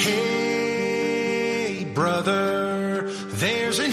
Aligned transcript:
Hey, 0.00 1.84
brother, 1.84 3.10
there's 3.12 3.78
an 3.80 3.92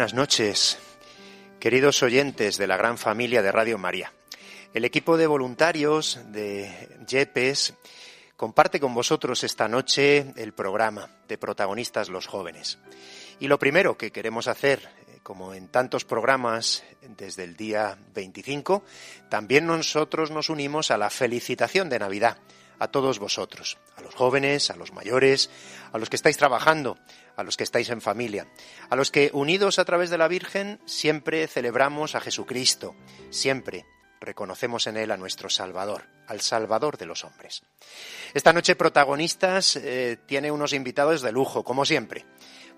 Buenas 0.00 0.14
noches, 0.14 0.78
queridos 1.58 2.02
oyentes 2.02 2.56
de 2.56 2.66
la 2.66 2.78
gran 2.78 2.96
familia 2.96 3.42
de 3.42 3.52
Radio 3.52 3.76
María. 3.76 4.14
El 4.72 4.86
equipo 4.86 5.18
de 5.18 5.26
voluntarios 5.26 6.18
de 6.28 6.88
YEPES 7.06 7.74
comparte 8.34 8.80
con 8.80 8.94
vosotros 8.94 9.44
esta 9.44 9.68
noche 9.68 10.32
el 10.36 10.54
programa 10.54 11.10
de 11.28 11.36
protagonistas 11.36 12.08
los 12.08 12.26
jóvenes. 12.26 12.78
Y 13.40 13.48
lo 13.48 13.58
primero 13.58 13.98
que 13.98 14.10
queremos 14.10 14.48
hacer, 14.48 14.88
eh, 15.06 15.18
como 15.22 15.52
en 15.52 15.68
tantos 15.68 16.06
programas 16.06 16.82
desde 17.02 17.44
el 17.44 17.54
día 17.54 17.98
25, 18.14 18.82
también 19.28 19.66
nosotros 19.66 20.30
nos 20.30 20.48
unimos 20.48 20.90
a 20.90 20.96
la 20.96 21.10
felicitación 21.10 21.90
de 21.90 21.98
Navidad 21.98 22.38
a 22.80 22.88
todos 22.88 23.20
vosotros, 23.20 23.78
a 23.96 24.00
los 24.00 24.14
jóvenes, 24.14 24.70
a 24.70 24.76
los 24.76 24.92
mayores, 24.92 25.50
a 25.92 25.98
los 25.98 26.10
que 26.10 26.16
estáis 26.16 26.36
trabajando, 26.36 26.98
a 27.36 27.44
los 27.44 27.56
que 27.56 27.62
estáis 27.64 27.90
en 27.90 28.00
familia, 28.00 28.48
a 28.88 28.96
los 28.96 29.10
que 29.10 29.30
unidos 29.32 29.78
a 29.78 29.84
través 29.84 30.10
de 30.10 30.18
la 30.18 30.26
Virgen 30.26 30.80
siempre 30.86 31.46
celebramos 31.46 32.14
a 32.14 32.20
Jesucristo, 32.20 32.96
siempre 33.30 33.84
reconocemos 34.20 34.86
en 34.86 34.96
Él 34.96 35.10
a 35.10 35.16
nuestro 35.16 35.48
Salvador, 35.48 36.08
al 36.26 36.40
Salvador 36.40 36.98
de 36.98 37.06
los 37.06 37.24
hombres. 37.24 37.62
Esta 38.34 38.52
noche 38.52 38.76
protagonistas 38.76 39.76
eh, 39.76 40.18
tiene 40.26 40.50
unos 40.50 40.72
invitados 40.72 41.22
de 41.22 41.32
lujo, 41.32 41.64
como 41.64 41.84
siempre, 41.84 42.24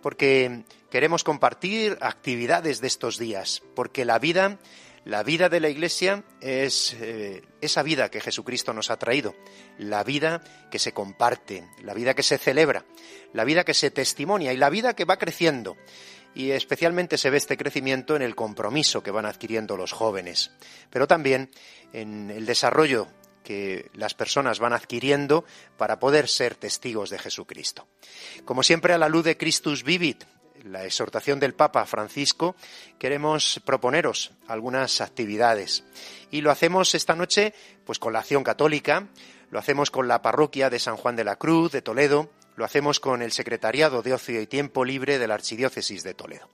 porque 0.03 0.65
queremos 0.91 1.25
compartir 1.25 1.97
actividades 2.01 2.81
de 2.81 2.89
estos 2.89 3.19
días, 3.19 3.63
porque 3.75 4.05
la 4.05 4.19
vida 4.19 4.59
la 5.05 5.23
vida 5.25 5.49
de 5.49 5.61
la 5.61 5.69
Iglesia 5.69 6.23
es 6.41 6.97
eh, 7.01 7.43
esa 7.61 7.83
vida 7.83 8.09
que 8.11 8.21
Jesucristo 8.21 8.73
nos 8.73 8.91
ha 8.91 8.99
traído, 8.99 9.35
la 9.79 10.05
vida 10.05 10.43
que 10.71 10.79
se 10.79 10.93
comparte, 10.93 11.69
la 11.83 11.95
vida 11.95 12.15
que 12.15 12.23
se 12.23 12.39
celebra, 12.39 12.85
la 13.33 13.45
vida 13.45 13.65
que 13.65 13.75
se 13.75 13.91
testimonia 13.91 14.53
y 14.53 14.57
la 14.57 14.71
vida 14.71 14.95
que 14.95 15.05
va 15.05 15.19
creciendo. 15.19 15.77
Y 16.35 16.53
especialmente 16.53 17.19
se 17.19 17.31
ve 17.31 17.37
este 17.37 17.59
crecimiento 17.59 18.17
en 18.17 18.23
el 18.23 18.35
compromiso 18.35 19.03
que 19.03 19.11
van 19.11 19.27
adquiriendo 19.27 19.77
los 19.77 19.93
jóvenes, 19.93 20.53
pero 20.89 21.07
también 21.07 21.51
en 21.93 22.31
el 22.31 22.47
desarrollo 22.47 23.09
que 23.43 23.91
las 23.95 24.15
personas 24.15 24.61
van 24.61 24.73
adquiriendo 24.73 25.45
para 25.77 25.99
poder 25.99 26.29
ser 26.29 26.55
testigos 26.55 27.11
de 27.11 27.19
Jesucristo. 27.19 27.89
Como 28.45 28.63
siempre, 28.63 28.95
a 28.95 28.99
la 28.99 29.09
luz 29.09 29.25
de 29.25 29.37
Christus 29.37 29.83
Vivit, 29.83 30.25
la 30.65 30.85
exhortación 30.85 31.41
del 31.41 31.55
Papa 31.55 31.85
Francisco, 31.87 32.57
queremos 32.99 33.61
proponeros 33.65 34.33
algunas 34.47 35.01
actividades. 35.01 35.85
Y 36.31 36.41
lo 36.41 36.51
hacemos 36.51 36.95
esta 36.95 37.15
noche 37.15 37.55
pues 37.85 37.99
con 37.99 38.13
la 38.13 38.21
acción 38.21 38.45
católica, 38.45 39.09
lo 39.51 39.59
hacemos 39.59 39.91
con 39.91 40.09
la 40.09 40.23
parroquia 40.23 40.71
de 40.71 40.79
San 40.79 40.97
Juan 40.97 41.17
de 41.17 41.25
la 41.25 41.37
Cruz 41.37 41.73
de 41.73 41.83
Toledo, 41.83 42.31
lo 42.57 42.65
hacemos 42.65 43.01
con 43.01 43.23
el 43.23 43.33
Secretariado 43.33 44.03
de 44.03 44.15
Ocio 44.15 44.41
y 44.41 44.47
Tiempo 44.47 44.85
Libre 44.85 45.19
de 45.19 45.27
la 45.27 45.35
Archidiócesis 45.35 46.03
de 46.03 46.15
Toledo. 46.15 46.49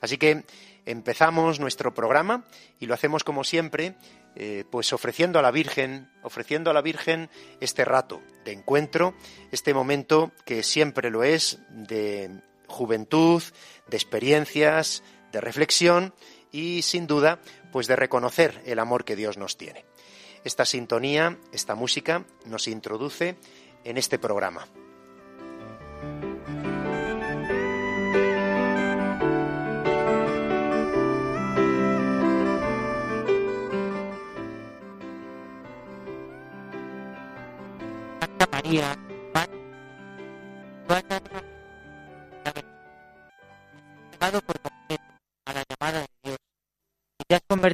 Así 0.00 0.16
que 0.16 0.44
empezamos 0.86 1.60
nuestro 1.60 1.92
programa 1.92 2.44
y 2.78 2.86
lo 2.86 2.94
hacemos 2.94 3.24
como 3.24 3.44
siempre, 3.44 3.94
eh, 4.36 4.64
pues 4.70 4.92
ofreciendo 4.92 5.38
a 5.38 5.42
la 5.42 5.50
Virgen, 5.50 6.10
ofreciendo 6.22 6.70
a 6.70 6.74
la 6.74 6.82
Virgen 6.82 7.30
este 7.60 7.84
rato 7.84 8.22
de 8.44 8.52
encuentro, 8.52 9.14
este 9.52 9.74
momento 9.74 10.32
que 10.44 10.62
siempre 10.62 11.10
lo 11.10 11.22
es 11.22 11.58
de 11.68 12.30
juventud, 12.70 13.42
de 13.88 13.96
experiencias, 13.96 15.02
de 15.32 15.40
reflexión 15.40 16.14
y 16.50 16.82
sin 16.82 17.06
duda, 17.06 17.40
pues 17.72 17.86
de 17.86 17.96
reconocer 17.96 18.62
el 18.64 18.78
amor 18.78 19.04
que 19.04 19.16
Dios 19.16 19.36
nos 19.36 19.56
tiene. 19.56 19.84
Esta 20.44 20.64
sintonía, 20.64 21.38
esta 21.52 21.74
música 21.74 22.24
nos 22.46 22.66
introduce 22.68 23.36
en 23.84 23.98
este 23.98 24.18
programa. 24.18 24.66
María, 38.50 38.96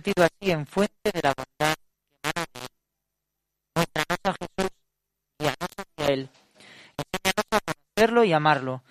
convertido 0.06 0.24
así 0.24 0.50
en 0.50 0.66
fuente 0.66 1.10
de 1.12 1.20
la 1.22 1.34
bondad 1.36 1.74
que 3.74 3.82
emana 3.82 4.16
a 4.24 4.32
Jesús 4.32 4.70
y 5.38 5.46
a 5.46 6.06
Él. 6.08 6.28
Enséñanos 6.96 7.46
a 7.50 7.60
conocerlo 7.60 8.24
y 8.24 8.32
amarlo, 8.32 8.82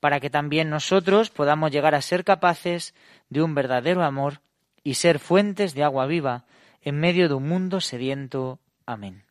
para 0.00 0.20
que 0.20 0.30
también 0.30 0.70
nosotros 0.70 1.30
podamos 1.30 1.70
llegar 1.70 1.94
a 1.94 2.02
ser 2.02 2.24
capaces 2.24 2.94
de 3.28 3.42
un 3.42 3.54
verdadero 3.54 4.04
amor 4.04 4.40
y 4.82 4.94
ser 4.94 5.18
fuentes 5.18 5.74
de 5.74 5.82
agua 5.82 6.06
viva 6.06 6.44
en 6.80 7.00
medio 7.00 7.28
de 7.28 7.34
un 7.34 7.48
mundo 7.48 7.80
sediento. 7.80 8.60
Amén. 8.86 9.24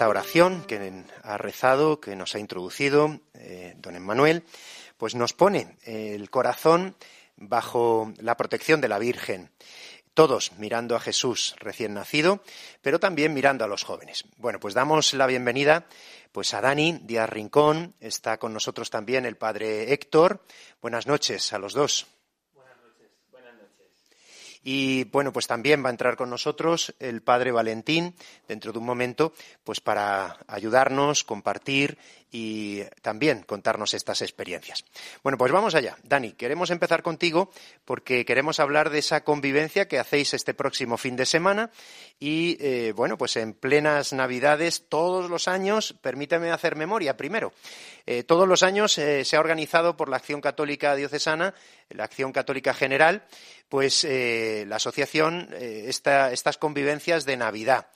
Esta 0.00 0.08
oración 0.08 0.64
que 0.64 1.04
ha 1.22 1.36
rezado, 1.36 2.00
que 2.00 2.16
nos 2.16 2.34
ha 2.34 2.38
introducido 2.38 3.20
eh, 3.34 3.74
don 3.76 3.96
Emmanuel, 3.96 4.44
pues 4.96 5.14
nos 5.14 5.34
pone 5.34 5.76
el 5.84 6.30
corazón 6.30 6.96
bajo 7.36 8.10
la 8.16 8.34
protección 8.38 8.80
de 8.80 8.88
la 8.88 8.98
Virgen. 8.98 9.50
Todos 10.14 10.52
mirando 10.52 10.96
a 10.96 11.00
Jesús 11.00 11.54
recién 11.58 11.92
nacido, 11.92 12.42
pero 12.80 12.98
también 12.98 13.34
mirando 13.34 13.62
a 13.62 13.68
los 13.68 13.84
jóvenes. 13.84 14.24
Bueno, 14.38 14.58
pues 14.58 14.72
damos 14.72 15.12
la 15.12 15.26
bienvenida 15.26 15.84
pues 16.32 16.54
a 16.54 16.62
Dani 16.62 17.00
Díaz 17.02 17.28
Rincón, 17.28 17.94
está 18.00 18.38
con 18.38 18.54
nosotros 18.54 18.88
también 18.88 19.26
el 19.26 19.36
padre 19.36 19.92
Héctor. 19.92 20.42
Buenas 20.80 21.06
noches 21.06 21.52
a 21.52 21.58
los 21.58 21.74
dos. 21.74 22.06
Y 24.62 25.04
bueno, 25.04 25.32
pues 25.32 25.46
también 25.46 25.82
va 25.82 25.88
a 25.88 25.92
entrar 25.92 26.16
con 26.16 26.28
nosotros 26.28 26.94
el 26.98 27.22
padre 27.22 27.52
Valentín 27.52 28.14
dentro 28.46 28.72
de 28.72 28.78
un 28.78 28.84
momento, 28.84 29.32
pues 29.64 29.80
para 29.80 30.38
ayudarnos, 30.46 31.24
compartir 31.24 31.96
y 32.30 32.82
también 33.02 33.42
contarnos 33.42 33.94
estas 33.94 34.22
experiencias. 34.22 34.84
Bueno, 35.22 35.36
pues 35.36 35.50
vamos 35.50 35.74
allá. 35.74 35.96
Dani, 36.04 36.32
queremos 36.32 36.70
empezar 36.70 37.02
contigo 37.02 37.50
porque 37.84 38.24
queremos 38.24 38.60
hablar 38.60 38.90
de 38.90 39.00
esa 39.00 39.24
convivencia 39.24 39.88
que 39.88 39.98
hacéis 39.98 40.34
este 40.34 40.54
próximo 40.54 40.96
fin 40.96 41.16
de 41.16 41.26
semana 41.26 41.70
y, 42.18 42.56
eh, 42.60 42.92
bueno, 42.94 43.18
pues 43.18 43.36
en 43.36 43.52
plenas 43.54 44.12
Navidades, 44.12 44.88
todos 44.88 45.28
los 45.28 45.48
años, 45.48 45.94
permíteme 46.00 46.50
hacer 46.50 46.76
memoria 46.76 47.16
primero. 47.16 47.52
Eh, 48.06 48.22
todos 48.22 48.46
los 48.46 48.62
años 48.62 48.96
eh, 48.98 49.24
se 49.24 49.36
ha 49.36 49.40
organizado 49.40 49.96
por 49.96 50.08
la 50.08 50.16
Acción 50.16 50.40
Católica 50.40 50.94
Diocesana, 50.94 51.54
la 51.90 52.04
Acción 52.04 52.32
Católica 52.32 52.74
General, 52.74 53.24
pues 53.68 54.04
la 54.04 54.76
asociación, 54.76 55.54
estas 55.54 56.58
convivencias 56.58 57.24
de 57.24 57.36
Navidad. 57.36 57.86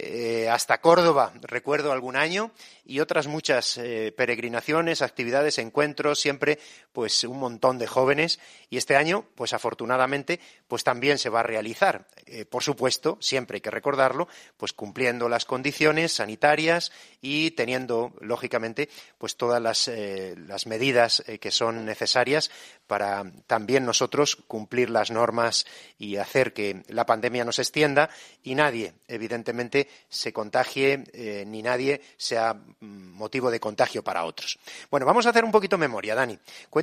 Eh, 0.00 0.48
hasta 0.48 0.80
Córdoba, 0.80 1.32
recuerdo 1.42 1.90
algún 1.90 2.14
año, 2.14 2.52
y 2.84 3.00
otras 3.00 3.26
muchas 3.26 3.78
eh, 3.78 4.14
peregrinaciones, 4.16 5.02
actividades, 5.02 5.58
encuentros, 5.58 6.20
siempre 6.20 6.60
pues 6.98 7.22
un 7.22 7.38
montón 7.38 7.78
de 7.78 7.86
jóvenes. 7.86 8.40
Y 8.70 8.76
este 8.76 8.96
año, 8.96 9.24
pues 9.36 9.52
afortunadamente, 9.52 10.40
pues 10.66 10.82
también 10.82 11.16
se 11.16 11.28
va 11.28 11.38
a 11.38 11.44
realizar. 11.44 12.08
Eh, 12.26 12.44
por 12.44 12.64
supuesto, 12.64 13.18
siempre 13.20 13.58
hay 13.58 13.60
que 13.60 13.70
recordarlo, 13.70 14.26
pues 14.56 14.72
cumpliendo 14.72 15.28
las 15.28 15.44
condiciones 15.44 16.14
sanitarias 16.14 16.90
y 17.22 17.52
teniendo, 17.52 18.14
lógicamente, 18.20 18.88
pues 19.16 19.36
todas 19.36 19.62
las, 19.62 19.88
las 20.48 20.66
medidas 20.66 21.22
que 21.40 21.52
son 21.52 21.84
necesarias 21.84 22.50
para 22.88 23.30
también 23.46 23.84
nosotros 23.84 24.34
cumplir 24.34 24.90
las 24.90 25.12
normas 25.12 25.66
y 25.98 26.16
hacer 26.16 26.52
que 26.52 26.82
la 26.88 27.06
pandemia 27.06 27.44
no 27.44 27.52
se 27.52 27.62
extienda 27.62 28.10
y 28.42 28.56
nadie, 28.56 28.94
evidentemente, 29.06 29.88
se 30.08 30.32
contagie 30.32 31.04
eh, 31.12 31.44
ni 31.46 31.62
nadie 31.62 32.00
sea 32.16 32.54
mm, 32.54 32.86
motivo 33.12 33.50
de 33.50 33.60
contagio 33.60 34.02
para 34.02 34.24
otros. 34.24 34.58
Bueno, 34.90 35.06
vamos 35.06 35.26
a 35.26 35.30
hacer 35.30 35.44
un 35.44 35.52
poquito 35.52 35.78
memoria, 35.78 36.14
Dani. 36.14 36.38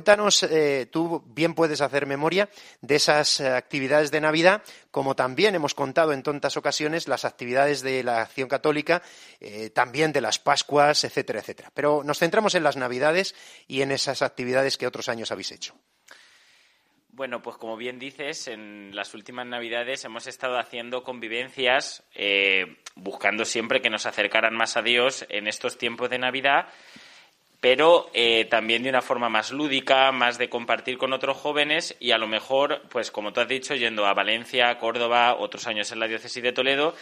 Cuéntanos, 0.06 0.44
eh, 0.44 0.86
tú 0.88 1.24
bien 1.26 1.54
puedes 1.54 1.80
hacer 1.80 2.06
memoria 2.06 2.48
de 2.80 2.94
esas 2.94 3.40
eh, 3.40 3.48
actividades 3.48 4.12
de 4.12 4.20
Navidad, 4.20 4.62
como 4.92 5.16
también 5.16 5.56
hemos 5.56 5.74
contado 5.74 6.12
en 6.12 6.22
tantas 6.22 6.56
ocasiones 6.56 7.08
las 7.08 7.24
actividades 7.24 7.82
de 7.82 8.04
la 8.04 8.22
Acción 8.22 8.48
Católica, 8.48 9.02
también 9.74 10.12
de 10.12 10.20
las 10.20 10.38
Pascuas, 10.38 11.02
etcétera, 11.02 11.40
etcétera. 11.40 11.72
Pero 11.74 12.04
nos 12.04 12.20
centramos 12.20 12.54
en 12.54 12.62
las 12.62 12.76
Navidades 12.76 13.34
y 13.66 13.82
en 13.82 13.90
esas 13.90 14.22
actividades 14.22 14.78
que 14.78 14.86
otros 14.86 15.08
años 15.08 15.32
habéis 15.32 15.50
hecho. 15.50 15.74
Bueno, 17.16 17.40
pues 17.40 17.56
como 17.56 17.78
bien 17.78 17.98
dices, 17.98 18.46
en 18.46 18.94
las 18.94 19.14
últimas 19.14 19.46
Navidades 19.46 20.04
hemos 20.04 20.26
estado 20.26 20.58
haciendo 20.58 21.02
convivencias, 21.02 22.04
eh, 22.14 22.76
buscando 22.94 23.46
siempre 23.46 23.80
que 23.80 23.88
nos 23.88 24.04
acercaran 24.04 24.54
más 24.54 24.76
a 24.76 24.82
Dios 24.82 25.24
en 25.30 25.46
estos 25.46 25.78
tiempos 25.78 26.10
de 26.10 26.18
Navidad, 26.18 26.68
pero 27.60 28.10
eh, 28.12 28.44
también 28.44 28.82
de 28.82 28.90
una 28.90 29.02
forma 29.02 29.28
más 29.28 29.50
lúdica, 29.50 30.12
más 30.12 30.38
de 30.38 30.48
compartir 30.48 30.98
con 30.98 31.12
otros 31.12 31.36
jóvenes 31.36 31.96
y 32.00 32.10
a 32.10 32.18
lo 32.18 32.28
mejor, 32.28 32.82
pues 32.90 33.10
como 33.10 33.32
tú 33.32 33.40
has 33.40 33.48
dicho, 33.48 33.74
yendo 33.74 34.06
a 34.06 34.14
Valencia, 34.14 34.78
Córdoba, 34.78 35.34
otros 35.34 35.66
años 35.66 35.90
en 35.92 36.00
la 36.00 36.08
diócesis 36.08 36.42
de 36.42 36.52
Toledo. 36.52 36.94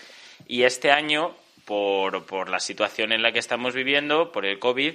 Y 0.47 0.63
este 0.63 0.91
año, 0.91 1.35
por, 1.65 2.25
por 2.27 2.49
la 2.49 2.61
situación 2.61 3.13
en 3.13 3.23
la 3.23 3.33
que 3.33 3.39
estamos 3.39 3.75
viviendo, 3.75 4.33
por 4.33 4.47
el 4.47 4.59
COVID, 4.59 4.95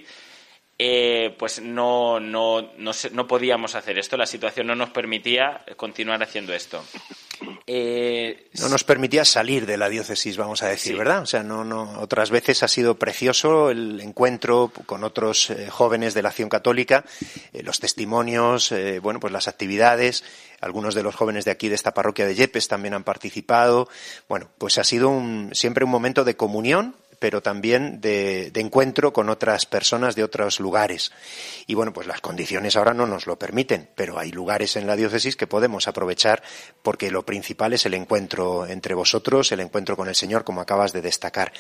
eh, 0.82 1.36
pues 1.38 1.62
no, 1.62 2.22
no, 2.22 2.72
no, 2.78 3.28
podíamos 3.28 3.76
hacer 3.76 4.00
esto, 4.00 4.16
la 4.16 4.26
situación 4.26 4.66
no 4.68 4.76
nos 4.76 4.92
permitía 4.92 5.62
continuar 5.76 6.24
haciendo 6.24 6.54
esto. 6.54 6.82
Eh, 7.68 8.48
no 8.62 8.70
nos 8.70 8.86
permitía 8.86 9.26
salir 9.26 9.66
de 9.66 9.76
la 9.76 9.90
diócesis, 9.90 10.38
vamos 10.38 10.64
a 10.64 10.70
decir, 10.70 10.98
¿verdad? 10.98 11.22
O 11.22 11.26
sea, 11.26 11.44
no, 11.44 11.66
no, 11.66 12.00
otras 12.00 12.32
veces 12.32 12.64
ha 12.64 12.70
sido 12.70 12.98
precioso 12.98 13.72
el 13.72 14.00
encuentro 14.00 14.72
con 14.86 15.04
otros 15.04 15.50
eh, 15.50 15.70
jóvenes 15.70 16.14
de 16.14 16.22
la 16.22 16.30
acción 16.30 16.48
católica, 16.48 17.04
los 17.62 17.80
testimonios, 17.80 18.74
bueno, 19.02 19.20
pues 19.20 19.34
las 19.34 19.50
actividades. 19.50 20.24
Algunos 20.62 20.94
de 20.94 21.04
los 21.04 21.16
jóvenes 21.16 21.46
de 21.46 21.52
aquí, 21.52 21.70
de 21.70 21.76
esta 21.76 21.94
parroquia 21.94 22.26
de 22.26 22.36
Yepes, 22.36 22.68
también 22.68 22.94
han 22.94 23.06
participado. 23.06 23.88
Bueno, 24.28 24.50
pues 24.58 24.78
ha 24.78 24.84
sido 24.84 25.08
un, 25.10 25.52
siempre 25.54 25.86
un 25.86 25.92
momento 25.92 26.26
de 26.26 26.36
comunión 26.36 26.96
pero 27.20 27.42
también 27.42 28.02
de, 28.02 28.52
encuentro 28.56 29.14
con 29.14 29.30
otras 29.30 29.66
personas 29.66 30.16
de 30.16 30.24
otros 30.24 30.60
lugares. 30.60 31.12
Y 31.68 31.76
bueno, 31.76 31.94
pues 31.94 32.08
las 32.08 32.22
condiciones 32.22 32.76
ahora 32.76 32.94
no 32.94 33.06
nos 33.06 33.28
lo 33.28 33.38
permiten, 33.38 33.90
pero 33.96 34.18
hay 34.18 34.32
lugares 34.32 34.76
en 34.76 34.88
la 34.88 34.96
diócesis 34.96 35.36
que 35.36 35.48
podemos 35.48 35.88
aprovechar 35.88 36.42
porque 36.82 37.12
lo 37.12 37.26
principal 37.26 37.74
es 37.74 37.86
el 37.86 37.94
encuentro 37.94 38.66
entre 38.66 38.96
vosotros, 38.96 39.52
el 39.52 39.60
encuentro 39.60 39.96
con 39.96 40.08
el 40.08 40.16
Señor, 40.16 40.44
como 40.44 40.62
acabas 40.62 40.94
de 40.94 41.02
destacar. 41.02 41.54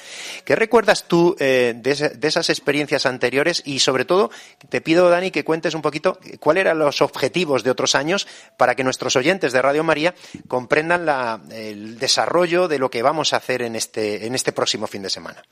¿Qué 0.43 0.55
recuerdas 0.55 1.05
tú 1.07 1.35
eh, 1.39 1.73
de, 1.75 2.27
esas 2.27 2.49
experiencias 2.49 3.05
anteriores? 3.05 3.61
Y 3.65 3.79
sobre 3.79 4.05
todo, 4.05 4.31
te 4.69 4.81
pido, 4.81 5.09
Dani, 5.09 5.31
que 5.31 5.43
cuentes 5.43 5.73
un 5.73 5.81
poquito 5.81 6.19
cuáles 6.39 6.61
eran 6.61 6.79
los 6.79 7.01
objetivos 7.01 7.63
de 7.63 7.71
otros 7.71 7.95
años 7.95 8.27
para 8.57 8.75
que 8.75 8.83
nuestros 8.83 9.15
oyentes 9.15 9.53
de 9.53 9.61
Radio 9.61 9.83
María 9.83 10.15
comprendan 10.47 11.49
el 11.51 11.99
desarrollo 11.99 12.67
de 12.67 12.79
lo 12.79 12.89
que 12.89 13.01
vamos 13.01 13.33
a 13.33 13.37
hacer 13.37 13.61
en 13.61 13.75
este, 13.75 14.25
en 14.25 14.35
este 14.35 14.51
próximo 14.51 14.87
fin 14.87 15.01
de 15.01 15.09
semana. 15.09 15.43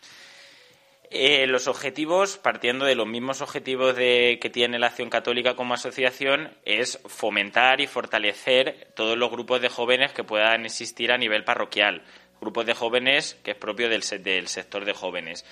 Eh, 1.09 1.47
los 1.47 1.67
objetivos, 1.67 2.37
partiendo 2.37 2.85
de 2.85 2.95
los 2.95 3.07
mismos 3.07 3.41
objetivos 3.41 3.95
de, 3.95 4.39
que 4.41 4.49
tiene 4.49 4.77
la 4.77 4.87
Acción 4.87 5.09
Católica 5.09 5.55
como 5.55 5.73
asociación, 5.73 6.51
es 6.65 6.99
fomentar 7.05 7.79
y 7.79 7.87
fortalecer 7.87 8.89
todos 8.93 9.17
los 9.17 9.31
grupos 9.31 9.61
de 9.61 9.69
jóvenes 9.69 10.11
que 10.11 10.25
puedan 10.25 10.65
existir 10.65 11.13
a 11.13 11.17
nivel 11.17 11.45
parroquial, 11.45 12.03
grupos 12.41 12.65
de 12.65 12.73
jóvenes 12.73 13.37
que 13.41 13.51
es 13.51 13.57
propio 13.57 13.87
del, 13.87 14.03
del 14.21 14.47
sector 14.49 14.83
de 14.83 14.93
jóvenes. 14.93 15.45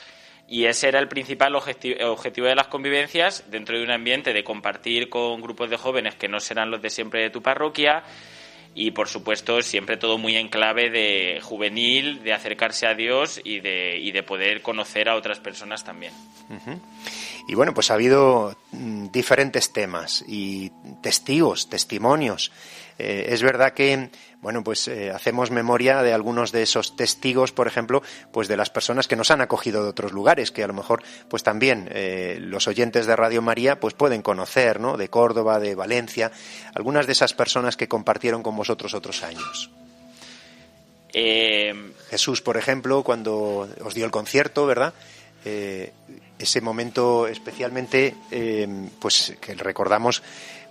Y 0.47 0.65
ese 0.65 0.89
era 0.89 0.99
el 0.99 1.07
principal 1.07 1.55
objetivo 1.55 2.47
de 2.47 2.55
las 2.55 2.67
convivencias 2.67 3.49
dentro 3.49 3.77
de 3.77 3.83
un 3.83 3.91
ambiente 3.91 4.33
de 4.33 4.43
compartir 4.43 5.09
con 5.09 5.41
grupos 5.41 5.69
de 5.69 5.77
jóvenes 5.77 6.15
que 6.15 6.27
no 6.27 6.39
serán 6.39 6.69
los 6.69 6.81
de 6.81 6.89
siempre 6.89 7.21
de 7.21 7.29
tu 7.29 7.41
parroquia, 7.41 8.03
y 8.75 8.91
por 8.91 9.07
supuesto 9.07 9.61
siempre 9.61 9.95
todo 9.95 10.17
muy 10.17 10.35
en 10.35 10.49
clave 10.49 10.89
de 10.89 11.39
juvenil, 11.41 12.21
de 12.23 12.33
acercarse 12.33 12.85
a 12.85 12.93
Dios 12.93 13.39
y 13.41 13.61
de, 13.61 13.97
y 13.97 14.11
de 14.11 14.21
poder 14.21 14.61
conocer 14.61 15.07
a 15.07 15.15
otras 15.15 15.39
personas 15.39 15.85
también. 15.85 16.11
Y 17.47 17.55
bueno, 17.55 17.73
pues 17.73 17.89
ha 17.89 17.93
habido 17.93 18.55
mm, 18.73 19.07
diferentes 19.11 19.71
temas 19.71 20.25
y 20.27 20.71
testigos, 21.01 21.69
testimonios. 21.69 22.51
Eh, 22.97 23.27
es 23.29 23.43
verdad 23.43 23.73
que 23.73 24.09
bueno, 24.41 24.63
pues 24.63 24.87
eh, 24.87 25.11
hacemos 25.11 25.51
memoria 25.51 26.03
de 26.03 26.13
algunos 26.13 26.51
de 26.51 26.61
esos 26.61 26.95
testigos, 26.95 27.51
por 27.51 27.67
ejemplo, 27.67 28.03
pues 28.31 28.47
de 28.47 28.57
las 28.57 28.69
personas 28.69 29.07
que 29.07 29.15
nos 29.15 29.31
han 29.31 29.41
acogido 29.41 29.83
de 29.83 29.89
otros 29.89 30.11
lugares, 30.11 30.51
que 30.51 30.63
a 30.63 30.67
lo 30.67 30.73
mejor, 30.73 31.01
pues 31.29 31.43
también 31.43 31.89
eh, 31.91 32.37
los 32.39 32.67
oyentes 32.67 33.07
de 33.07 33.15
Radio 33.15 33.41
María, 33.41 33.79
pues 33.79 33.95
pueden 33.95 34.21
conocer, 34.21 34.79
¿no? 34.79 34.97
De 34.97 35.09
Córdoba, 35.09 35.59
de 35.59 35.75
Valencia, 35.75 36.31
algunas 36.73 37.07
de 37.07 37.13
esas 37.13 37.33
personas 37.33 37.75
que 37.75 37.87
compartieron 37.87 38.43
con 38.43 38.55
vosotros 38.55 38.93
otros 38.93 39.23
años. 39.23 39.71
Jesús, 42.09 42.41
por 42.41 42.57
ejemplo, 42.57 43.01
cuando 43.01 43.69
os 43.81 43.93
dio 43.93 44.03
el 44.03 44.11
concierto, 44.11 44.65
¿verdad? 44.65 44.93
ese 45.45 46.59
momento 46.59 47.27
especialmente, 47.27 48.13
pues 48.99 49.33
que 49.39 49.53
recordamos 49.55 50.21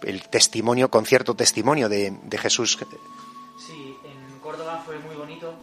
el 0.06 0.28
testimonio, 0.28 0.90
concierto 0.90 1.34
testimonio 1.34 1.88
de, 1.88 2.12
de 2.22 2.38
Jesús. 2.38 2.78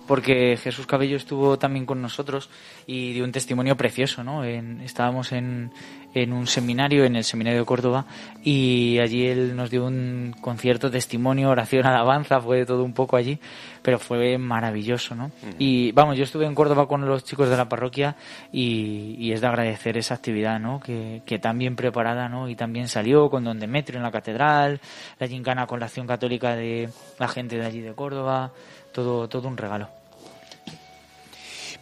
Porque 0.07 0.57
Jesús 0.57 0.87
Cabello 0.87 1.17
estuvo 1.17 1.57
también 1.57 1.85
con 1.85 2.01
nosotros 2.01 2.49
y 2.87 3.13
dio 3.13 3.23
un 3.23 3.31
testimonio 3.31 3.75
precioso, 3.77 4.23
¿no? 4.23 4.43
estábamos 4.43 5.31
en, 5.31 5.71
en 6.13 6.33
un 6.33 6.47
seminario, 6.47 7.05
en 7.05 7.15
el 7.15 7.23
Seminario 7.23 7.61
de 7.61 7.65
Córdoba, 7.65 8.05
y 8.43 8.99
allí 8.99 9.27
él 9.27 9.55
nos 9.55 9.69
dio 9.69 9.85
un 9.85 10.35
concierto, 10.41 10.91
testimonio, 10.91 11.49
oración, 11.49 11.85
alabanza, 11.87 12.41
fue 12.41 12.65
todo 12.65 12.83
un 12.83 12.93
poco 12.93 13.15
allí, 13.15 13.39
pero 13.81 13.99
fue 13.99 14.37
maravilloso, 14.37 15.15
¿no? 15.15 15.31
Y 15.57 15.91
vamos, 15.93 16.17
yo 16.17 16.23
estuve 16.23 16.45
en 16.45 16.55
Córdoba 16.55 16.87
con 16.87 17.05
los 17.07 17.23
chicos 17.23 17.49
de 17.49 17.57
la 17.57 17.69
parroquia 17.69 18.15
y, 18.51 19.31
es 19.31 19.39
de 19.39 19.47
agradecer 19.47 19.97
esa 19.97 20.15
actividad, 20.15 20.59
¿no? 20.59 20.79
Que, 20.81 21.21
que 21.25 21.39
tan 21.39 21.57
bien 21.57 21.75
preparada, 21.75 22.27
¿no? 22.27 22.49
Y 22.49 22.55
también 22.55 22.89
salió 22.89 23.29
con 23.29 23.45
Don 23.45 23.59
Demetrio 23.59 23.97
en 23.97 24.03
la 24.03 24.11
catedral, 24.11 24.81
la 25.19 25.27
gincana 25.27 25.65
con 25.67 25.79
la 25.79 25.85
acción 25.85 26.05
católica 26.05 26.55
de 26.55 26.89
la 27.17 27.27
gente 27.29 27.57
de 27.57 27.65
allí 27.65 27.79
de 27.79 27.93
Córdoba, 27.93 28.51
todo, 28.91 29.27
todo 29.27 29.47
un 29.47 29.57
regalo. 29.57 29.89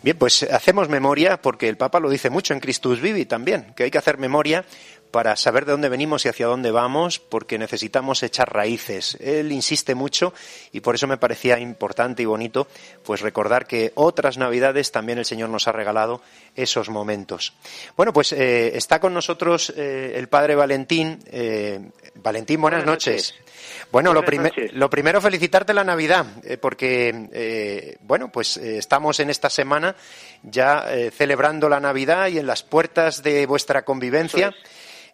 Bien, 0.01 0.18
pues 0.18 0.44
hacemos 0.44 0.88
memoria 0.88 1.42
porque 1.42 1.68
el 1.68 1.75
Papa 1.75 2.00
lo 2.00 2.10
dice 2.10 2.30
mucho 2.30 2.54
en 2.54 2.62
Christus 2.62 3.01
Vivi 3.01 3.25
también, 3.25 3.74
que 3.75 3.84
hay 3.84 3.92
que 3.92 3.98
hacer 3.98 4.18
memoria 4.18 4.63
para 5.12 5.36
saber 5.36 5.66
de 5.66 5.72
dónde 5.72 5.89
venimos 5.89 6.25
y 6.25 6.30
hacia 6.30 6.48
dónde 6.48 6.72
vamos, 6.72 7.20
porque 7.20 7.58
necesitamos 7.58 8.24
echar 8.24 8.54
raíces. 8.54 9.18
Él 9.20 9.51
insiste 9.51 9.96
mucho 9.96 10.34
y 10.72 10.82
por 10.82 10.96
eso 10.96 11.08
me 11.08 11.18
parecía 11.18 11.60
importante 11.60 12.22
y 12.24 12.25
bonito 12.25 12.68
pues 13.04 13.22
recordar 13.22 13.66
que 13.66 13.92
otras 13.96 14.38
Navidades 14.38 14.92
también 14.92 15.18
el 15.18 15.25
Señor 15.25 15.50
nos 15.50 15.68
ha 15.68 15.72
regalado 15.72 16.22
esos 16.56 16.89
momentos. 16.89 17.54
Bueno, 17.98 18.13
pues 18.13 18.32
eh, 18.34 18.78
está 18.78 19.00
con 19.00 19.13
nosotros 19.13 19.74
eh, 19.75 20.13
el 20.16 20.30
Padre 20.30 20.56
Valentín, 20.56 21.20
eh, 21.25 21.80
Valentín, 22.16 22.62
buenas, 22.62 22.86
noches. 22.86 23.36
Bueno, 23.91 24.13
lo, 24.13 24.24
lo, 24.74 24.89
primero 24.89 25.19
felicitarte 25.19 25.74
la 25.74 25.84
Navidad, 25.84 26.25
eh, 26.43 26.58
porque, 26.58 27.27
eh, 27.34 27.98
bueno, 28.01 28.31
pues 28.31 28.58
eh, 28.58 28.77
estamos 28.77 29.19
en 29.19 29.31
esta 29.31 29.50
semana 29.50 29.96
ya 30.43 30.86
celebrando 31.12 31.67
la 31.69 31.79
Navidad 31.79 32.27
y 32.27 32.38
en 32.38 32.46
las 32.46 32.62
puertas 32.63 33.24
de 33.24 33.46
vuestra 33.48 33.84
convivencia 33.84 34.53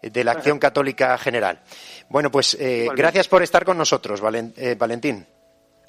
de 0.02 0.24
la 0.24 0.34
Acción 0.34 0.60
Católica 0.60 1.18
General. 1.18 1.62
Bueno, 2.10 2.30
pues 2.30 2.58
gracias 2.96 3.28
por 3.28 3.44
estar 3.44 3.64
con 3.64 3.78
nosotros, 3.78 4.22
Valentín. 4.22 5.26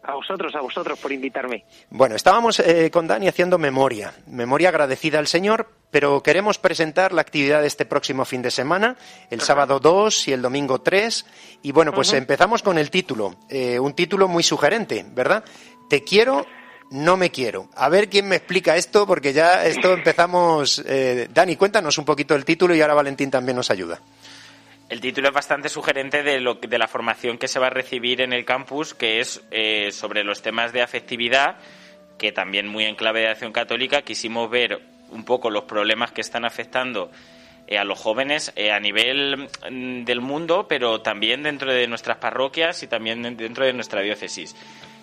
A 0.07 0.15
vosotros, 0.15 0.55
a 0.55 0.61
vosotros 0.61 0.99
por 1.01 1.11
invitarme. 1.11 1.65
Bueno, 1.91 2.15
estábamos 2.15 2.61
eh, 2.61 2.91
con 2.93 3.09
Dani 3.09 3.27
haciendo 3.27 3.59
memoria, 3.59 4.15
memoria 4.29 4.69
agradecida 4.69 5.19
al 5.19 5.27
Señor, 5.27 5.69
pero 5.91 6.23
queremos 6.23 6.59
presentar 6.59 7.13
la 7.13 7.23
actividad 7.23 7.61
de 7.61 7.67
este 7.67 7.87
próximo 7.87 8.25
fin 8.25 8.41
de 8.41 8.53
semana, 8.53 8.97
el 9.31 9.41
sábado 9.41 9.81
2 9.81 10.29
y 10.29 10.33
el 10.33 10.43
domingo 10.43 10.81
3. 10.81 11.27
Y 11.63 11.73
bueno, 11.73 11.93
pues 11.93 12.13
empezamos 12.13 12.63
con 12.63 12.79
el 12.79 12.89
título, 12.89 13.35
eh, 13.49 13.81
un 13.81 13.95
título 13.95 14.29
muy 14.29 14.45
sugerente, 14.45 15.05
¿verdad? 15.13 15.43
Te 15.91 16.05
quiero, 16.05 16.47
no 16.91 17.17
me 17.17 17.31
quiero. 17.31 17.69
A 17.75 17.89
ver 17.89 18.09
quién 18.09 18.29
me 18.29 18.37
explica 18.37 18.77
esto, 18.77 19.09
porque 19.09 19.33
ya 19.33 19.65
esto 19.65 19.93
empezamos. 19.95 20.85
Eh, 20.87 21.29
Dani, 21.33 21.57
cuéntanos 21.57 21.99
un 21.99 22.05
poquito 22.05 22.37
el 22.37 22.45
título 22.45 22.77
y 22.77 22.81
ahora 22.81 22.95
Valentín 22.95 23.31
también 23.31 23.57
nos 23.57 23.73
ayuda. 23.73 24.01
El 24.89 25.01
título 25.01 25.29
es 25.29 25.35
bastante 25.35 25.69
sugerente 25.69 26.23
de, 26.23 26.41
lo, 26.41 26.55
de 26.55 26.79
la 26.79 26.87
formación 26.87 27.39
que 27.39 27.49
se 27.49 27.59
va 27.59 27.67
a 27.67 27.71
recibir 27.71 28.21
en 28.21 28.33
el 28.33 28.45
campus, 28.45 28.95
que 28.95 29.19
es 29.19 29.43
eh, 29.51 29.91
sobre 29.91 30.23
los 30.23 30.43
temas 30.43 30.73
de 30.73 30.81
afectividad, 30.81 31.57
que 32.19 32.31
también 32.31 32.69
muy 32.69 32.85
en 32.85 32.95
clave 32.95 33.23
de 33.23 33.29
acción 33.31 33.53
católica 33.53 34.03
quisimos 34.03 34.49
ver 34.49 34.81
un 35.11 35.25
poco 35.25 35.51
los 35.51 35.65
problemas 35.65 36.13
que 36.13 36.21
están 36.21 36.45
afectando 36.45 37.11
eh, 37.67 37.79
a 37.79 37.85
los 37.85 37.99
jóvenes 37.99 38.53
eh, 38.55 38.71
a 38.71 38.79
nivel 38.79 39.49
mm, 39.69 40.05
del 40.05 40.21
mundo, 40.21 40.67
pero 40.69 41.01
también 41.01 41.43
dentro 41.43 41.73
de 41.73 41.89
nuestras 41.89 42.19
parroquias 42.19 42.81
y 42.85 42.87
también 42.87 43.23
dentro 43.37 43.67
de 43.67 43.73
nuestra 43.73 44.03
diócesis. 44.03 44.55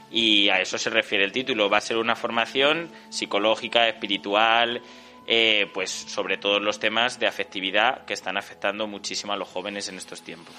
Y 0.10 0.48
a 0.48 0.62
eso 0.62 0.78
se 0.78 0.92
refiere 0.92 1.26
el 1.26 1.34
título. 1.34 1.70
Va 1.70 1.80
a 1.80 1.82
ser 1.82 1.98
una 1.98 2.16
formación 2.16 2.90
psicológica, 3.10 3.90
espiritual, 3.90 4.82
eh, 5.28 5.70
pues 5.74 5.90
sobre 5.90 6.38
todo 6.38 6.60
los 6.60 6.80
temas 6.80 7.20
de 7.20 7.28
afectividad 7.28 8.06
que 8.06 8.14
están 8.14 8.38
afectando 8.38 8.88
muchísimo 8.88 9.34
a 9.34 9.38
los 9.38 9.48
jóvenes 9.48 9.88
en 9.88 9.98
estos 9.98 10.22
tiempos. 10.22 10.54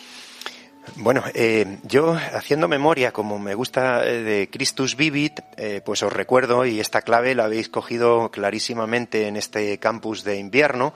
Bueno, 0.97 1.23
eh, 1.35 1.78
yo 1.85 2.12
haciendo 2.12 2.68
memoria, 2.68 3.12
como 3.12 3.38
me 3.38 3.54
gusta 3.54 4.06
eh, 4.06 4.23
de 4.23 4.50
Christus 4.50 4.97
Vivit, 4.97 5.40
pues 5.85 6.02
os 6.02 6.12
recuerdo, 6.12 6.66
y 6.66 6.78
esta 6.78 7.02
clave 7.02 7.35
la 7.35 7.44
habéis 7.44 7.71
cogido 7.71 8.30
clarísimamente 8.30 9.28
en 9.28 9.37
este 9.37 9.78
campus 9.78 10.25
de 10.25 10.37
invierno, 10.37 10.94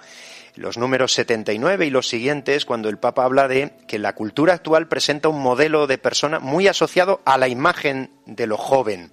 los 0.59 0.77
números 0.77 1.13
79 1.13 1.87
y 1.87 1.91
los 1.91 2.09
siguientes, 2.09 2.65
cuando 2.65 2.89
el 2.89 2.99
Papa 2.99 3.25
habla 3.25 3.49
de 3.49 3.73
que 3.87 3.99
la 3.99 4.15
cultura 4.15 4.55
actual 4.55 4.89
presenta 4.89 5.29
un 5.29 5.41
modelo 5.41 5.87
de 5.87 5.99
persona 5.99 6.39
muy 6.39 6.69
asociado 6.69 7.23
a 7.25 7.39
la 7.39 7.49
imagen 7.49 8.11
de 8.27 8.47
lo 8.47 8.57
joven. 8.57 9.13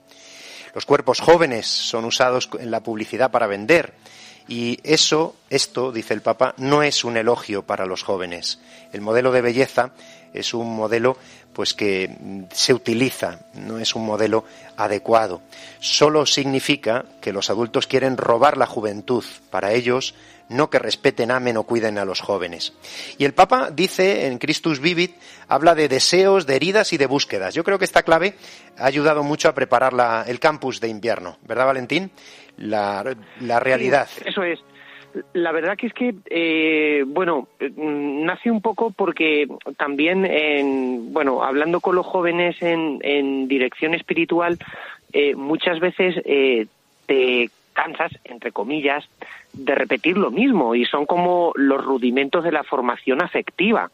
Los 0.74 0.85
cuerpos 0.85 1.21
jóvenes 1.21 1.67
son 1.67 2.03
usados 2.03 2.50
en 2.59 2.71
la 2.71 2.83
publicidad 2.83 3.31
para 3.31 3.47
vender 3.47 3.93
y 4.48 4.80
eso, 4.84 5.36
esto, 5.50 5.92
dice 5.92 6.14
el 6.14 6.22
Papa, 6.22 6.54
no 6.58 6.84
es 6.84 7.04
un 7.04 7.18
elogio 7.18 7.64
para 7.64 7.86
los 7.86 8.04
jóvenes. 8.04 8.60
El 8.94 9.02
modelo 9.02 9.32
de 9.32 9.42
belleza 9.42 9.92
es 10.34 10.54
un 10.54 10.75
modelo 10.75 11.18
pues 11.54 11.74
que 11.74 12.46
se 12.52 12.74
utiliza, 12.74 13.40
no 13.54 13.80
es 13.80 13.96
un 13.96 14.06
modelo 14.06 14.44
adecuado. 14.75 15.42
Solo 15.80 16.25
significa 16.25 17.06
que 17.22 17.32
los 17.32 17.50
adultos 17.50 17.88
quieren 17.88 18.18
robar 18.18 18.58
la 18.58 18.66
juventud. 18.66 19.24
Para 19.50 19.72
ellos, 19.72 20.16
no 20.50 20.70
que 20.70 20.80
respeten, 20.80 21.32
amen 21.32 21.58
o 21.58 21.64
cuiden 21.64 21.98
a 21.98 22.06
los 22.06 22.20
jóvenes. 22.20 22.74
Y 23.18 23.25
el 23.25 23.34
Papa 23.34 23.72
dice 23.72 24.28
en 24.28 24.38
Christus 24.38 24.82
Vivit, 24.82 25.16
habla 25.48 25.75
de 25.75 25.88
deseos, 25.88 26.46
de 26.46 26.58
heridas 26.58 26.92
y 26.94 26.98
de 26.98 27.08
búsquedas. 27.08 27.54
Yo 27.54 27.64
creo 27.64 27.80
que 27.80 27.86
esta 27.86 28.04
clave 28.04 28.36
ha 28.78 28.86
ayudado 28.86 29.24
mucho 29.24 29.48
a 29.48 29.56
preparar 29.56 29.94
el 30.28 30.40
campus 30.40 30.82
de 30.82 30.90
invierno, 30.90 31.38
¿verdad, 31.44 31.68
Valentín? 31.68 32.12
La, 32.57 33.15
la 33.41 33.59
realidad. 33.59 34.07
eso 34.25 34.43
es. 34.43 34.59
La 35.33 35.53
verdad 35.53 35.77
que 35.77 35.88
es 35.88 35.93
que, 35.93 36.13
eh, 36.29 37.03
bueno, 37.07 37.47
mm, 37.59 38.25
nace 38.25 38.51
un 38.51 38.62
poco 38.62 38.91
porque 38.91 39.47
también, 39.77 40.25
en, 40.25 41.13
bueno, 41.13 41.43
hablando 41.43 41.79
con 41.79 41.95
los 41.95 42.05
jóvenes 42.05 42.62
en, 42.62 43.00
en 43.01 43.47
dirección 43.47 43.93
espiritual, 43.93 44.59
eh, 45.13 45.33
muchas 45.35 45.79
veces 45.79 46.15
eh, 46.25 46.67
te 47.05 47.50
cansas, 47.71 48.12
entre 48.25 48.51
comillas, 48.51 49.05
de 49.53 49.75
repetir 49.75 50.17
lo 50.17 50.31
mismo 50.31 50.75
y 50.75 50.85
son 50.85 51.05
como 51.05 51.53
los 51.55 51.83
rudimentos 51.83 52.43
de 52.43 52.51
la 52.51 52.63
formación 52.63 53.21
afectiva. 53.21 53.89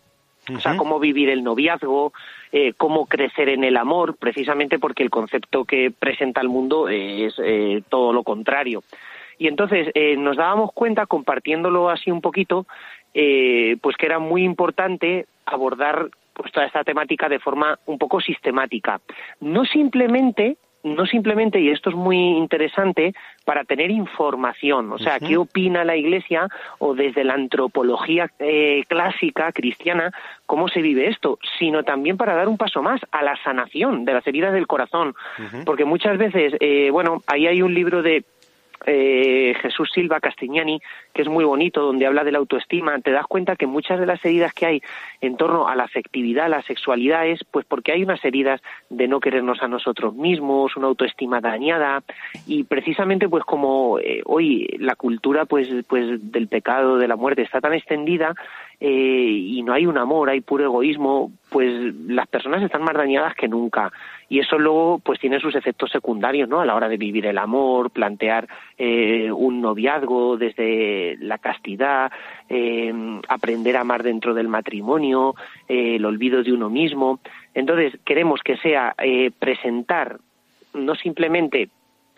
O 0.49 0.59
sea, 0.59 0.75
cómo 0.75 0.99
vivir 0.99 1.29
el 1.29 1.43
noviazgo, 1.43 2.13
eh, 2.51 2.73
cómo 2.75 3.05
crecer 3.05 3.49
en 3.49 3.63
el 3.63 3.77
amor, 3.77 4.15
precisamente 4.17 4.79
porque 4.79 5.03
el 5.03 5.11
concepto 5.11 5.65
que 5.65 5.91
presenta 5.91 6.41
el 6.41 6.49
mundo 6.49 6.89
es 6.89 7.35
eh, 7.43 7.83
todo 7.89 8.11
lo 8.11 8.23
contrario. 8.23 8.83
Y 9.37 9.47
entonces 9.47 9.89
eh, 9.93 10.15
nos 10.17 10.37
dábamos 10.37 10.71
cuenta, 10.73 11.05
compartiéndolo 11.05 11.89
así 11.89 12.11
un 12.11 12.21
poquito, 12.21 12.65
pues 13.13 13.97
que 13.97 14.05
era 14.05 14.19
muy 14.19 14.43
importante 14.43 15.25
abordar 15.45 16.09
pues 16.33 16.51
toda 16.51 16.65
esta 16.65 16.83
temática 16.83 17.27
de 17.27 17.39
forma 17.39 17.77
un 17.85 17.97
poco 17.97 18.21
sistemática. 18.21 19.01
No 19.41 19.65
simplemente 19.65 20.57
no 20.83 21.05
simplemente, 21.05 21.59
y 21.59 21.69
esto 21.69 21.89
es 21.89 21.95
muy 21.95 22.17
interesante, 22.17 23.13
para 23.45 23.63
tener 23.63 23.91
información, 23.91 24.91
o 24.91 24.97
sea, 24.97 25.19
qué 25.19 25.37
opina 25.37 25.83
la 25.83 25.95
Iglesia 25.95 26.47
o 26.79 26.93
desde 26.93 27.23
la 27.23 27.33
antropología 27.33 28.29
eh, 28.39 28.83
clásica 28.87 29.51
cristiana, 29.51 30.11
cómo 30.45 30.67
se 30.67 30.81
vive 30.81 31.07
esto, 31.07 31.39
sino 31.57 31.83
también 31.83 32.17
para 32.17 32.35
dar 32.35 32.47
un 32.47 32.57
paso 32.57 32.81
más 32.81 33.01
a 33.11 33.23
la 33.23 33.35
sanación 33.43 34.05
de 34.05 34.13
las 34.13 34.25
heridas 34.27 34.53
del 34.53 34.67
corazón, 34.67 35.15
porque 35.65 35.85
muchas 35.85 36.17
veces, 36.17 36.53
eh, 36.59 36.89
bueno, 36.91 37.21
ahí 37.27 37.47
hay 37.47 37.61
un 37.61 37.73
libro 37.73 38.01
de 38.01 38.23
eh, 38.85 39.53
Jesús 39.61 39.89
Silva 39.93 40.19
Castignani, 40.19 40.81
que 41.13 41.21
es 41.21 41.27
muy 41.27 41.43
bonito, 41.43 41.81
donde 41.81 42.05
habla 42.05 42.23
de 42.23 42.31
la 42.31 42.39
autoestima, 42.39 42.99
te 42.99 43.11
das 43.11 43.25
cuenta 43.27 43.55
que 43.55 43.67
muchas 43.67 43.99
de 43.99 44.05
las 44.05 44.23
heridas 44.25 44.53
que 44.53 44.65
hay 44.65 44.81
en 45.21 45.37
torno 45.37 45.67
a 45.67 45.75
la 45.75 45.83
afectividad, 45.83 46.49
la 46.49 46.61
sexualidad, 46.63 47.27
es 47.27 47.43
pues 47.43 47.65
porque 47.65 47.91
hay 47.91 48.03
unas 48.03 48.23
heridas 48.25 48.61
de 48.89 49.07
no 49.07 49.19
querernos 49.19 49.61
a 49.61 49.67
nosotros 49.67 50.15
mismos, 50.15 50.75
una 50.75 50.87
autoestima 50.87 51.41
dañada, 51.41 52.03
y 52.47 52.63
precisamente 52.63 53.29
pues 53.29 53.43
como 53.43 53.99
eh, 53.99 54.21
hoy 54.25 54.67
la 54.79 54.95
cultura 54.95 55.45
pues, 55.45 55.67
pues 55.87 56.31
del 56.31 56.47
pecado, 56.47 56.97
de 56.97 57.07
la 57.07 57.15
muerte 57.15 57.41
está 57.41 57.61
tan 57.61 57.73
extendida, 57.73 58.33
eh, 58.79 58.89
y 58.89 59.61
no 59.61 59.73
hay 59.73 59.85
un 59.85 59.99
amor, 59.99 60.29
hay 60.29 60.41
puro 60.41 60.63
egoísmo, 60.63 61.31
pues 61.49 61.93
las 62.07 62.27
personas 62.27 62.63
están 62.63 62.81
más 62.81 62.95
dañadas 62.95 63.35
que 63.35 63.47
nunca 63.47 63.91
y 64.31 64.39
eso 64.39 64.57
luego 64.57 64.99
pues 64.99 65.19
tiene 65.19 65.41
sus 65.41 65.55
efectos 65.55 65.91
secundarios 65.91 66.47
no 66.47 66.61
a 66.61 66.65
la 66.65 66.73
hora 66.73 66.87
de 66.87 66.95
vivir 66.95 67.25
el 67.25 67.37
amor 67.37 67.91
plantear 67.91 68.47
eh, 68.77 69.29
un 69.29 69.59
noviazgo 69.59 70.37
desde 70.37 71.17
la 71.19 71.37
castidad 71.37 72.09
eh, 72.47 72.93
aprender 73.27 73.75
a 73.75 73.81
amar 73.81 74.03
dentro 74.03 74.33
del 74.33 74.47
matrimonio 74.47 75.35
eh, 75.67 75.97
el 75.97 76.05
olvido 76.05 76.43
de 76.43 76.53
uno 76.53 76.69
mismo 76.69 77.19
entonces 77.53 77.99
queremos 78.05 78.39
que 78.41 78.55
sea 78.55 78.95
presentar 79.37 80.19
no 80.73 80.95
simplemente 80.95 81.67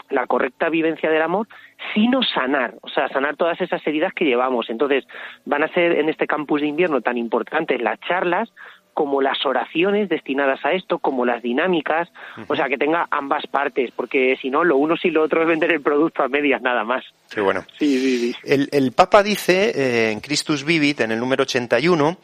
la 0.10 0.28
correcta 0.28 0.70
vivencia 0.70 1.10
del 1.10 1.24
amor, 1.24 1.48
sino 1.96 2.22
sanar, 2.22 2.76
o 2.82 2.90
sea, 2.90 3.08
sanar 3.10 3.36
todas 3.36 3.60
esas 3.62 3.86
heridas 3.88 4.14
que 4.14 4.26
llevamos. 4.26 4.70
Entonces, 4.70 5.08
van 5.46 5.64
a 5.64 5.70
ser 5.70 5.94
en 5.94 6.08
este 6.08 6.28
campus 6.28 6.62
de 6.62 6.68
invierno 6.68 7.02
tan 7.02 7.18
importantes 7.18 7.82
las 7.82 8.00
charlas 8.02 8.54
como 8.94 9.22
las 9.22 9.46
oraciones 9.46 10.10
destinadas 10.10 10.64
a 10.66 10.72
esto, 10.72 11.00
como 11.00 11.26
las 11.26 11.42
dinámicas, 11.42 12.10
o 12.48 12.56
sea, 12.56 12.70
que 12.70 12.78
tenga 12.78 13.08
ambas 13.12 13.48
partes, 13.48 13.92
porque 13.92 14.38
si 14.42 14.50
no, 14.50 14.64
lo 14.64 14.78
uno 14.78 14.96
y 15.02 15.10
lo 15.10 15.24
otro 15.24 15.42
es 15.42 15.48
vender 15.48 15.72
el 15.74 15.82
producto 15.82 16.24
a 16.24 16.28
medias 16.28 16.62
nada 16.62 16.84
más. 16.84 17.04
Sí, 17.28 17.42
bueno. 17.42 17.66
Sí, 17.78 18.00
sí, 18.00 18.18
sí. 18.20 18.36
El, 18.44 18.70
el 18.72 18.92
Papa 18.92 19.24
dice 19.24 19.72
eh, 19.76 20.12
en 20.12 20.20
Christus 20.20 20.64
Vivit, 20.64 21.02
en 21.02 21.12
el 21.12 21.20
número 21.20 21.44
81, 21.44 22.18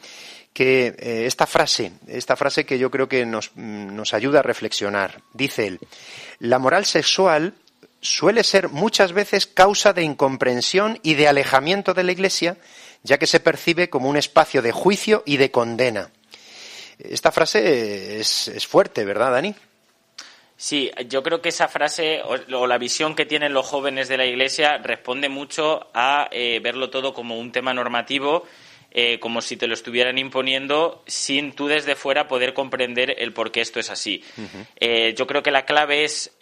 que 0.54 0.88
eh, 0.88 1.26
esta 1.26 1.48
frase, 1.48 1.94
esta 2.08 2.36
frase 2.36 2.66
que 2.66 2.80
yo 2.80 2.92
creo 2.92 3.08
que 3.08 3.26
nos, 3.26 3.56
nos 3.56 4.14
ayuda 4.14 4.40
a 4.40 4.44
reflexionar, 4.44 5.22
dice 5.34 5.68
él, 5.68 5.80
la 6.40 6.60
moral 6.60 6.86
sexual 6.86 7.54
suele 8.02 8.44
ser 8.44 8.70
muchas 8.70 9.14
veces 9.14 9.46
causa 9.46 9.94
de 9.94 10.04
incomprensión 10.04 11.00
y 11.04 11.16
de 11.16 11.28
alejamiento 11.28 11.94
de 11.94 12.04
la 12.04 12.12
Iglesia, 12.12 12.58
ya 13.04 13.18
que 13.18 13.28
se 13.28 13.40
percibe 13.40 13.90
como 13.90 14.10
un 14.10 14.18
espacio 14.18 14.62
de 14.62 14.72
juicio 14.72 15.24
y 15.26 15.38
de 15.38 15.52
condena. 15.52 16.12
Esta 17.00 17.32
frase 17.32 18.20
es, 18.20 18.68
fuerte, 18.68 19.06
¿verdad, 19.06 19.32
Dani? 19.32 19.56
Sí, 20.58 20.92
yo 21.08 21.24
creo 21.24 21.42
que 21.42 21.50
esa 21.50 21.70
frase 21.70 22.22
o, 22.22 22.68
la 22.68 22.78
visión 22.78 23.16
que 23.16 23.26
tienen 23.26 23.54
los 23.54 23.66
jóvenes 23.66 24.10
de 24.10 24.18
la 24.18 24.26
Iglesia 24.26 24.78
responde 24.78 25.30
mucho 25.30 25.88
a 25.94 26.28
eh, 26.32 26.60
verlo 26.62 26.90
todo 26.90 27.14
como 27.14 27.40
un 27.40 27.54
tema 27.54 27.74
normativo, 27.74 28.46
eh, 28.92 29.18
como 29.20 29.42
si 29.42 29.56
te 29.56 29.68
lo 29.68 29.74
estuvieran 29.74 30.18
imponiendo 30.18 31.02
sin 31.08 31.54
tú 31.54 31.68
desde 31.68 31.96
fuera 31.96 32.28
poder 32.28 32.54
comprender 32.54 33.16
el 33.20 33.32
por 33.32 33.52
qué 33.52 33.62
esto 33.62 33.80
es 33.80 33.90
así. 33.90 34.22
Eh, 34.76 35.14
yo 35.18 35.26
creo 35.26 35.42
que 35.42 35.52
la 35.52 35.64
clave 35.64 36.04
es 36.04 36.36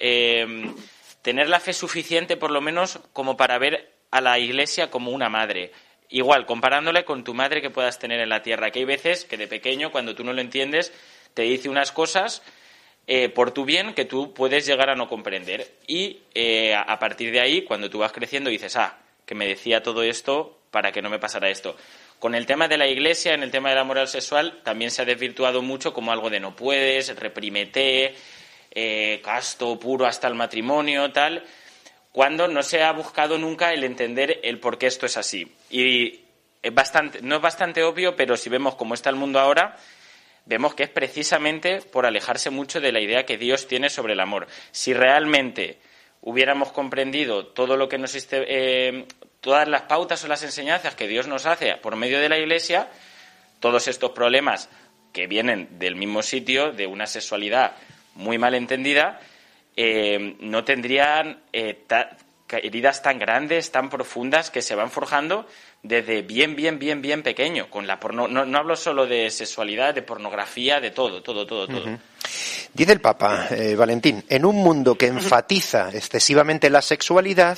tener 1.21 1.49
la 1.49 1.59
fe 1.59 1.73
suficiente, 1.73 2.35
por 2.35 2.49
lo 2.49 2.61
menos, 2.61 2.99
como 3.13 3.37
para 3.37 3.59
ver 3.59 3.91
a 4.09 4.21
la 4.21 4.39
Iglesia 4.39 4.89
como 4.89 5.11
una 5.11 5.29
madre. 5.29 5.71
Igual, 6.09 6.45
comparándole 6.45 7.05
con 7.05 7.23
tu 7.23 7.33
madre 7.33 7.61
que 7.61 7.69
puedas 7.69 7.99
tener 7.99 8.19
en 8.19 8.29
la 8.29 8.41
tierra, 8.41 8.71
que 8.71 8.79
hay 8.79 8.85
veces 8.85 9.25
que 9.25 9.37
de 9.37 9.47
pequeño, 9.47 9.91
cuando 9.91 10.15
tú 10.15 10.23
no 10.23 10.33
lo 10.33 10.41
entiendes, 10.41 10.93
te 11.33 11.43
dice 11.43 11.69
unas 11.69 11.91
cosas 11.91 12.41
eh, 13.07 13.29
por 13.29 13.51
tu 13.51 13.63
bien 13.65 13.93
que 13.93 14.05
tú 14.05 14.33
puedes 14.33 14.65
llegar 14.65 14.89
a 14.89 14.95
no 14.95 15.07
comprender. 15.07 15.71
Y 15.87 16.19
eh, 16.33 16.75
a 16.75 16.99
partir 16.99 17.31
de 17.31 17.39
ahí, 17.39 17.61
cuando 17.63 17.89
tú 17.89 17.99
vas 17.99 18.11
creciendo, 18.11 18.49
dices, 18.49 18.75
ah, 18.75 18.97
que 19.25 19.35
me 19.35 19.47
decía 19.47 19.83
todo 19.83 20.03
esto 20.03 20.57
para 20.71 20.91
que 20.91 21.01
no 21.01 21.09
me 21.09 21.19
pasara 21.19 21.49
esto. 21.49 21.75
Con 22.19 22.33
el 22.33 22.45
tema 22.45 22.67
de 22.67 22.77
la 22.77 22.87
iglesia, 22.87 23.33
en 23.33 23.43
el 23.43 23.51
tema 23.51 23.69
de 23.69 23.75
la 23.75 23.83
moral 23.83 24.07
sexual, 24.07 24.59
también 24.63 24.91
se 24.91 25.01
ha 25.01 25.05
desvirtuado 25.05 25.61
mucho 25.61 25.93
como 25.93 26.11
algo 26.11 26.29
de 26.29 26.39
no 26.39 26.55
puedes, 26.55 27.15
reprímete, 27.15 28.15
eh, 28.71 29.21
casto, 29.23 29.79
puro 29.79 30.05
hasta 30.05 30.27
el 30.27 30.35
matrimonio, 30.35 31.11
tal, 31.11 31.43
cuando 32.11 32.47
no 32.47 32.63
se 32.63 32.83
ha 32.83 32.91
buscado 32.91 33.37
nunca 33.37 33.73
el 33.73 33.83
entender 33.83 34.39
el 34.43 34.59
por 34.59 34.77
qué 34.77 34.87
esto 34.87 35.05
es 35.05 35.17
así. 35.17 35.51
Y 35.69 36.21
es 36.63 36.73
bastante, 36.73 37.21
no 37.21 37.35
es 37.35 37.41
bastante 37.41 37.83
obvio, 37.83 38.15
pero 38.15 38.37
si 38.37 38.49
vemos 38.49 38.75
cómo 38.75 38.93
está 38.93 39.09
el 39.09 39.15
mundo 39.15 39.39
ahora, 39.39 39.77
vemos 40.45 40.73
que 40.73 40.83
es 40.83 40.89
precisamente 40.89 41.81
por 41.81 42.05
alejarse 42.05 42.49
mucho 42.49 42.79
de 42.81 42.91
la 42.91 42.99
idea 42.99 43.25
que 43.25 43.37
Dios 43.37 43.67
tiene 43.67 43.89
sobre 43.89 44.13
el 44.13 44.19
amor. 44.19 44.47
Si 44.71 44.93
realmente 44.93 45.79
hubiéramos 46.21 46.71
comprendido 46.71 47.47
todo 47.47 47.77
lo 47.77 47.87
que 47.87 47.97
nos 47.97 48.15
eh, 48.31 49.05
todas 49.41 49.67
las 49.67 49.83
pautas 49.83 50.23
o 50.23 50.27
las 50.27 50.43
enseñanzas 50.43 50.95
que 50.95 51.07
Dios 51.07 51.27
nos 51.27 51.45
hace 51.45 51.75
por 51.75 51.95
medio 51.95 52.19
de 52.19 52.29
la 52.29 52.37
Iglesia, 52.37 52.89
todos 53.59 53.87
estos 53.87 54.11
problemas 54.11 54.69
que 55.13 55.27
vienen 55.27 55.79
del 55.79 55.95
mismo 55.95 56.21
sitio, 56.21 56.71
de 56.71 56.87
una 56.87 57.07
sexualidad 57.07 57.75
muy 58.15 58.37
mal 58.37 58.55
entendida, 58.55 59.19
eh, 59.77 60.35
no 60.39 60.63
tendrían 60.63 61.43
eh, 61.53 61.85
heridas 62.49 63.01
tan 63.03 63.19
grandes, 63.19 63.71
tan 63.71 63.89
profundas, 63.89 64.49
que 64.49 64.63
se 64.63 64.73
van 64.73 64.89
forjando 64.89 65.45
desde 65.83 66.23
bien, 66.23 66.55
bien, 66.55 66.79
bien, 66.79 67.01
bien 67.01 67.21
pequeño. 67.21 67.69
Con 67.69 67.85
la 67.85 67.99
porno 67.99 68.27
no, 68.27 68.43
no 68.43 68.57
hablo 68.57 68.75
solo 68.75 69.05
de 69.05 69.29
sexualidad, 69.29 69.93
de 69.93 70.01
pornografía, 70.01 70.79
de 70.79 70.91
todo, 70.91 71.21
todo, 71.21 71.45
todo, 71.45 71.67
todo. 71.67 71.99
Dice 72.73 72.91
el 72.91 73.01
Papa, 73.01 73.47
eh, 73.51 73.75
Valentín, 73.75 74.23
en 74.27 74.45
un 74.45 74.55
mundo 74.55 74.95
que 74.95 75.07
enfatiza 75.07 75.89
excesivamente 75.93 76.69
la 76.69 76.81
sexualidad, 76.81 77.57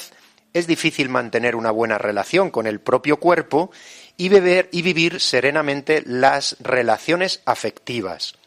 es 0.53 0.67
difícil 0.67 1.09
mantener 1.09 1.55
una 1.55 1.71
buena 1.71 1.97
relación 1.97 2.49
con 2.51 2.67
el 2.67 2.79
propio 2.79 3.17
cuerpo 3.17 3.71
y, 4.17 4.29
beber, 4.29 4.67
y 4.71 4.81
vivir 4.81 5.21
serenamente 5.21 6.03
las 6.05 6.57
relaciones 6.59 7.41
afectivas. 7.45 8.38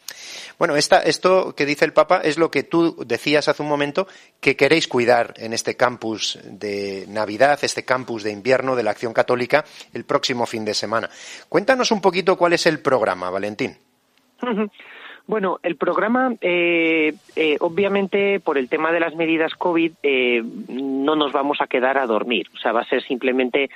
Bueno, 0.57 0.75
esto 0.75 1.55
que 1.55 1.65
dice 1.65 1.85
el 1.85 1.93
Papa 1.93 2.21
es 2.23 2.37
lo 2.37 2.49
que 2.49 2.63
tú 2.63 2.95
decías 3.05 3.47
hace 3.47 3.61
un 3.61 3.69
momento 3.69 4.07
que 4.39 4.55
queréis 4.55 4.87
cuidar 4.87 5.33
en 5.37 5.53
este 5.53 5.75
campus 5.75 6.39
de 6.43 7.05
Navidad, 7.07 7.59
este 7.61 7.85
campus 7.85 8.23
de 8.23 8.31
invierno 8.31 8.75
de 8.75 8.83
la 8.83 8.91
Acción 8.91 9.13
Católica, 9.13 9.65
el 9.93 10.05
próximo 10.05 10.45
fin 10.45 10.65
de 10.65 10.73
semana. 10.73 11.09
Cuéntanos 11.49 11.91
un 11.91 12.01
poquito 12.01 12.37
cuál 12.37 12.53
es 12.53 12.65
el 12.65 12.79
programa, 12.79 13.29
Valentín. 13.29 13.77
Bueno, 15.25 15.59
el 15.63 15.77
programa, 15.77 16.33
eh, 16.41 17.13
eh, 17.37 17.57
obviamente, 17.61 18.41
por 18.41 18.57
el 18.57 18.67
tema 18.67 18.91
de 18.91 18.99
las 18.99 19.15
medidas 19.15 19.53
COVID, 19.55 19.93
eh, 20.03 20.43
no 20.67 21.15
nos 21.15 21.31
vamos 21.31 21.61
a 21.61 21.67
quedar 21.67 21.97
a 21.97 22.05
dormir. 22.05 22.47
O 22.53 22.57
sea, 22.57 22.73
va 22.73 22.81
a 22.81 22.89
ser 22.89 23.01
simplemente 23.03 23.69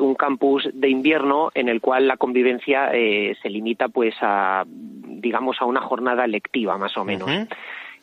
un 0.00 0.14
campus 0.14 0.68
de 0.72 0.88
invierno 0.88 1.50
en 1.54 1.68
el 1.68 1.82
cual 1.82 2.08
la 2.08 2.16
convivencia 2.16 2.90
se 2.90 3.50
limita, 3.50 3.88
pues, 3.88 4.14
a, 4.22 4.64
digamos, 4.66 5.56
a 5.60 5.66
una 5.66 5.82
jornada 5.82 6.26
lectiva, 6.26 6.78
más 6.78 6.96
o 6.96 7.04
menos. 7.04 7.28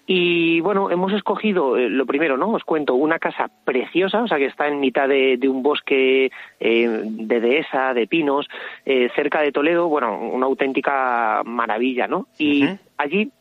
Y 0.06 0.60
bueno, 0.60 0.92
hemos 0.92 1.14
escogido, 1.14 1.78
eh, 1.78 1.90
lo 1.90 2.06
primero, 2.06 2.36
¿no? 2.36 2.50
Os 2.52 2.64
cuento, 2.66 2.96
una 2.96 3.20
casa 3.20 3.50
preciosa, 3.64 4.24
o 4.24 4.28
sea, 4.28 4.38
que 4.38 4.48
está 4.48 4.68
en 4.68 4.82
mitad 4.82 5.08
de, 5.08 5.40
un 5.48 5.64
bosque 5.64 6.30
eh, 6.60 7.02
de 7.04 7.40
dehesa, 7.40 7.94
de 7.94 8.08
pinos, 8.08 8.50
eh, 8.86 9.10
cerca 9.16 9.42
de 9.42 9.54
Toledo, 9.54 9.88
bueno, 9.88 10.20
una 10.20 10.46
auténtica 10.46 11.42
maravilla, 11.46 12.08
¿no? 12.08 12.28
Y 12.38 12.68
allí, 12.98 13.32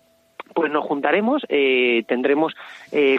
pues 0.55 0.71
nos 0.71 0.85
juntaremos, 0.85 1.43
tendremos, 2.07 2.55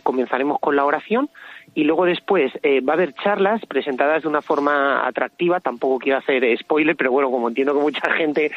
comenzaremos 0.04 0.60
con 0.60 0.76
la 0.76 0.86
oración 0.86 1.30
y 1.76 1.84
luego 1.84 2.06
después 2.06 2.52
eh, 2.62 2.82
va 2.82 2.94
a 2.94 2.96
haber 2.96 3.14
charlas 3.16 3.62
presentadas 3.68 4.24
de 4.24 4.28
una 4.28 4.42
forma 4.42 5.08
atractiva. 5.08 5.60
Tampoco 5.60 5.98
quiero 5.98 6.20
hacer 6.20 6.44
spoiler, 6.60 6.96
pero 6.96 7.12
bueno, 7.12 7.32
como 7.32 7.48
entiendo 7.48 7.74
que 7.74 7.80
mucha 7.80 8.12
gente. 8.14 8.52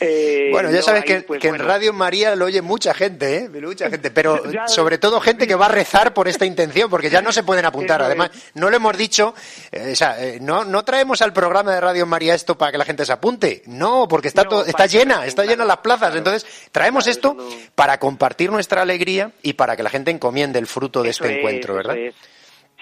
Eh, 0.00 0.48
bueno, 0.50 0.70
ya 0.70 0.82
sabes 0.82 1.04
que, 1.04 1.20
pues 1.20 1.44
en 1.44 1.58
Radio 1.58 1.92
María 1.92 2.34
lo 2.34 2.46
oye 2.46 2.62
mucha 2.62 2.92
gente, 2.92 3.36
¿eh? 3.36 3.48
Mucha 3.48 3.88
gente, 3.88 4.10
pero 4.10 4.42
sobre 4.66 4.98
todo 4.98 5.20
gente 5.20 5.46
que 5.46 5.54
va 5.54 5.66
a 5.66 5.70
rezar 5.70 6.12
por 6.12 6.26
esta 6.26 6.44
intención, 6.44 6.90
porque 6.90 7.08
ya 7.08 7.22
no 7.22 7.30
se 7.30 7.44
pueden 7.44 7.64
apuntar. 7.64 8.02
Además, 8.06 8.30
no 8.54 8.68
lo 8.68 8.76
hemos 8.76 8.96
dicho, 8.96 9.34
eh, 9.70 9.90
o 9.92 9.96
sea, 9.96 10.16
no, 10.40 10.64
no 10.64 10.84
traemos 10.84 11.22
al 11.22 11.32
programa 11.32 11.72
de 11.72 11.80
Radio 11.80 12.04
María 12.04 12.34
esto 12.34 12.58
para 12.58 12.72
que 12.72 12.78
la 12.78 12.84
gente 12.84 13.04
se 13.04 13.12
apunte. 13.12 13.62
No, 13.66 14.08
porque 14.08 14.28
está, 14.28 14.44
todo, 14.44 14.66
está 14.66 14.86
llena, 14.86 15.24
está 15.24 15.44
llena 15.44 15.64
las 15.64 15.78
plazas. 15.78 16.16
Entonces, 16.16 16.68
traemos 16.72 17.06
esto 17.06 17.36
para 17.76 17.98
compartir 17.98 18.50
nuestra 18.50 18.82
alegría 18.82 19.30
y 19.42 19.52
para 19.52 19.76
que 19.76 19.84
la 19.84 19.90
gente 19.90 20.10
encomiende 20.10 20.58
el 20.58 20.66
fruto 20.66 21.02
de 21.02 21.10
este 21.10 21.38
encuentro, 21.38 21.74
¿verdad? 21.74 21.96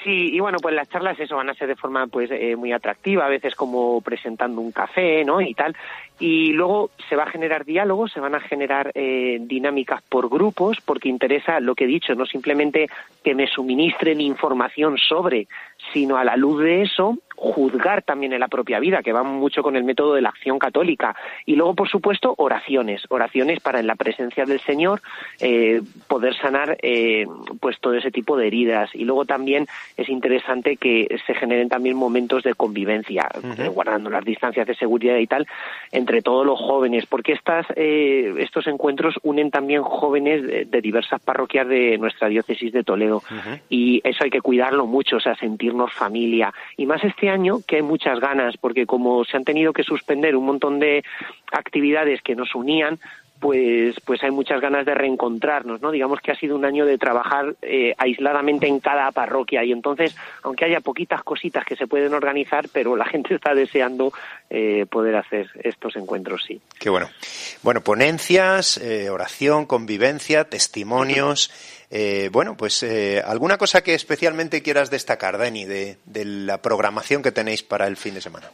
Sí, 0.04 0.34
y 0.34 0.38
bueno, 0.38 0.58
pues 0.60 0.74
las 0.74 0.90
charlas 0.90 1.18
eso 1.18 1.36
van 1.36 1.48
a 1.48 1.54
ser 1.54 1.66
de 1.66 1.76
forma 1.76 2.06
pues 2.06 2.30
eh, 2.30 2.56
muy 2.56 2.72
atractiva, 2.72 3.24
a 3.24 3.30
veces 3.30 3.54
como 3.54 4.02
presentando 4.02 4.60
un 4.60 4.70
café, 4.70 5.24
¿no? 5.24 5.40
Y 5.40 5.54
tal. 5.54 5.74
Y 6.20 6.52
luego 6.52 6.90
se 7.08 7.16
va 7.16 7.22
a 7.22 7.30
generar 7.30 7.64
diálogo, 7.64 8.06
se 8.06 8.20
van 8.20 8.34
a 8.34 8.40
generar 8.40 8.92
eh, 8.94 9.38
dinámicas 9.40 10.02
por 10.02 10.28
grupos, 10.28 10.76
porque 10.84 11.08
interesa 11.08 11.58
lo 11.58 11.74
que 11.74 11.84
he 11.84 11.86
dicho, 11.86 12.14
no 12.14 12.26
simplemente 12.26 12.86
que 13.24 13.34
me 13.34 13.46
suministren 13.46 14.20
información 14.20 14.98
sobre, 14.98 15.48
sino 15.94 16.18
a 16.18 16.24
la 16.24 16.36
luz 16.36 16.62
de 16.62 16.82
eso 16.82 17.16
juzgar 17.36 18.02
también 18.02 18.32
en 18.32 18.40
la 18.40 18.48
propia 18.48 18.80
vida, 18.80 19.02
que 19.02 19.12
va 19.12 19.22
mucho 19.22 19.62
con 19.62 19.76
el 19.76 19.84
método 19.84 20.14
de 20.14 20.22
la 20.22 20.28
acción 20.30 20.58
católica. 20.58 21.16
Y 21.46 21.56
luego, 21.56 21.74
por 21.74 21.88
supuesto, 21.88 22.34
oraciones, 22.38 23.02
oraciones 23.08 23.60
para 23.60 23.80
en 23.80 23.86
la 23.86 23.96
presencia 23.96 24.44
del 24.44 24.60
Señor 24.60 25.02
eh, 25.40 25.82
poder 26.08 26.34
sanar 26.36 26.78
eh, 26.82 27.26
pues 27.60 27.78
todo 27.80 27.94
ese 27.94 28.10
tipo 28.10 28.36
de 28.36 28.46
heridas. 28.46 28.90
Y 28.94 29.04
luego 29.04 29.24
también 29.24 29.66
es 29.96 30.08
interesante 30.08 30.76
que 30.76 31.18
se 31.26 31.34
generen 31.34 31.68
también 31.68 31.96
momentos 31.96 32.42
de 32.42 32.54
convivencia, 32.54 33.28
eh, 33.58 33.68
guardando 33.68 34.10
las 34.10 34.24
distancias 34.24 34.66
de 34.66 34.74
seguridad 34.74 35.16
y 35.16 35.26
tal, 35.26 35.46
entre 35.92 36.22
todos 36.22 36.46
los 36.46 36.58
jóvenes, 36.58 37.06
porque 37.06 37.32
estas, 37.32 37.66
estos 37.76 38.66
encuentros 38.66 39.18
unen 39.22 39.50
también 39.50 39.82
jóvenes 39.82 40.70
de, 40.70 40.80
diversas 40.84 41.20
parroquias 41.20 41.66
de 41.66 41.96
nuestra 41.98 42.28
diócesis 42.28 42.72
de 42.72 42.84
Toledo. 42.84 43.22
Y 43.68 44.00
eso 44.04 44.24
hay 44.24 44.30
que 44.30 44.40
cuidarlo 44.40 44.86
mucho, 44.86 45.16
o 45.16 45.20
sea, 45.20 45.34
sentirnos 45.36 45.92
familia. 45.92 46.52
Y 46.76 46.86
más 46.86 47.02
este 47.04 47.23
año 47.28 47.58
que 47.66 47.76
hay 47.76 47.82
muchas 47.82 48.20
ganas, 48.20 48.56
porque 48.56 48.86
como 48.86 49.24
se 49.24 49.36
han 49.36 49.44
tenido 49.44 49.72
que 49.72 49.82
suspender 49.82 50.36
un 50.36 50.46
montón 50.46 50.78
de 50.78 51.04
actividades 51.52 52.22
que 52.22 52.34
nos 52.34 52.54
unían, 52.54 52.98
pues, 53.40 53.96
pues 54.04 54.22
hay 54.22 54.30
muchas 54.30 54.60
ganas 54.60 54.86
de 54.86 54.94
reencontrarnos, 54.94 55.80
¿no? 55.82 55.90
Digamos 55.90 56.20
que 56.20 56.32
ha 56.32 56.36
sido 56.36 56.56
un 56.56 56.64
año 56.64 56.86
de 56.86 56.98
trabajar 56.98 57.54
eh, 57.62 57.94
aisladamente 57.98 58.66
en 58.66 58.80
cada 58.80 59.10
parroquia 59.12 59.64
y 59.64 59.72
entonces, 59.72 60.16
aunque 60.42 60.64
haya 60.64 60.80
poquitas 60.80 61.22
cositas 61.22 61.64
que 61.64 61.76
se 61.76 61.86
pueden 61.86 62.14
organizar, 62.14 62.68
pero 62.72 62.96
la 62.96 63.04
gente 63.04 63.34
está 63.34 63.54
deseando 63.54 64.12
eh, 64.48 64.86
poder 64.88 65.16
hacer 65.16 65.50
estos 65.62 65.96
encuentros, 65.96 66.42
sí. 66.46 66.60
Qué 66.78 66.88
bueno. 66.88 67.08
Bueno, 67.62 67.82
ponencias, 67.82 68.78
eh, 68.78 69.10
oración, 69.10 69.66
convivencia, 69.66 70.44
testimonios. 70.44 71.50
bueno, 72.32 72.56
pues 72.56 72.82
alguna 73.24 73.56
cosa 73.56 73.82
que 73.82 73.94
especialmente 73.94 74.62
quieras 74.62 74.90
destacar, 74.90 75.38
Dani, 75.38 75.64
de 75.64 75.96
la 76.24 76.60
programación 76.60 77.22
que 77.22 77.30
tenéis 77.30 77.62
para 77.62 77.86
el 77.86 77.96
fin 77.96 78.14
de 78.14 78.20
semana. 78.20 78.50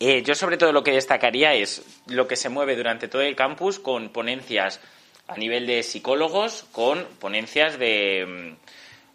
Eh, 0.00 0.22
yo 0.22 0.34
sobre 0.34 0.56
todo 0.56 0.72
lo 0.72 0.84
que 0.84 0.92
destacaría 0.92 1.54
es 1.54 1.82
lo 2.06 2.28
que 2.28 2.36
se 2.36 2.48
mueve 2.48 2.76
durante 2.76 3.08
todo 3.08 3.22
el 3.22 3.34
campus 3.34 3.78
con 3.78 4.10
ponencias 4.10 4.80
a 5.26 5.36
nivel 5.36 5.66
de 5.66 5.82
psicólogos, 5.82 6.64
con 6.72 7.04
ponencias 7.18 7.78
de, 7.78 8.56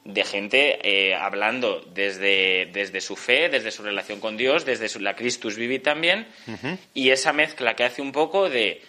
mm, 0.05 0.19
gente 0.25 0.79
eh, 0.83 1.15
hablando 1.15 1.81
desde, 1.93 2.67
desde 2.71 3.01
su 3.01 3.15
fe, 3.15 3.49
desde 3.49 3.71
su 3.71 3.81
relación 3.81 4.19
con 4.19 4.35
Dios, 4.37 4.65
desde 4.65 4.89
su, 4.89 4.99
la 4.99 5.15
Christus 5.15 5.55
Vivi 5.55 5.79
también, 5.79 6.27
y 6.93 7.09
esa 7.09 7.33
mezcla 7.33 7.75
que 7.75 7.85
hace 7.85 8.01
un 8.01 8.11
poco 8.11 8.49
de 8.49 8.81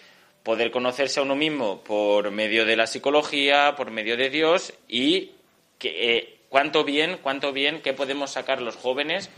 poder 0.43 0.71
conocerse 0.71 1.21
a 1.21 1.23
uno 1.23 1.35
mismo 1.35 1.83
por 1.83 2.31
medio 2.31 2.67
de 2.67 2.77
la 2.77 2.87
psicología, 2.87 3.75
por 3.77 3.91
medio 3.91 4.17
de 4.17 4.29
Dios 4.29 4.75
y 4.87 5.31
que, 5.79 6.17
eh, 6.17 6.37
cuánto 6.51 6.85
bien, 6.85 7.19
cuánto 7.23 7.53
bien 7.53 7.81
que 7.81 7.95
podemos 7.95 8.33
sacar 8.33 8.61
los 8.61 8.77
jóvenes 8.77 9.31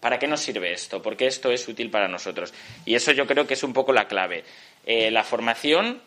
¿Para 0.00 0.18
qué 0.18 0.28
nos 0.28 0.40
sirve 0.40 0.72
esto? 0.72 1.02
¿Por 1.02 1.16
qué 1.16 1.26
esto 1.26 1.50
es 1.50 1.66
útil 1.66 1.90
para 1.90 2.06
nosotros? 2.06 2.54
Y 2.84 2.94
eso 2.94 3.12
yo 3.12 3.26
creo 3.26 3.46
que 3.46 3.54
es 3.54 3.62
un 3.64 3.72
poco 3.72 3.92
la 3.92 4.06
clave. 4.06 4.44
Eh, 4.86 5.10
la 5.10 5.24
formación, 5.24 6.00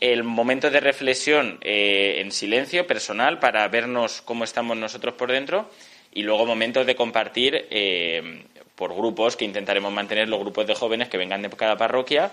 el 0.00 0.24
momento 0.24 0.70
de 0.70 0.80
reflexión 0.80 1.58
eh, 1.60 2.20
en 2.20 2.32
silencio 2.32 2.86
personal 2.86 3.38
para 3.38 3.68
vernos 3.68 4.22
cómo 4.22 4.44
estamos 4.44 4.78
nosotros 4.78 5.14
por 5.14 5.30
dentro 5.30 5.70
y 6.14 6.22
luego 6.22 6.46
momentos 6.46 6.86
de 6.86 6.96
compartir 6.96 7.66
eh, 7.70 8.44
por 8.74 8.94
grupos 8.94 9.36
que 9.36 9.44
intentaremos 9.44 9.92
mantener 9.92 10.28
los 10.28 10.40
grupos 10.40 10.66
de 10.66 10.74
jóvenes 10.74 11.08
que 11.08 11.18
vengan 11.18 11.42
de 11.42 11.50
cada 11.50 11.76
parroquia 11.76 12.32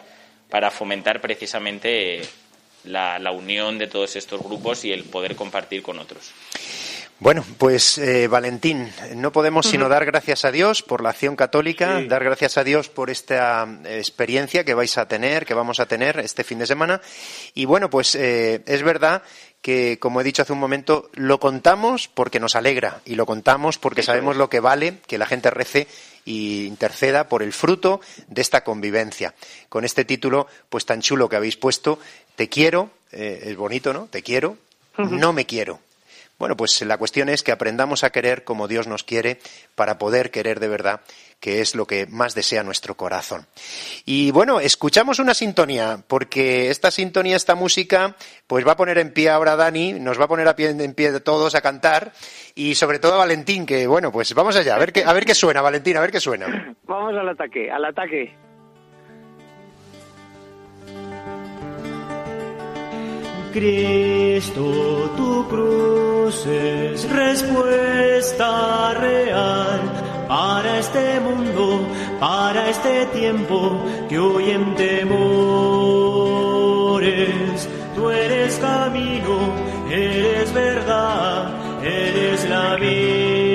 para 0.49 0.71
fomentar 0.71 1.19
precisamente 1.19 2.21
la 2.85 3.31
unión 3.31 3.77
de 3.77 3.87
todos 3.87 4.15
estos 4.15 4.41
grupos 4.41 4.85
y 4.85 4.93
el 4.93 5.03
poder 5.03 5.35
compartir 5.35 5.83
con 5.83 5.99
otros. 5.99 6.31
Bueno, 7.21 7.43
pues 7.57 7.97
eh, 7.97 8.29
Valentín, 8.29 8.89
no 9.15 9.33
podemos 9.33 9.65
sino 9.65 9.89
dar 9.89 10.05
gracias 10.05 10.45
a 10.45 10.53
Dios 10.53 10.81
por 10.81 11.03
la 11.03 11.09
acción 11.09 11.35
católica, 11.35 12.01
dar 12.07 12.23
gracias 12.23 12.57
a 12.57 12.63
Dios 12.63 12.87
por 12.87 13.09
esta 13.09 13.67
eh, 13.83 13.97
experiencia 13.97 14.63
que 14.63 14.73
vais 14.73 14.97
a 14.97 15.05
tener, 15.05 15.45
que 15.45 15.53
vamos 15.53 15.81
a 15.81 15.85
tener 15.85 16.17
este 16.19 16.45
fin 16.45 16.59
de 16.59 16.65
semana. 16.65 17.01
Y 17.53 17.65
bueno, 17.65 17.89
pues 17.89 18.15
eh, 18.15 18.61
es 18.65 18.83
verdad 18.83 19.21
que, 19.61 19.99
como 19.99 20.21
he 20.21 20.23
dicho 20.23 20.43
hace 20.43 20.53
un 20.53 20.59
momento, 20.59 21.09
lo 21.13 21.41
contamos 21.41 22.07
porque 22.07 22.39
nos 22.39 22.55
alegra 22.55 23.01
y 23.03 23.15
lo 23.15 23.25
contamos 23.25 23.77
porque 23.77 24.01
sabemos 24.01 24.37
lo 24.37 24.49
que 24.49 24.61
vale 24.61 24.99
que 25.05 25.17
la 25.17 25.25
gente 25.25 25.51
rece 25.51 25.87
y 26.23 26.67
interceda 26.67 27.27
por 27.27 27.43
el 27.43 27.51
fruto 27.51 27.99
de 28.29 28.41
esta 28.41 28.63
convivencia. 28.63 29.35
Con 29.67 29.83
este 29.83 30.05
título, 30.05 30.47
pues 30.69 30.85
tan 30.85 31.01
chulo 31.01 31.27
que 31.27 31.35
habéis 31.35 31.57
puesto, 31.57 31.99
Te 32.37 32.47
quiero, 32.47 32.91
es 33.11 33.57
bonito, 33.57 33.91
¿no? 33.91 34.07
Te 34.09 34.23
quiero, 34.23 34.55
no 34.97 35.33
me 35.33 35.45
quiero. 35.45 35.81
Bueno, 36.39 36.55
pues 36.55 36.81
la 36.81 36.97
cuestión 36.97 37.27
es 37.27 37.43
que 37.43 37.51
aprendamos 37.51 38.03
a 38.03 38.11
querer 38.11 38.45
como 38.45 38.69
Dios 38.69 38.87
nos 38.87 39.03
quiere 39.03 39.39
para 39.75 39.97
poder 39.97 40.31
querer 40.31 40.61
de 40.61 40.69
verdad, 40.69 41.01
que 41.41 41.59
es 41.59 41.75
lo 41.75 41.85
que 41.85 42.07
más 42.07 42.33
desea 42.33 42.63
nuestro 42.63 42.95
corazón. 42.95 43.45
Y 44.05 44.31
bueno, 44.31 44.61
escuchamos 44.61 45.19
una 45.19 45.33
sintonía, 45.33 46.01
porque 46.07 46.69
esta 46.69 46.91
sintonía, 46.91 47.35
esta 47.35 47.55
música, 47.55 48.15
pues 48.47 48.65
va 48.65 48.71
a 48.71 48.77
poner 48.77 48.97
en 48.97 49.13
pie 49.13 49.29
ahora 49.29 49.57
Dani, 49.57 49.93
nos 49.93 50.17
va 50.17 50.25
a 50.25 50.29
poner 50.29 50.47
a 50.47 50.55
pie, 50.55 50.69
en 50.69 50.93
pie 50.93 51.11
de 51.11 51.19
todos 51.19 51.55
a 51.55 51.61
cantar, 51.61 52.13
y 52.55 52.75
sobre 52.75 52.99
todo 52.99 53.15
a 53.15 53.17
Valentín, 53.17 53.65
que 53.65 53.85
bueno, 53.85 54.11
pues 54.11 54.33
vamos 54.33 54.55
allá, 54.55 54.75
a 54.75 54.79
ver 54.79 54.93
qué, 54.93 55.03
a 55.03 55.11
ver 55.11 55.25
qué 55.25 55.35
suena, 55.35 55.61
Valentín, 55.61 55.97
a 55.97 56.01
ver 56.01 56.11
qué 56.11 56.21
suena. 56.21 56.73
Vamos 56.83 57.13
al 57.15 57.27
ataque, 57.27 57.69
al 57.69 57.83
ataque. 57.83 58.48
Cristo, 63.51 65.11
tu 65.17 65.47
cruz 65.47 66.45
es 66.45 67.09
respuesta 67.09 68.93
real 68.93 69.81
para 70.27 70.79
este 70.79 71.19
mundo, 71.19 71.81
para 72.19 72.69
este 72.69 73.07
tiempo 73.07 73.83
que 74.07 74.19
hoy 74.19 74.51
en 74.51 74.75
temores. 74.75 75.29
Tú 77.95 78.09
eres 78.09 78.57
camino, 78.59 79.39
eres 79.89 80.53
verdad, 80.53 81.83
eres 81.83 82.47
la 82.49 82.75
vida. 82.75 83.48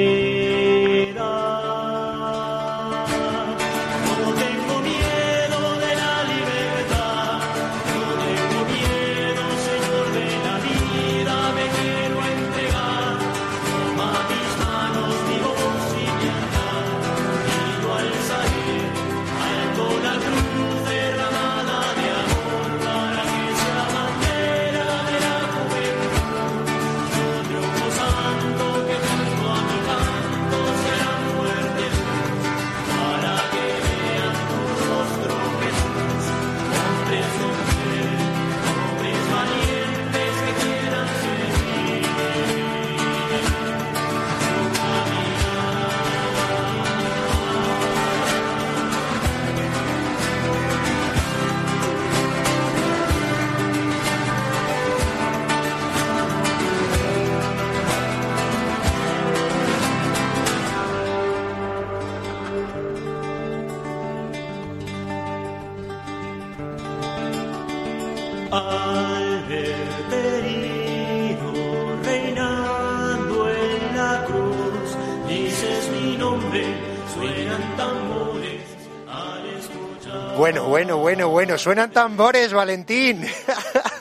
Suenan 81.65 81.93
tambores, 81.93 82.53
Valentín. 82.53 83.27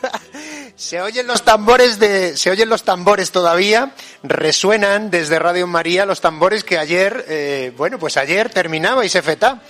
se 0.76 1.02
oyen 1.02 1.26
los 1.28 1.45
tambores 1.45 1.97
de, 1.97 2.36
se 2.36 2.52
oyen 2.52 2.67
los 2.67 2.84
tambores 2.84 3.32
todavía, 3.32 3.93
resuenan 4.21 5.10
desde 5.10 5.39
Radio 5.39 5.65
María 5.65 6.06
los 6.06 6.19
tambores 6.19 6.65
que 6.65 6.78
ayer, 6.78 7.23
eh, 7.30 7.71
bueno, 7.78 7.99
pues 7.99 8.17
ayer 8.17 8.49
terminabais 8.49 9.15
EFETA. 9.15 9.62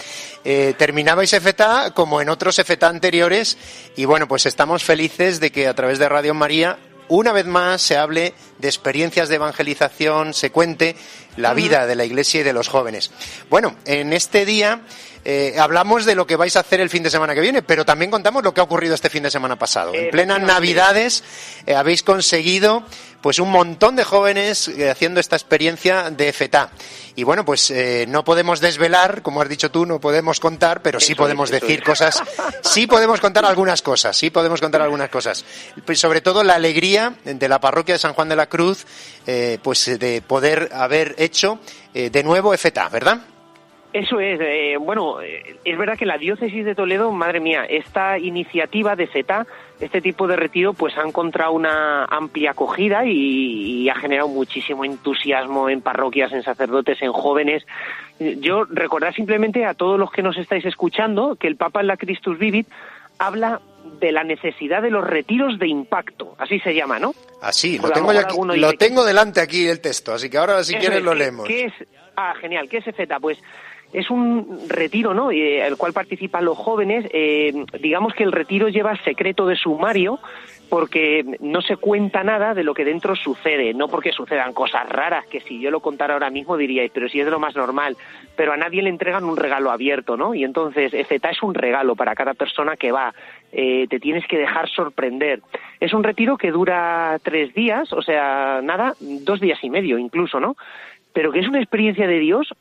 Eh, 0.43 0.73
terminabais 0.75 1.33
EFETA 1.33 1.91
como 1.93 2.19
en 2.19 2.29
otros 2.29 2.57
EFETA 2.57 2.87
anteriores 2.87 3.59
y 3.95 4.05
bueno, 4.05 4.27
pues 4.27 4.47
estamos 4.47 4.83
felices 4.83 5.39
de 5.39 5.51
que 5.51 5.67
a 5.67 5.75
través 5.75 5.99
de 5.99 6.09
Radio 6.09 6.33
María 6.33 6.79
una 7.09 7.31
vez 7.31 7.45
más 7.45 7.81
se 7.81 7.97
hable 7.97 8.33
de 8.57 8.67
experiencias 8.67 9.29
de 9.29 9.35
evangelización, 9.35 10.33
se 10.33 10.51
cuente 10.51 10.95
la 11.37 11.53
vida 11.53 11.85
de 11.85 11.95
la 11.95 12.05
Iglesia 12.05 12.41
y 12.41 12.43
de 12.43 12.53
los 12.53 12.69
jóvenes. 12.69 13.11
Bueno, 13.49 13.75
en 13.85 14.13
este 14.13 14.45
día 14.45 14.81
eh, 15.25 15.55
hablamos 15.57 16.05
de 16.05 16.15
lo 16.15 16.27
que 16.27 16.35
vais 16.35 16.55
a 16.55 16.59
hacer 16.59 16.81
el 16.81 16.89
fin 16.89 17.03
de 17.03 17.09
semana 17.09 17.33
que 17.33 17.41
viene, 17.41 17.61
pero 17.61 17.85
también 17.85 18.11
contamos 18.11 18.43
lo 18.43 18.53
que 18.53 18.59
ha 18.59 18.63
ocurrido 18.63 18.93
este 18.93 19.09
fin 19.09 19.23
de 19.23 19.31
semana 19.31 19.57
pasado. 19.57 19.93
En 19.93 20.11
plenas 20.11 20.41
Navidades 20.41 21.23
eh, 21.65 21.75
habéis 21.75 22.03
conseguido 22.03 22.83
pues 23.21 23.39
un 23.39 23.49
montón 23.49 23.95
de 23.95 24.03
jóvenes 24.03 24.67
eh, 24.67 24.89
haciendo 24.89 25.21
esta 25.21 25.37
experiencia 25.37 26.09
de 26.09 26.33
FETA. 26.33 26.71
Y 27.15 27.23
bueno, 27.23 27.45
pues 27.45 27.71
no 28.07 28.23
podemos 28.23 28.59
desvelar, 28.59 29.21
como 29.21 29.39
has 29.39 29.47
dicho 29.47 29.69
tú, 29.69 29.85
no 29.85 30.01
podemos 30.01 30.39
contar, 30.39 30.81
pero 30.81 30.99
sí 30.99 31.13
podemos 31.13 31.51
decir 31.51 31.83
cosas, 31.83 32.19
sí 32.61 32.87
podemos 32.87 33.21
contar 33.21 33.45
algunas 33.45 33.83
cosas, 33.83 34.17
sí 34.17 34.31
podemos 34.31 34.59
contar 34.59 34.81
algunas 34.81 35.11
cosas. 35.11 35.45
Pues 35.85 35.99
sobre 35.99 36.21
todo 36.21 36.43
la 36.43 36.55
alegría 36.55 37.13
de 37.23 37.47
la 37.47 37.59
parroquia 37.59 37.93
de 37.93 37.99
San 37.99 38.13
Juan 38.13 38.29
de 38.29 38.35
la 38.35 38.47
Cruz, 38.47 38.87
pues 39.61 39.99
de 39.99 40.23
poder 40.25 40.71
haber 40.73 41.13
hecho 41.19 41.59
de 41.93 42.23
nuevo 42.23 42.57
FETA, 42.57 42.89
¿verdad? 42.89 43.21
Eso 43.93 44.19
es, 44.19 44.39
eh, 44.41 44.75
bueno, 44.79 45.21
eh, 45.21 45.55
es 45.63 45.77
verdad 45.77 45.95
que 45.95 46.07
la 46.07 46.17
diócesis 46.17 46.65
de 46.65 46.73
Toledo, 46.73 47.11
madre 47.11 47.39
mía, 47.39 47.63
esta 47.63 48.17
iniciativa 48.17 48.95
de 48.95 49.05
CETA, 49.05 49.45
este 49.79 50.01
tipo 50.01 50.25
de 50.25 50.35
retiro, 50.35 50.73
pues 50.73 50.97
ha 50.97 51.07
encontrado 51.07 51.51
una 51.51 52.05
amplia 52.05 52.51
acogida 52.51 53.05
y, 53.05 53.87
ha 53.89 53.95
generado 53.95 54.29
muchísimo 54.29 54.83
entusiasmo 54.83 55.69
en 55.69 55.81
parroquias, 55.81 56.31
en 56.31 56.41
sacerdotes, 56.41 56.99
en 57.03 57.11
jóvenes. 57.11 57.67
Yo 58.19 58.63
recordar 58.63 59.13
simplemente 59.13 59.65
a 59.65 59.75
todos 59.75 59.99
los 59.99 60.11
que 60.11 60.23
nos 60.23 60.37
estáis 60.37 60.65
escuchando 60.65 61.35
que 61.35 61.47
el 61.47 61.55
Papa 61.55 61.81
en 61.81 61.87
la 61.87 61.97
Christus 61.97 62.39
Vivit 62.39 62.67
habla 63.19 63.61
de 63.99 64.11
la 64.11 64.23
necesidad 64.23 64.81
de 64.81 64.89
los 64.89 65.05
retiros 65.05 65.59
de 65.59 65.67
impacto, 65.67 66.35
así 66.39 66.59
se 66.61 66.73
llama, 66.73 66.97
¿no? 66.97 67.13
Así, 67.41 67.77
lo 67.77 67.91
tengo, 67.91 68.09
aquí, 68.09 68.37
lo 68.55 68.73
tengo 68.73 69.03
delante 69.05 69.39
aquí 69.39 69.67
el 69.67 69.81
texto, 69.81 70.13
así 70.13 70.29
que 70.29 70.37
ahora 70.37 70.63
si 70.63 70.73
quieres 70.75 71.03
lo 71.03 71.13
leemos. 71.13 71.47
¿qué 71.47 71.65
es, 71.65 71.73
ah, 72.15 72.33
genial, 72.39 72.67
¿qué 72.69 72.77
es 72.77 72.95
CETA? 72.95 73.19
Pues 73.19 73.37
es 73.93 74.09
un 74.09 74.59
retiro, 74.67 75.13
¿no? 75.13 75.31
Eh, 75.31 75.65
el 75.65 75.77
cual 75.77 75.93
participan 75.93 76.45
los 76.45 76.57
jóvenes. 76.57 77.05
Eh, 77.13 77.53
digamos 77.79 78.13
que 78.13 78.23
el 78.23 78.31
retiro 78.31 78.67
lleva 78.67 78.97
secreto 79.03 79.45
de 79.45 79.55
sumario 79.55 80.19
porque 80.69 81.23
no 81.39 81.61
se 81.61 81.77
cuenta 81.77 82.23
nada 82.23 82.55
de 82.55 82.63
lo 82.63 82.73
que 82.73 82.83
dentro 82.83 83.15
sucede, 83.15 83.75
no 83.75 83.89
porque 83.89 84.11
sucedan 84.11 84.53
cosas 84.53 84.89
raras, 84.89 85.27
que 85.27 85.39
si 85.41 85.59
yo 85.59 85.69
lo 85.69 85.81
contara 85.81 86.15
ahora 86.15 86.31
mismo 86.31 86.57
diríais, 86.57 86.89
pero 86.91 87.07
si 87.07 87.19
es 87.19 87.25
de 87.25 87.31
lo 87.31 87.39
más 87.39 87.55
normal, 87.55 87.95
pero 88.35 88.53
a 88.53 88.57
nadie 88.57 88.81
le 88.81 88.89
entregan 88.89 89.23
un 89.23 89.37
regalo 89.37 89.69
abierto, 89.69 90.17
¿no? 90.17 90.33
Y 90.33 90.43
entonces, 90.43 90.91
EFETA 90.91 91.29
es 91.29 91.43
un 91.43 91.53
regalo 91.53 91.95
para 91.95 92.15
cada 92.15 92.33
persona 92.33 92.75
que 92.75 92.91
va, 92.91 93.13
eh, 93.51 93.85
te 93.87 93.99
tienes 93.99 94.25
que 94.25 94.39
dejar 94.39 94.67
sorprender. 94.67 95.41
Es 95.79 95.93
un 95.93 96.03
retiro 96.03 96.37
que 96.37 96.49
dura 96.49 97.19
tres 97.21 97.53
días, 97.53 97.93
o 97.93 98.01
sea, 98.01 98.61
nada, 98.63 98.95
dos 98.99 99.39
días 99.39 99.59
y 99.63 99.69
medio 99.69 99.99
incluso, 99.99 100.39
¿no? 100.39 100.55
Pero 101.13 101.31
que 101.31 101.41
es 101.41 101.47
una 101.47 101.59
experiencia 101.59 102.07
de 102.07 102.17
Dios 102.17 102.51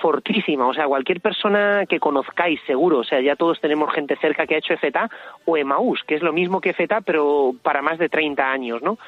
fortísima, 0.00 0.66
o 0.66 0.74
sea, 0.74 0.86
cualquier 0.86 1.20
persona 1.20 1.84
que 1.88 1.98
conozcáis 1.98 2.60
seguro, 2.66 2.98
o 2.98 3.04
sea, 3.04 3.20
ya 3.20 3.36
todos 3.36 3.60
tenemos 3.60 3.92
gente 3.92 4.16
cerca 4.16 4.46
que 4.46 4.54
ha 4.54 4.58
hecho 4.58 4.74
EFETA 4.74 5.10
o 5.44 5.56
Emaús, 5.56 6.02
que 6.04 6.14
es 6.14 6.22
lo 6.22 6.32
mismo 6.32 6.60
que 6.60 6.70
EFETA, 6.70 7.00
pero 7.00 7.54
para 7.62 7.82
más 7.82 7.98
de 7.98 8.08
30 8.08 8.50
años, 8.50 8.82
¿no? 8.82 8.98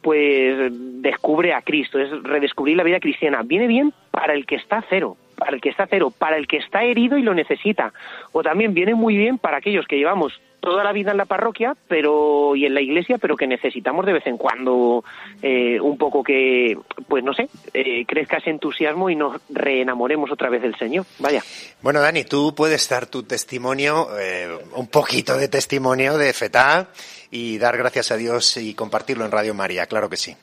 Pues 0.00 0.70
descubre 1.02 1.52
a 1.52 1.62
Cristo, 1.62 1.98
es 1.98 2.10
redescubrir 2.22 2.76
la 2.76 2.84
vida 2.84 3.00
cristiana. 3.00 3.42
Viene 3.44 3.66
bien 3.66 3.92
para 4.10 4.32
el 4.32 4.46
que 4.46 4.54
está 4.54 4.82
cero, 4.88 5.16
para 5.36 5.54
el 5.54 5.60
que 5.60 5.68
está 5.68 5.86
cero, 5.86 6.10
para 6.16 6.36
el 6.36 6.46
que 6.46 6.56
está 6.56 6.84
herido 6.84 7.18
y 7.18 7.22
lo 7.22 7.34
necesita. 7.34 7.92
O 8.32 8.42
también 8.42 8.72
viene 8.72 8.94
muy 8.94 9.16
bien 9.16 9.36
para 9.36 9.58
aquellos 9.58 9.86
que 9.86 9.98
llevamos 9.98 10.40
toda 10.60 10.84
la 10.84 10.92
vida 10.92 11.10
en 11.10 11.16
la 11.16 11.24
parroquia 11.24 11.74
pero 11.88 12.54
y 12.54 12.66
en 12.66 12.74
la 12.74 12.80
iglesia, 12.80 13.18
pero 13.18 13.36
que 13.36 13.46
necesitamos 13.46 14.06
de 14.06 14.12
vez 14.12 14.26
en 14.26 14.36
cuando 14.36 15.04
eh, 15.42 15.80
un 15.80 15.98
poco 15.98 16.22
que, 16.22 16.76
pues 17.08 17.24
no 17.24 17.34
sé, 17.34 17.48
eh, 17.74 18.04
crezca 18.06 18.38
ese 18.38 18.50
entusiasmo 18.50 19.10
y 19.10 19.16
nos 19.16 19.40
reenamoremos 19.48 20.30
otra 20.30 20.48
vez 20.48 20.62
del 20.62 20.76
Señor. 20.76 21.06
Vaya. 21.18 21.42
Bueno, 21.82 22.00
Dani, 22.00 22.24
tú 22.24 22.54
puedes 22.54 22.88
dar 22.88 23.06
tu 23.06 23.22
testimonio, 23.22 24.08
eh, 24.18 24.48
un 24.74 24.88
poquito 24.88 25.36
de 25.36 25.48
testimonio 25.48 26.18
de 26.18 26.32
FETA 26.32 26.88
y 27.30 27.58
dar 27.58 27.76
gracias 27.76 28.10
a 28.10 28.16
Dios 28.16 28.56
y 28.56 28.74
compartirlo 28.74 29.24
en 29.24 29.30
Radio 29.30 29.54
María, 29.54 29.86
claro 29.86 30.08
que 30.08 30.16
sí. 30.16 30.36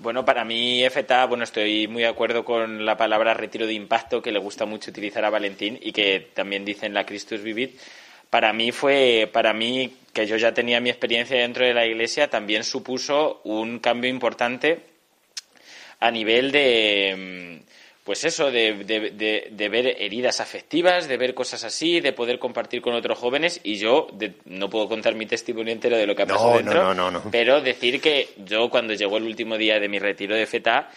Bueno, 0.00 0.24
para 0.24 0.44
mí 0.44 0.84
FTA, 0.88 1.26
bueno, 1.26 1.42
estoy 1.42 1.88
muy 1.88 2.02
de 2.02 2.08
acuerdo 2.08 2.44
con 2.44 2.86
la 2.86 2.96
palabra 2.96 3.34
retiro 3.34 3.66
de 3.66 3.72
impacto 3.72 4.22
que 4.22 4.30
le 4.30 4.38
gusta 4.38 4.64
mucho 4.64 4.92
utilizar 4.92 5.24
a 5.24 5.30
Valentín 5.30 5.76
y 5.82 5.90
que 5.90 6.30
también 6.34 6.64
dice 6.64 6.86
en 6.86 6.94
la 6.94 7.04
Christus 7.04 7.42
Vivit. 7.42 7.76
Para 8.30 8.52
mí 8.52 8.72
fue, 8.72 9.28
para 9.32 9.52
mí, 9.52 9.94
que 10.12 10.26
yo 10.26 10.36
ya 10.36 10.52
tenía 10.52 10.80
mi 10.80 10.90
experiencia 10.90 11.38
dentro 11.38 11.64
de 11.64 11.74
la 11.74 11.86
iglesia, 11.86 12.28
también 12.28 12.64
supuso 12.64 13.40
un 13.44 13.78
cambio 13.78 14.10
importante 14.10 14.80
a 16.00 16.10
nivel 16.10 16.52
de, 16.52 17.62
pues 18.08 18.24
eso, 18.24 18.50
de, 18.50 18.72
de, 19.50 19.68
ver 19.68 19.96
heridas 19.98 20.40
afectivas, 20.40 21.08
de 21.08 21.16
ver 21.18 21.34
cosas 21.34 21.62
así, 21.64 22.00
de 22.00 22.14
poder 22.14 22.38
compartir 22.38 22.80
con 22.80 22.94
otros 22.94 23.18
jóvenes. 23.18 23.60
Y 23.64 23.76
yo 23.76 24.08
no 24.46 24.70
puedo 24.70 24.88
contar 24.88 25.14
mi 25.14 25.26
testimonio 25.26 25.74
entero 25.74 25.96
de 25.96 26.06
lo 26.06 26.14
que 26.14 26.22
ha 26.22 26.26
pasado 26.26 26.56
dentro, 26.56 27.22
pero 27.30 27.60
decir 27.60 28.00
que 28.00 28.30
yo 28.46 28.70
cuando 28.70 28.94
llegó 28.94 29.18
el 29.18 29.24
último 29.24 29.58
día 29.58 29.78
de 29.78 29.88
mi 29.88 29.98
retiro 29.98 30.34
de 30.34 30.46
FETA, 30.46 30.90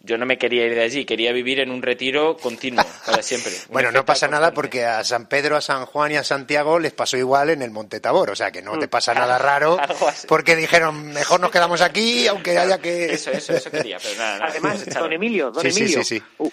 yo 0.00 0.16
no 0.16 0.26
me 0.26 0.38
quería 0.38 0.64
ir 0.64 0.74
de 0.74 0.82
allí, 0.82 1.04
quería 1.04 1.32
vivir 1.32 1.58
en 1.58 1.70
un 1.70 1.82
retiro 1.82 2.36
continuo 2.36 2.84
para 3.04 3.22
siempre. 3.22 3.52
bueno, 3.70 3.90
no 3.90 4.04
pasa 4.04 4.28
nada 4.28 4.52
porque 4.52 4.84
a 4.84 5.02
San 5.02 5.26
Pedro, 5.26 5.56
a 5.56 5.60
San 5.60 5.86
Juan 5.86 6.12
y 6.12 6.16
a 6.16 6.24
Santiago 6.24 6.78
les 6.78 6.92
pasó 6.92 7.16
igual 7.16 7.50
en 7.50 7.62
el 7.62 7.72
Monte 7.72 7.98
Tabor, 7.98 8.30
o 8.30 8.36
sea 8.36 8.52
que 8.52 8.62
no 8.62 8.78
te 8.78 8.86
mm. 8.86 8.90
pasa 8.90 9.12
nada 9.12 9.38
raro 9.38 9.76
porque 10.28 10.54
dijeron, 10.54 11.12
mejor 11.12 11.40
nos 11.40 11.50
quedamos 11.50 11.80
aquí 11.80 12.26
aunque 12.28 12.56
haya 12.56 12.78
que... 12.78 13.06
Eso, 13.18 13.30
eso, 13.30 13.54
eso 13.54 13.70
quería, 13.70 13.98
pero 14.00 14.16
nada, 14.18 14.46
Además, 14.46 14.86
don 14.94 15.12
Emilio, 15.12 15.50
don 15.50 15.66
Emilio, 15.66 16.00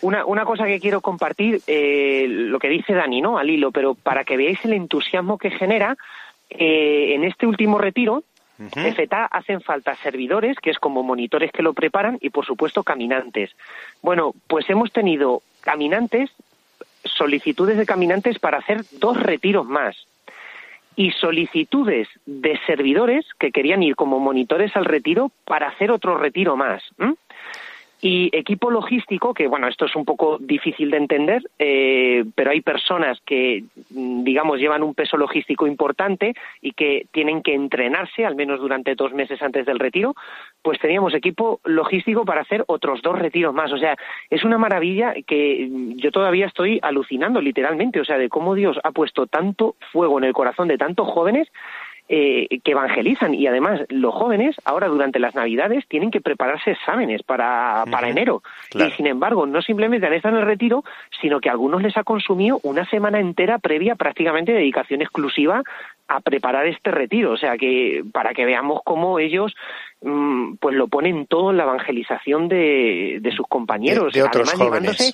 una, 0.02 0.26
una 0.26 0.46
cosa 0.46 0.66
que 0.66 0.80
quiero 0.80 1.02
compartir, 1.02 1.62
eh, 1.68 2.26
lo 2.28 2.58
que 2.60 2.70
dice 2.70 2.94
Dani, 2.94 3.22
¿no? 3.22 3.38
Al 3.38 3.50
hilo, 3.50 3.72
pero 3.72 3.94
para 3.94 4.24
que 4.24 4.38
veáis 4.38 4.64
el 4.64 4.74
entusiasmo 4.74 5.38
que 5.38 5.52
genera, 5.52 5.96
eh, 6.50 7.14
en 7.14 7.24
este 7.24 7.46
último 7.46 7.78
retiro, 7.78 8.24
FETA 8.72 9.26
hacen 9.26 9.62
falta 9.62 9.96
servidores, 9.98 10.58
que 10.58 10.70
es 10.70 10.80
como 10.80 11.04
monitores 11.04 11.52
que 11.52 11.64
lo 11.64 11.74
preparan, 11.74 12.18
y 12.22 12.30
por 12.30 12.46
supuesto 12.46 12.84
caminantes. 12.84 13.52
Bueno, 14.02 14.34
pues 14.48 14.70
hemos 14.70 14.92
tenido 14.92 15.42
caminantes, 15.62 16.32
solicitudes 17.04 17.78
de 17.78 17.86
caminantes 17.86 18.40
para 18.40 18.58
hacer 18.58 18.84
dos 19.00 19.22
retiros 19.22 19.66
más 19.66 19.96
y 20.96 21.12
solicitudes 21.12 22.08
de 22.26 22.58
servidores 22.66 23.26
que 23.38 23.52
querían 23.52 23.84
ir 23.84 23.96
como 23.96 24.20
monitores 24.20 24.76
al 24.76 24.86
retiro 24.86 25.32
para 25.44 25.68
hacer 25.68 25.92
otro 25.92 26.18
retiro 26.18 26.56
más. 26.56 26.84
Y 28.02 28.30
equipo 28.38 28.70
logístico, 28.70 29.34
que 29.34 29.48
bueno, 29.48 29.68
esto 29.68 29.86
es 29.86 29.96
un 29.96 30.06
poco 30.06 30.38
difícil 30.40 30.92
de 30.92 30.98
entender, 30.98 31.42
eh, 31.58 32.26
pero 32.36 32.52
hay 32.52 32.62
personas 32.62 33.20
que, 33.26 33.64
mm, 33.90 34.24
digamos, 34.24 34.60
llevan 34.60 34.84
un 34.84 34.94
peso 34.94 35.18
logístico 35.18 35.66
importante 35.66 36.34
y 36.62 36.74
que 36.74 37.08
tienen 37.12 37.42
que 37.42 37.54
entrenarse, 37.54 38.26
al 38.26 38.36
menos 38.36 38.60
durante 38.60 38.96
dos 38.96 39.14
meses 39.14 39.42
antes 39.42 39.66
del 39.66 39.80
retiro, 39.80 40.14
pues 40.62 40.78
teníamos 40.80 41.14
equipo 41.14 41.62
logístico 41.64 42.26
para 42.26 42.42
hacer 42.42 42.64
otros 42.68 43.02
dos 43.02 43.18
retiros 43.18 43.54
más. 43.54 43.72
O 43.72 43.78
sea, 43.78 43.96
es 44.30 44.44
una 44.44 44.58
maravilla 44.58 45.14
que 45.26 45.68
mm, 45.70 45.94
yo 45.96 46.12
todavía 46.12 46.48
estoy 46.48 46.80
alucinando 46.82 47.40
literalmente, 47.42 48.02
o 48.02 48.06
sea, 48.06 48.18
de 48.18 48.30
cómo 48.30 48.56
Dios 48.56 48.78
ha 48.84 48.92
puesto 48.92 49.26
tanto 49.26 49.76
fuego 49.92 50.18
en 50.18 50.26
el 50.26 50.34
corazón 50.34 50.68
de 50.68 50.78
tantos 50.78 51.08
jóvenes 51.08 51.48
eh, 52.08 52.60
que 52.64 52.72
evangelizan. 52.72 53.34
Y 53.34 53.48
además 53.48 53.82
los 53.90 54.14
jóvenes 54.14 54.56
ahora 54.64 54.88
durante 54.88 55.20
las 55.20 55.36
navidades 55.36 55.88
tienen 55.88 56.12
que 56.12 56.22
prepararse 56.22 56.72
exámenes 56.72 57.24
para, 57.24 57.84
para 57.90 58.10
enero. 58.10 58.44
Y 58.74 58.92
sin 58.92 59.08
embargo 59.08 59.46
no 59.46 59.62
simplemente 59.62 60.06
han 60.08 60.14
estado 60.14 60.36
en 60.36 60.42
el 60.42 60.48
retiro 60.48 60.84
sino 61.22 61.40
que 61.40 61.50
a 61.50 61.54
algunos 61.54 61.82
les 61.82 61.98
ha 61.98 62.04
consumido 62.04 62.60
una 62.64 62.86
semana 62.90 63.20
entera 63.20 63.58
previa 63.60 63.96
prácticamente 63.96 64.52
dedicación 64.52 65.02
exclusiva 65.02 65.64
a 66.08 66.22
preparar 66.22 66.68
este 66.68 66.92
retiro 66.92 67.32
o 67.32 67.38
sea 67.38 67.58
que 67.58 68.04
para 68.12 68.34
que 68.34 68.46
veamos 68.46 68.82
cómo 68.84 69.20
ellos 69.20 69.56
mm, 70.02 70.56
pues 70.56 70.76
lo 70.76 70.88
ponen 70.88 71.26
todo 71.28 71.52
en 71.52 71.58
la 71.58 71.64
evangelización 71.64 72.48
de, 72.48 73.20
de 73.22 73.32
sus 73.32 73.48
compañeros 73.48 74.14
de, 74.14 74.24
otros 74.24 74.54
jóvenes 74.54 75.14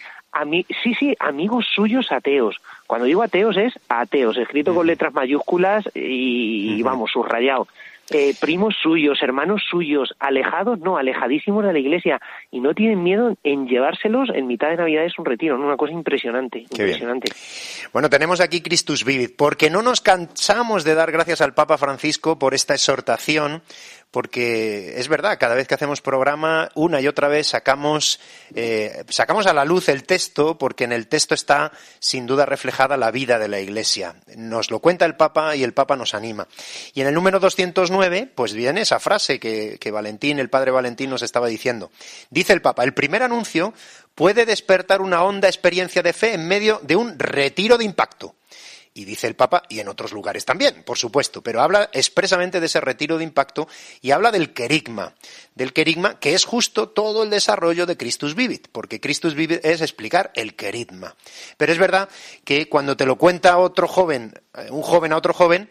sí, 0.84 0.94
sí, 0.98 1.16
amigos 1.20 1.66
suyos 1.74 2.12
ateos. 2.12 2.62
Cuando 2.88 3.06
digo 3.06 3.24
ateos 3.24 3.58
es 3.58 3.74
ateos, 3.90 4.38
escrito 4.38 4.74
con 4.74 4.88
letras 4.88 5.14
mayúsculas 5.14 5.90
y, 5.94 6.82
vamos, 6.84 7.12
subrayado. 7.12 7.68
Eh, 8.10 8.36
primos 8.42 8.76
suyos, 8.82 9.20
hermanos 9.22 9.62
suyos, 9.70 10.14
alejados, 10.20 10.80
no, 10.80 10.98
alejadísimos 10.98 11.64
de 11.64 11.72
la 11.72 11.80
iglesia, 11.80 12.20
y 12.52 12.60
no 12.60 12.74
tienen 12.74 13.02
miedo 13.04 13.38
en 13.44 13.68
llevárselos 13.68 14.30
en 14.34 14.48
mitad 14.48 14.70
de 14.70 14.78
Navidad 14.78 15.06
es 15.06 15.18
un 15.18 15.26
retiro, 15.26 15.58
¿no? 15.58 15.66
una 15.66 15.78
cosa 15.78 15.94
impresionante, 15.94 16.60
impresionante. 16.60 17.32
Bueno, 17.94 18.10
tenemos 18.10 18.42
aquí 18.42 18.62
Christus 18.62 19.06
Vivit, 19.06 19.36
porque 19.38 19.70
no 19.70 19.82
nos 19.82 20.02
cansamos 20.02 20.84
de 20.84 20.96
dar 20.96 21.12
gracias 21.12 21.40
al 21.42 21.54
Papa 21.54 21.78
Francisco 21.78 22.38
por 22.38 22.54
esta 22.54 22.74
exhortación 22.74 23.62
porque 24.12 25.00
es 25.00 25.08
verdad, 25.08 25.38
cada 25.40 25.56
vez 25.56 25.68
que 25.68 25.74
hacemos 25.74 26.02
programa, 26.02 26.70
una 26.76 27.00
y 27.00 27.08
otra 27.08 27.30
vez 27.30 27.48
sacamos, 27.48 28.20
eh, 28.54 29.06
sacamos 29.08 29.48
a 29.48 29.54
la 29.54 29.64
luz 29.64 29.88
el 29.88 30.04
texto, 30.04 30.58
porque 30.58 30.84
en 30.84 30.92
el 30.92 31.08
texto 31.08 31.34
está 31.34 31.72
sin 32.00 32.28
duda 32.28 32.46
reflejada 32.46 32.98
la 32.98 33.10
vida 33.10 33.40
de 33.40 33.48
la 33.48 33.62
Iglesia. 33.62 34.16
Nos 34.36 34.70
lo 34.70 34.80
cuenta 34.80 35.06
el 35.06 35.16
Papa 35.16 35.56
y 35.56 35.64
el 35.64 35.74
Papa 35.74 35.96
nos 35.96 36.14
anima. 36.14 36.48
Y 36.94 37.02
en 37.02 37.08
el 37.08 37.14
número 37.14 37.40
209, 37.40 38.30
pues 38.36 38.54
viene 38.54 38.82
esa 38.82 39.00
frase 39.00 39.40
que, 39.40 39.78
que 39.80 39.92
Valentín, 39.92 40.40
el 40.40 40.50
padre 40.50 40.72
Valentín, 40.72 41.10
nos 41.10 41.22
estaba 41.22 41.48
diciendo. 41.48 41.90
Dice 42.30 42.52
el 42.52 42.62
Papa, 42.62 42.84
el 42.84 42.94
primer 42.94 43.24
anuncio 43.24 43.74
puede 44.14 44.46
despertar 44.46 45.00
una 45.00 45.24
honda 45.24 45.48
experiencia 45.48 46.04
de 46.04 46.12
fe 46.12 46.34
en 46.34 46.48
medio 46.48 46.82
de 46.84 46.98
un 46.98 47.18
retiro 47.18 47.78
de 47.78 47.86
impacto. 47.86 48.36
Y 48.94 49.06
dice 49.06 49.28
el 49.28 49.36
Papa, 49.36 49.64
y 49.70 49.80
en 49.80 49.88
otros 49.88 50.12
lugares 50.12 50.44
también, 50.44 50.84
por 50.84 50.98
supuesto, 50.98 51.42
pero 51.42 51.62
habla 51.62 51.90
expresamente 51.94 52.60
de 52.60 52.66
ese 52.66 52.82
retiro 52.82 53.18
de 53.18 53.24
impacto 53.24 53.70
y 54.02 54.12
habla 54.12 54.32
del 54.32 54.52
querigma, 54.52 55.16
del 55.56 55.72
querigma 55.72 56.20
que 56.20 56.34
es 56.34 56.44
justo 56.44 56.90
todo 56.90 57.24
el 57.24 57.30
desarrollo 57.30 57.86
de 57.86 57.96
Christus 57.96 58.36
Vivit, 58.36 58.68
porque 58.70 59.00
Christus 59.00 59.34
Vivit 59.34 59.64
es 59.64 59.80
explicar 59.80 60.32
el 60.36 60.56
querigma. 60.56 61.16
Pero 61.56 61.72
es 61.72 61.78
verdad 61.78 62.10
que 62.44 62.68
cuando 62.68 62.98
te 62.98 63.06
lo 63.06 63.16
cuenta 63.16 63.58
otro 63.58 63.88
joven, 63.88 64.34
eh, 64.58 64.68
un 64.72 64.82
joven 64.82 65.14
a 65.14 65.18
otro 65.18 65.34
joven, 65.34 65.70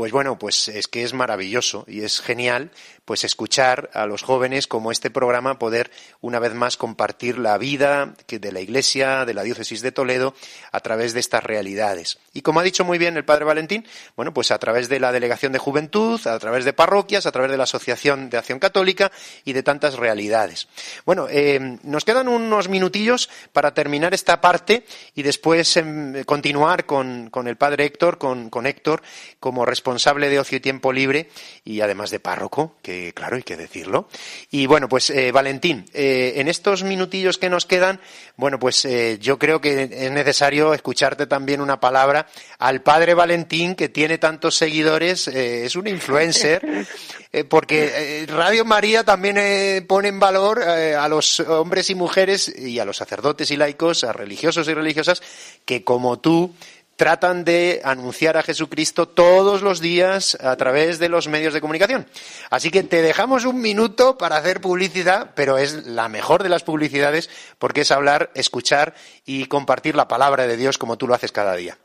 pues 0.00 0.12
bueno, 0.12 0.38
pues 0.38 0.68
es 0.68 0.88
que 0.88 1.02
es 1.02 1.12
maravilloso 1.12 1.84
y 1.86 2.04
es 2.04 2.22
genial 2.22 2.70
pues 3.04 3.22
escuchar 3.24 3.90
a 3.92 4.06
los 4.06 4.22
jóvenes 4.22 4.66
como 4.66 4.92
este 4.92 5.10
programa 5.10 5.58
poder 5.58 5.90
una 6.22 6.38
vez 6.38 6.54
más 6.54 6.78
compartir 6.78 7.38
la 7.38 7.58
vida 7.58 8.14
de 8.28 8.52
la 8.52 8.60
Iglesia, 8.60 9.26
de 9.26 9.34
la 9.34 9.42
diócesis 9.42 9.82
de 9.82 9.92
Toledo 9.92 10.32
a 10.72 10.80
través 10.80 11.12
de 11.12 11.20
estas 11.20 11.44
realidades. 11.44 12.18
Y 12.32 12.40
como 12.40 12.60
ha 12.60 12.62
dicho 12.62 12.84
muy 12.84 12.96
bien 12.96 13.18
el 13.18 13.26
padre 13.26 13.44
Valentín, 13.44 13.84
bueno, 14.16 14.32
pues 14.32 14.50
a 14.52 14.58
través 14.58 14.88
de 14.88 15.00
la 15.00 15.12
delegación 15.12 15.52
de 15.52 15.58
juventud, 15.58 16.24
a 16.26 16.38
través 16.38 16.64
de 16.64 16.72
parroquias, 16.72 17.26
a 17.26 17.32
través 17.32 17.50
de 17.50 17.58
la 17.58 17.64
Asociación 17.64 18.30
de 18.30 18.38
Acción 18.38 18.58
Católica 18.58 19.10
y 19.44 19.52
de 19.52 19.62
tantas 19.62 19.96
realidades. 19.96 20.68
Bueno, 21.04 21.26
eh, 21.28 21.78
nos 21.82 22.06
quedan 22.06 22.28
unos 22.28 22.68
minutillos 22.68 23.28
para 23.52 23.74
terminar 23.74 24.14
esta 24.14 24.40
parte 24.40 24.86
y 25.14 25.24
después 25.24 25.76
em, 25.76 26.22
continuar 26.24 26.86
con, 26.86 27.30
el 27.44 27.56
padre 27.56 27.86
Héctor, 27.86 28.16
con, 28.16 28.48
con 28.48 28.66
Héctor 28.66 29.02
como 29.40 29.66
responsable 29.66 29.89
de 29.94 30.38
ocio 30.38 30.58
y 30.58 30.60
tiempo 30.60 30.92
libre 30.92 31.28
y 31.64 31.80
además 31.80 32.10
de 32.10 32.20
párroco, 32.20 32.76
que 32.82 33.12
claro, 33.14 33.36
hay 33.36 33.42
que 33.42 33.56
decirlo. 33.56 34.08
Y 34.50 34.66
bueno, 34.66 34.88
pues 34.88 35.10
eh, 35.10 35.32
Valentín, 35.32 35.86
eh, 35.92 36.34
en 36.36 36.48
estos 36.48 36.82
minutillos 36.82 37.38
que 37.38 37.50
nos 37.50 37.66
quedan, 37.66 38.00
bueno, 38.36 38.58
pues 38.58 38.84
eh, 38.84 39.18
yo 39.20 39.38
creo 39.38 39.60
que 39.60 39.88
es 39.90 40.10
necesario 40.10 40.74
escucharte 40.74 41.26
también 41.26 41.60
una 41.60 41.80
palabra 41.80 42.26
al 42.58 42.82
padre 42.82 43.14
Valentín, 43.14 43.74
que 43.74 43.88
tiene 43.88 44.18
tantos 44.18 44.56
seguidores, 44.56 45.28
es 45.28 45.76
un 45.76 45.86
influencer, 45.86 46.86
porque 47.48 48.26
Radio 48.28 48.64
María 48.64 49.04
también 49.04 49.86
pone 49.86 50.08
en 50.08 50.18
valor 50.18 50.62
a 50.62 51.08
los 51.08 51.40
hombres 51.40 51.90
y 51.90 51.94
mujeres 51.94 52.52
y 52.56 52.78
a 52.78 52.84
los 52.84 52.96
sacerdotes 52.96 53.50
y 53.50 53.56
laicos, 53.56 54.04
a 54.04 54.12
religiosos 54.12 54.68
y 54.68 54.74
religiosas, 54.74 55.22
que 55.64 55.84
como 55.84 56.18
tú, 56.18 56.54
tratan 57.00 57.44
de 57.46 57.80
anunciar 57.82 58.36
a 58.36 58.42
Jesucristo 58.42 59.08
todos 59.08 59.62
los 59.62 59.80
días 59.80 60.34
a 60.34 60.54
través 60.56 60.98
de 60.98 61.08
los 61.08 61.28
medios 61.28 61.54
de 61.54 61.62
comunicación. 61.62 62.04
Así 62.50 62.70
que 62.70 62.82
te 62.82 63.00
dejamos 63.00 63.46
un 63.46 63.62
minuto 63.62 64.18
para 64.18 64.36
hacer 64.36 64.60
publicidad, 64.60 65.30
pero 65.34 65.56
es 65.56 65.86
la 65.86 66.10
mejor 66.10 66.42
de 66.42 66.50
las 66.50 66.62
publicidades 66.62 67.30
porque 67.58 67.80
es 67.80 67.90
hablar, 67.90 68.28
escuchar 68.34 68.92
y 69.24 69.46
compartir 69.46 69.96
la 69.96 70.08
palabra 70.08 70.46
de 70.46 70.58
Dios 70.58 70.76
como 70.76 70.98
tú 70.98 71.08
lo 71.08 71.14
haces 71.14 71.32
cada 71.32 71.56
día. 71.56 71.78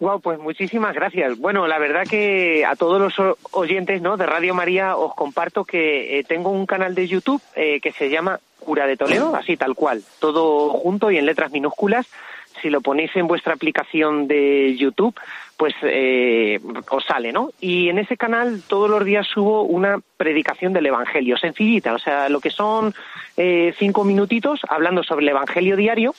Wow, 0.00 0.20
pues 0.20 0.40
muchísimas 0.40 0.92
gracias. 0.92 1.38
Bueno, 1.38 1.68
la 1.68 1.78
verdad 1.78 2.08
que 2.10 2.64
a 2.66 2.74
todos 2.74 3.00
los 3.00 3.36
oyentes 3.52 4.02
¿no? 4.02 4.16
de 4.16 4.26
Radio 4.26 4.52
María 4.52 4.96
os 4.96 5.14
comparto 5.14 5.64
que 5.64 6.18
eh, 6.18 6.24
tengo 6.24 6.50
un 6.50 6.66
canal 6.66 6.96
de 6.96 7.06
YouTube 7.06 7.40
eh, 7.54 7.80
que 7.80 7.92
se 7.92 8.10
llama 8.10 8.40
Cura 8.58 8.88
de 8.88 8.96
Toledo, 8.96 9.36
así 9.36 9.56
tal 9.56 9.76
cual, 9.76 10.02
todo 10.18 10.70
junto 10.70 11.12
y 11.12 11.18
en 11.18 11.26
letras 11.26 11.52
minúsculas 11.52 12.08
si 12.60 12.70
lo 12.70 12.80
ponéis 12.80 13.14
en 13.16 13.26
vuestra 13.26 13.54
aplicación 13.54 14.28
de 14.28 14.76
YouTube, 14.76 15.14
pues 15.56 15.74
eh, 15.82 16.58
os 16.88 17.04
sale, 17.04 17.32
¿no? 17.32 17.50
Y 17.60 17.88
en 17.90 17.98
ese 17.98 18.16
canal 18.16 18.62
todos 18.66 18.88
los 18.88 19.04
días 19.04 19.26
subo 19.26 19.62
una 19.62 20.00
predicación 20.16 20.72
del 20.72 20.86
Evangelio, 20.86 21.36
sencillita, 21.36 21.92
o 21.92 21.98
sea, 21.98 22.28
lo 22.28 22.40
que 22.40 22.50
son 22.50 22.94
eh, 23.36 23.74
cinco 23.78 24.04
minutitos 24.04 24.60
hablando 24.68 25.02
sobre 25.02 25.24
el 25.24 25.30
Evangelio 25.30 25.76
diario 25.76 26.14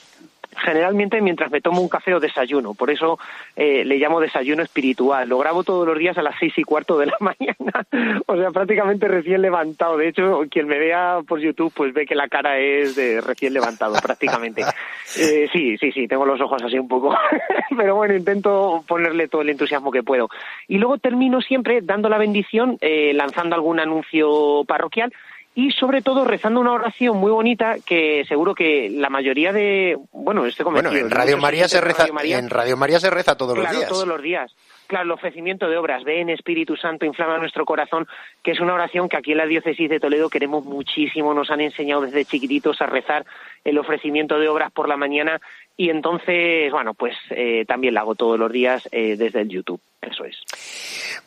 generalmente 0.56 1.20
mientras 1.20 1.50
me 1.50 1.60
tomo 1.60 1.80
un 1.80 1.88
café 1.88 2.14
o 2.14 2.20
desayuno, 2.20 2.74
por 2.74 2.90
eso 2.90 3.18
eh, 3.56 3.84
le 3.84 3.98
llamo 3.98 4.20
desayuno 4.20 4.62
espiritual. 4.62 5.28
Lo 5.28 5.38
grabo 5.38 5.64
todos 5.64 5.86
los 5.86 5.98
días 5.98 6.16
a 6.18 6.22
las 6.22 6.34
seis 6.38 6.52
y 6.56 6.62
cuarto 6.62 6.98
de 6.98 7.06
la 7.06 7.16
mañana, 7.20 7.86
o 8.26 8.36
sea, 8.36 8.50
prácticamente 8.50 9.08
recién 9.08 9.42
levantado. 9.42 9.96
De 9.96 10.08
hecho, 10.08 10.42
quien 10.50 10.66
me 10.66 10.78
vea 10.78 11.20
por 11.26 11.40
YouTube, 11.40 11.72
pues 11.74 11.92
ve 11.92 12.06
que 12.06 12.14
la 12.14 12.28
cara 12.28 12.58
es 12.58 12.96
de 12.96 13.20
recién 13.20 13.52
levantado, 13.52 13.94
prácticamente. 14.02 14.62
Eh, 15.18 15.46
sí, 15.52 15.76
sí, 15.76 15.92
sí, 15.92 16.08
tengo 16.08 16.24
los 16.24 16.40
ojos 16.40 16.62
así 16.62 16.78
un 16.78 16.88
poco, 16.88 17.14
pero 17.76 17.96
bueno, 17.96 18.14
intento 18.14 18.82
ponerle 18.88 19.28
todo 19.28 19.42
el 19.42 19.50
entusiasmo 19.50 19.90
que 19.90 20.02
puedo. 20.02 20.30
Y 20.68 20.78
luego 20.78 20.96
termino 20.96 21.42
siempre 21.42 21.80
dando 21.82 22.08
la 22.08 22.16
bendición, 22.16 22.78
eh, 22.80 23.12
lanzando 23.12 23.54
algún 23.54 23.78
anuncio 23.78 24.64
parroquial 24.64 25.12
y 25.54 25.70
sobre 25.72 26.00
todo 26.00 26.24
rezando 26.24 26.60
una 26.60 26.72
oración 26.72 27.18
muy 27.18 27.30
bonita 27.30 27.76
que 27.84 28.24
seguro 28.26 28.54
que 28.54 28.88
la 28.90 29.10
mayoría 29.10 29.52
de 29.52 29.98
bueno 30.10 30.46
este 30.46 30.64
bueno 30.64 30.90
en 30.90 31.10
Radio 31.10 31.36
María 31.36 31.68
se 31.68 31.80
reza 31.80 32.06
en 32.06 32.48
Radio 32.48 32.76
María 32.76 32.98
se 33.00 33.10
reza 33.10 33.36
todos 33.36 33.58
los 33.58 33.70
días. 33.70 33.88
todos 33.88 34.06
los 34.06 34.22
días. 34.22 34.54
Claro 34.86 35.04
el 35.04 35.10
ofrecimiento 35.12 35.68
de 35.68 35.76
obras 35.76 36.04
ven 36.04 36.30
Espíritu 36.30 36.76
Santo 36.76 37.04
inflama 37.04 37.38
nuestro 37.38 37.66
corazón 37.66 38.06
que 38.42 38.52
es 38.52 38.60
una 38.60 38.74
oración 38.74 39.08
que 39.08 39.16
aquí 39.16 39.32
en 39.32 39.38
la 39.38 39.46
diócesis 39.46 39.90
de 39.90 40.00
Toledo 40.00 40.30
queremos 40.30 40.64
muchísimo. 40.64 41.34
Nos 41.34 41.50
han 41.50 41.60
enseñado 41.60 42.02
desde 42.02 42.24
chiquititos 42.24 42.80
a 42.80 42.86
rezar 42.86 43.26
el 43.64 43.78
ofrecimiento 43.78 44.38
de 44.38 44.48
obras 44.48 44.72
por 44.72 44.88
la 44.88 44.96
mañana 44.96 45.40
y 45.76 45.90
entonces, 45.90 46.70
bueno, 46.70 46.94
pues 46.94 47.14
eh, 47.30 47.64
también 47.66 47.94
la 47.94 48.00
hago 48.00 48.14
todos 48.14 48.38
los 48.38 48.52
días 48.52 48.88
eh, 48.92 49.16
desde 49.16 49.40
el 49.40 49.48
YouTube. 49.48 49.80
Eso 50.02 50.24
es. 50.24 50.36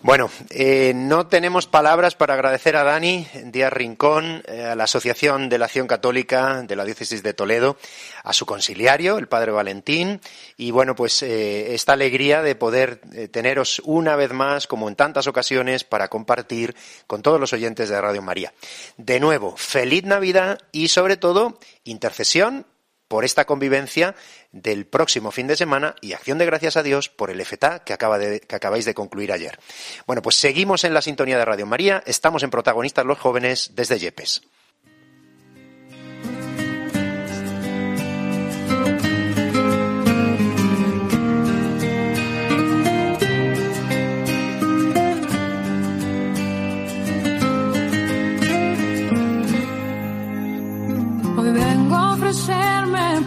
Bueno, 0.02 0.30
eh, 0.50 0.92
no 0.94 1.28
tenemos 1.28 1.66
palabras 1.66 2.16
para 2.16 2.34
agradecer 2.34 2.76
a 2.76 2.84
Dani 2.84 3.26
Díaz 3.46 3.72
Rincón, 3.72 4.44
a 4.48 4.76
la 4.76 4.84
Asociación 4.84 5.48
de 5.48 5.58
la 5.58 5.66
Acción 5.66 5.88
Católica 5.88 6.62
de 6.62 6.76
la 6.76 6.84
Diócesis 6.84 7.24
de 7.24 7.34
Toledo, 7.34 7.78
a 8.24 8.34
su 8.34 8.46
conciliario, 8.46 9.18
el 9.18 9.28
Padre 9.28 9.54
Valentín, 9.54 10.20
y 10.58 10.72
bueno, 10.72 10.94
pues 10.94 11.24
esta 11.24 11.94
alegría 11.94 12.42
de 12.42 12.56
poder 12.56 13.00
teneros 13.32 13.82
una 13.86 14.18
vez 14.18 14.34
más, 14.34 14.68
como 14.68 14.90
en 14.90 14.96
tantas 14.96 15.28
ocasiones, 15.28 15.86
para 15.86 16.10
compartir 16.10 16.76
con 17.08 17.22
todos 17.22 17.40
los 17.40 17.54
oyentes 17.54 17.88
de 17.88 18.02
Radio 18.02 18.22
María. 18.22 18.54
De 18.98 19.22
nuevo, 19.22 19.56
feliz 19.56 20.04
Navidad 20.04 20.60
y 20.74 20.90
sobre 20.90 21.16
todo, 21.16 21.60
intercesión 21.86 22.66
por 23.08 23.26
esta 23.26 23.46
convivencia 23.46 24.16
del 24.52 24.86
próximo 24.86 25.32
fin 25.32 25.48
de 25.48 25.56
semana 25.56 25.96
y 26.02 26.14
acción 26.14 26.38
de 26.38 26.46
gracias 26.46 26.78
a 26.78 26.84
Dios 26.84 27.10
por 27.10 27.30
el 27.30 27.44
FTA 27.44 27.84
que, 27.84 27.98
que 27.98 28.56
acabáis 28.56 28.86
de 28.86 28.94
concluir 28.94 29.32
ayer. 29.32 29.60
Bueno, 30.08 30.22
pues 30.22 30.36
seguimos 30.36 30.84
en 30.84 30.94
la 30.94 31.02
sintonía 31.02 31.38
de 31.38 31.46
Radio 31.46 31.66
María, 31.66 32.04
estamos 32.06 32.44
en 32.44 32.50
Protagonistas 32.50 33.06
los 33.06 33.20
Jóvenes 33.20 33.72
desde 33.76 34.00
Yepes. 34.00 34.42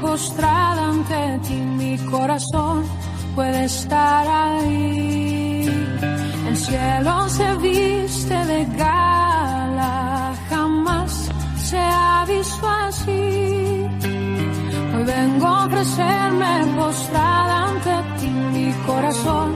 Postrada 0.01 0.89
ante 0.89 1.39
ti, 1.47 1.55
mi 1.55 1.97
corazón 2.11 2.85
puede 3.35 3.65
estar 3.65 4.27
ahí. 4.27 5.67
El 6.49 6.57
cielo 6.57 7.29
se 7.29 7.57
viste 7.57 8.37
de 8.53 8.65
gala, 8.77 10.33
jamás 10.51 11.29
se 11.69 11.79
ha 11.79 12.25
visto 12.27 12.67
así. 12.87 13.87
Hoy 14.95 15.05
vengo 15.05 15.47
a 15.47 15.67
ofrecerme 15.67 16.53
postrada 16.77 17.57
ante 17.71 17.95
ti, 18.19 18.31
mi 18.55 18.73
corazón 18.87 19.49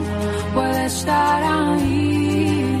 puede 0.53 0.85
estar 0.85 1.43
ahí. 1.43 2.79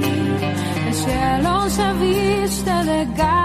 El 0.87 0.93
cielo 1.03 1.69
se 1.69 1.87
viste 2.03 2.73
de 2.91 3.05
gala, 3.17 3.42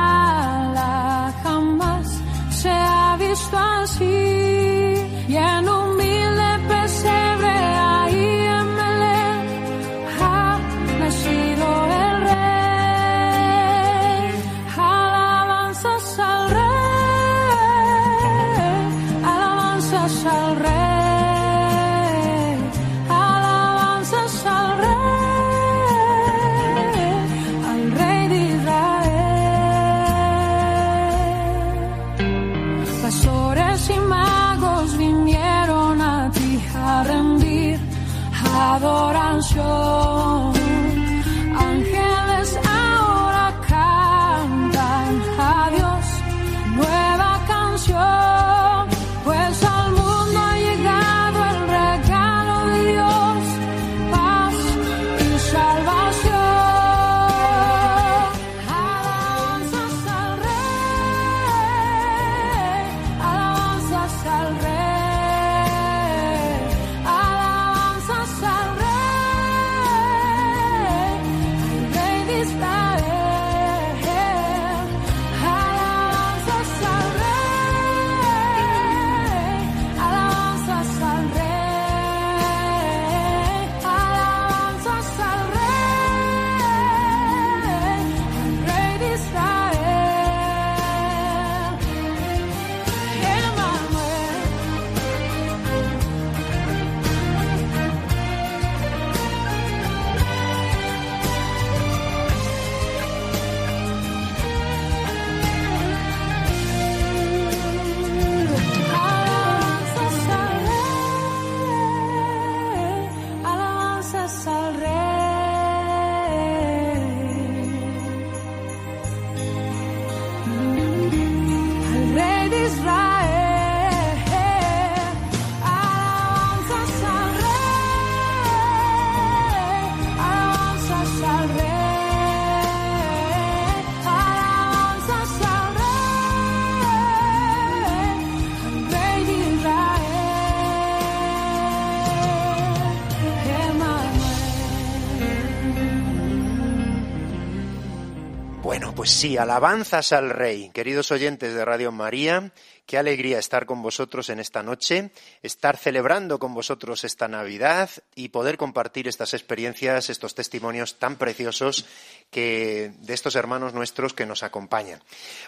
sí, 149.18 149.36
alabanzas 149.36 150.12
al 150.12 150.30
Rey. 150.30 150.70
Queridos 150.72 151.10
oyentes 151.10 151.52
de 151.52 151.64
Radio 151.64 151.90
María, 151.90 152.52
Qué 152.88 152.96
alegría 152.96 153.38
estar 153.38 153.66
con 153.66 153.82
vosotros 153.82 154.30
en 154.30 154.40
esta 154.40 154.62
noche, 154.62 155.10
estar 155.42 155.76
celebrando 155.76 156.38
con 156.38 156.54
vosotros 156.54 157.04
esta 157.04 157.28
Navidad 157.28 157.90
y 158.14 158.30
poder 158.30 158.56
compartir 158.56 159.08
estas 159.08 159.34
experiencias, 159.34 160.08
estos 160.08 160.34
testimonios 160.34 160.98
tan 160.98 161.16
preciosos 161.16 161.84
que 162.30 162.92
de 162.98 163.12
estos 163.12 163.36
hermanos 163.36 163.74
nuestros 163.74 164.14
que 164.14 164.24
nos 164.24 164.42
acompañan. 164.42 165.02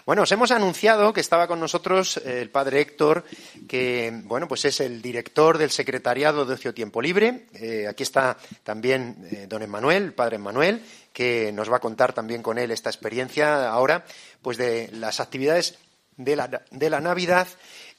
Bueno, 0.05 0.21
os 0.21 0.31
hemos 0.31 0.51
anunciado 0.51 1.13
que 1.13 1.21
estaba 1.21 1.47
con 1.47 1.59
nosotros 1.59 2.17
el 2.17 2.51
padre 2.51 2.81
Héctor, 2.81 3.25
que 3.67 4.21
bueno, 4.25 4.47
pues 4.47 4.65
es 4.65 4.79
el 4.79 5.01
director 5.01 5.57
del 5.57 5.71
secretariado 5.71 6.45
de 6.45 6.53
Ocio 6.53 6.75
Tiempo 6.75 7.01
Libre. 7.01 7.47
Eh, 7.55 7.87
aquí 7.89 8.03
está 8.03 8.37
también 8.63 9.17
eh, 9.31 9.47
don 9.49 9.63
Emanuel, 9.63 10.03
el 10.03 10.13
padre 10.13 10.35
Emanuel, 10.35 10.83
que 11.13 11.51
nos 11.51 11.71
va 11.71 11.77
a 11.77 11.81
contar 11.81 12.13
también 12.13 12.41
con 12.41 12.57
él 12.57 12.71
esta 12.71 12.89
experiencia 12.89 13.69
ahora, 13.69 14.05
pues 14.41 14.57
de 14.57 14.89
las 14.93 15.19
actividades 15.19 15.77
de 16.17 16.35
la, 16.35 16.47
de 16.69 16.89
la 16.89 17.01
Navidad 17.01 17.47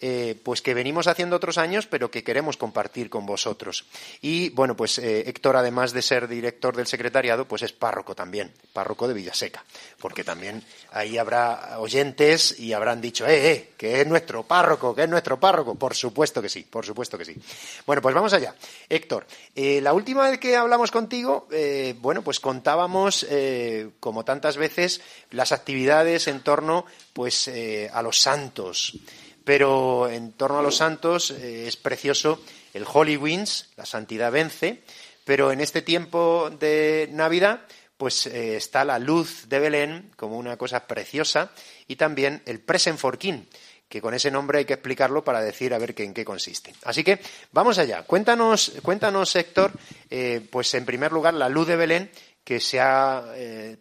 eh, 0.05 0.37
pues 0.43 0.61
que 0.61 0.75
venimos 0.75 1.07
haciendo 1.07 1.37
otros 1.37 1.59
años, 1.59 1.87
pero 1.87 2.11
que 2.11 2.25
queremos 2.25 2.57
compartir 2.57 3.09
con 3.09 3.25
vosotros. 3.25 3.87
Y 4.21 4.51
bueno, 4.51 4.77
pues 4.77 4.99
eh, 4.99 5.29
Héctor, 5.29 5.57
además 5.57 5.93
de 5.93 6.03
ser 6.03 6.27
director 6.27 6.75
del 6.77 6.89
secretariado, 6.89 7.47
pues 7.47 7.63
es 7.63 7.73
párroco 7.73 8.17
también, 8.17 8.53
párroco 8.73 9.07
de 9.07 9.15
Villaseca, 9.15 9.65
porque 10.01 10.25
también 10.25 10.65
ahí 10.91 11.19
habrá 11.19 11.79
oyentes 11.79 12.59
y 12.59 12.73
habrán 12.73 13.01
dicho, 13.01 13.27
eh, 13.29 13.53
eh, 13.53 13.69
que 13.77 14.01
es 14.01 14.07
nuestro 14.09 14.43
párroco, 14.43 14.93
que 14.93 15.05
es 15.05 15.09
nuestro 15.09 15.39
párroco. 15.39 15.77
Por 15.77 15.95
supuesto 15.95 16.43
que 16.43 16.49
sí, 16.49 16.67
por 16.69 16.85
supuesto 16.85 17.17
que 17.17 17.25
sí. 17.25 17.37
Bueno, 17.87 18.03
pues 18.03 18.13
vamos 18.13 18.33
allá. 18.33 18.57
Héctor, 18.89 19.25
la 19.55 19.93
última 19.93 20.29
vez 20.29 20.41
que 20.41 20.57
hablamos 20.57 20.91
contigo, 20.91 21.47
bueno, 22.01 22.23
pues 22.23 22.41
contábamos, 22.41 23.25
como 24.01 24.25
tantas 24.25 24.57
veces, 24.57 25.01
las 25.31 25.53
actividades 25.53 26.27
en 26.27 26.41
torno, 26.41 26.87
pues, 27.13 27.49
a 27.93 28.03
los 28.03 28.19
santos. 28.19 28.99
Pero 29.45 30.09
en 30.09 30.33
torno 30.33 30.59
a 30.59 30.63
los 30.63 30.77
santos 30.77 31.31
eh, 31.31 31.67
es 31.67 31.77
precioso 31.77 32.41
el 32.75 32.85
Holy 32.91 33.19
la 33.77 33.87
santidad 33.87 34.33
vence, 34.33 34.83
pero 35.25 35.53
en 35.53 35.61
este 35.61 35.83
tiempo 35.83 36.51
de 36.51 37.09
Navidad 37.13 37.61
pues 37.97 38.27
eh, 38.27 38.57
está 38.57 38.85
la 38.85 38.99
luz 38.99 39.49
de 39.49 39.59
Belén 39.59 40.11
como 40.17 40.37
una 40.37 40.57
cosa 40.57 40.87
preciosa 40.87 41.53
y 41.87 41.97
también 41.97 42.43
el 42.47 42.61
Present 42.61 42.99
for 42.99 43.19
King, 43.19 43.45
que 43.89 44.01
con 44.01 44.15
ese 44.15 44.31
nombre 44.31 44.59
hay 44.59 44.65
que 44.65 44.73
explicarlo 44.73 45.23
para 45.23 45.41
decir 45.41 45.75
a 45.75 45.79
ver 45.79 45.95
en 45.99 46.15
qué 46.15 46.25
consiste. 46.25 46.75
Así 46.85 47.05
que 47.05 47.21
vamos 47.53 47.79
allá. 47.79 48.03
Cuéntanos, 48.03 48.73
cuéntanos 48.83 49.37
Héctor, 49.37 49.73
eh, 50.11 50.47
pues 50.51 50.73
en 50.75 50.87
primer 50.87 51.13
lugar 51.13 51.35
la 51.35 51.49
luz 51.49 51.69
de 51.69 51.77
Belén 51.77 52.11
que 52.43 52.59
se 52.59 52.81
ha 52.81 53.25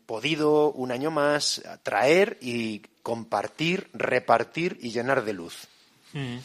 podido 0.06 0.72
un 0.74 0.92
año 0.92 1.10
más 1.10 1.64
traer 1.82 2.38
y 2.42 2.84
compartir, 3.04 3.88
repartir 3.94 4.78
y 4.82 4.92
llenar 4.92 5.24
de 5.24 5.34
luz. 5.34 5.68
Mm. 6.14 6.38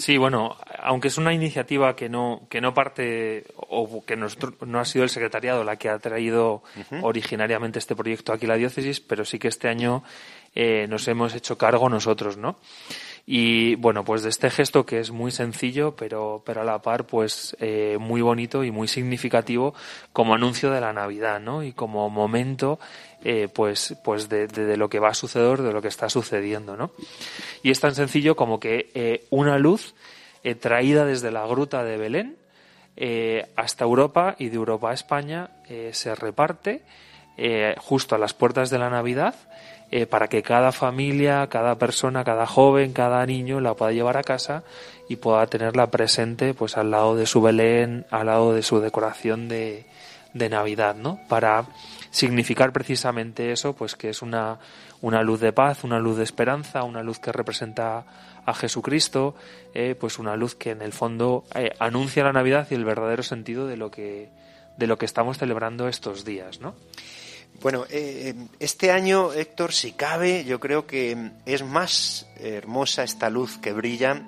Sí, 0.00 0.16
bueno, 0.16 0.56
aunque 0.78 1.08
es 1.08 1.18
una 1.18 1.34
iniciativa 1.34 1.94
que 1.94 2.08
no, 2.08 2.46
que 2.48 2.62
no 2.62 2.72
parte 2.72 3.44
o 3.54 4.02
que 4.04 4.16
no 4.16 4.80
ha 4.80 4.84
sido 4.86 5.04
el 5.04 5.10
secretariado 5.10 5.62
la 5.62 5.76
que 5.76 5.90
ha 5.90 5.98
traído 5.98 6.62
originariamente 7.02 7.78
este 7.78 7.94
proyecto 7.94 8.32
aquí 8.32 8.46
a 8.46 8.48
la 8.48 8.56
diócesis, 8.56 9.00
pero 9.00 9.26
sí 9.26 9.38
que 9.38 9.48
este 9.48 9.68
año 9.68 10.02
eh, 10.54 10.86
nos 10.88 11.06
hemos 11.06 11.34
hecho 11.34 11.58
cargo 11.58 11.90
nosotros, 11.90 12.38
¿no? 12.38 12.56
Y 13.26 13.74
bueno, 13.76 14.04
pues 14.04 14.22
de 14.22 14.30
este 14.30 14.50
gesto 14.50 14.86
que 14.86 14.98
es 14.98 15.10
muy 15.10 15.30
sencillo, 15.30 15.94
pero, 15.94 16.42
pero 16.44 16.62
a 16.62 16.64
la 16.64 16.80
par, 16.80 17.06
pues 17.06 17.56
eh, 17.60 17.98
muy 18.00 18.22
bonito 18.22 18.64
y 18.64 18.70
muy 18.70 18.88
significativo 18.88 19.74
como 20.12 20.34
anuncio 20.34 20.70
de 20.70 20.80
la 20.80 20.92
Navidad, 20.92 21.40
¿no? 21.40 21.62
Y 21.62 21.72
como 21.72 22.08
momento, 22.08 22.80
eh, 23.24 23.48
pues, 23.52 23.96
pues 24.04 24.28
de, 24.28 24.46
de, 24.46 24.76
lo 24.76 24.88
que 24.88 24.98
va 24.98 25.08
a 25.08 25.14
suceder, 25.14 25.62
de 25.62 25.72
lo 25.72 25.82
que 25.82 25.88
está 25.88 26.08
sucediendo, 26.08 26.76
¿no? 26.76 26.92
Y 27.62 27.70
es 27.70 27.80
tan 27.80 27.94
sencillo 27.94 28.36
como 28.36 28.60
que 28.60 28.90
eh, 28.94 29.26
una 29.30 29.58
luz 29.58 29.94
traída 30.60 31.04
desde 31.04 31.30
la 31.30 31.46
gruta 31.46 31.84
de 31.84 31.98
Belén 31.98 32.36
hasta 33.56 33.84
Europa 33.84 34.36
y 34.38 34.48
de 34.48 34.56
Europa 34.56 34.90
a 34.90 34.94
España 34.94 35.50
se 35.92 36.14
reparte 36.14 36.80
justo 37.76 38.14
a 38.14 38.18
las 38.18 38.32
puertas 38.32 38.70
de 38.70 38.78
la 38.78 38.88
Navidad 38.88 39.34
eh, 39.92 40.06
para 40.06 40.28
que 40.28 40.40
cada 40.40 40.70
familia, 40.70 41.48
cada 41.48 41.74
persona, 41.74 42.22
cada 42.22 42.46
joven, 42.46 42.92
cada 42.92 43.26
niño 43.26 43.58
la 43.58 43.74
pueda 43.74 43.90
llevar 43.90 44.16
a 44.16 44.22
casa 44.22 44.62
y 45.08 45.16
pueda 45.16 45.44
tenerla 45.48 45.90
presente 45.90 46.54
pues 46.54 46.76
al 46.76 46.92
lado 46.92 47.16
de 47.16 47.26
su 47.26 47.42
Belén, 47.42 48.06
al 48.10 48.26
lado 48.26 48.54
de 48.54 48.62
su 48.62 48.78
decoración 48.78 49.48
de, 49.48 49.84
de 50.32 50.48
Navidad, 50.48 50.94
¿no? 50.94 51.18
Para 51.28 51.64
significar 52.10 52.72
precisamente 52.72 53.52
eso, 53.52 53.74
pues 53.74 53.94
que 53.94 54.10
es 54.10 54.22
una, 54.22 54.58
una 55.00 55.22
luz 55.22 55.40
de 55.40 55.52
paz, 55.52 55.84
una 55.84 55.98
luz 55.98 56.16
de 56.16 56.24
esperanza, 56.24 56.82
una 56.82 57.02
luz 57.02 57.18
que 57.18 57.32
representa 57.32 58.04
a 58.44 58.54
Jesucristo, 58.54 59.34
eh, 59.74 59.94
pues 59.98 60.18
una 60.18 60.36
luz 60.36 60.54
que 60.54 60.70
en 60.70 60.82
el 60.82 60.92
fondo 60.92 61.44
eh, 61.54 61.72
anuncia 61.78 62.24
la 62.24 62.32
Navidad 62.32 62.66
y 62.70 62.74
el 62.74 62.84
verdadero 62.84 63.22
sentido 63.22 63.66
de 63.66 63.76
lo 63.76 63.90
que 63.90 64.28
de 64.76 64.86
lo 64.86 64.96
que 64.96 65.04
estamos 65.04 65.36
celebrando 65.36 65.88
estos 65.88 66.24
días, 66.24 66.60
¿no? 66.60 66.74
Bueno, 67.60 67.84
eh, 67.90 68.34
este 68.58 68.90
año, 68.90 69.34
Héctor, 69.34 69.72
si 69.72 69.92
cabe, 69.92 70.44
yo 70.44 70.58
creo 70.58 70.86
que 70.86 71.32
es 71.44 71.62
más 71.62 72.26
hermosa 72.36 73.02
esta 73.02 73.28
luz 73.28 73.58
que 73.58 73.74
brilla 73.74 74.22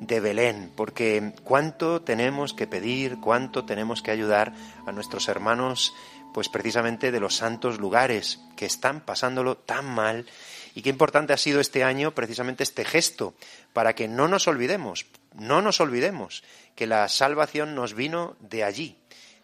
de 0.00 0.18
Belén, 0.18 0.72
porque 0.74 1.32
cuánto 1.44 2.02
tenemos 2.02 2.54
que 2.54 2.66
pedir, 2.66 3.18
cuánto 3.20 3.64
tenemos 3.64 4.02
que 4.02 4.10
ayudar 4.10 4.52
a 4.84 4.90
nuestros 4.90 5.28
hermanos, 5.28 5.94
pues 6.32 6.48
precisamente 6.48 7.10
de 7.10 7.20
los 7.20 7.36
santos 7.36 7.78
lugares 7.78 8.40
que 8.56 8.66
están 8.66 9.00
pasándolo 9.00 9.56
tan 9.56 9.86
mal 9.86 10.26
y 10.74 10.82
qué 10.82 10.90
importante 10.90 11.32
ha 11.32 11.38
sido 11.38 11.60
este 11.60 11.84
año 11.84 12.14
precisamente 12.14 12.62
este 12.62 12.84
gesto 12.84 13.34
para 13.72 13.94
que 13.94 14.08
no 14.08 14.28
nos 14.28 14.48
olvidemos, 14.48 15.06
no 15.34 15.62
nos 15.62 15.80
olvidemos 15.80 16.42
que 16.74 16.86
la 16.86 17.08
salvación 17.08 17.74
nos 17.74 17.94
vino 17.94 18.36
de 18.40 18.64
allí, 18.64 18.96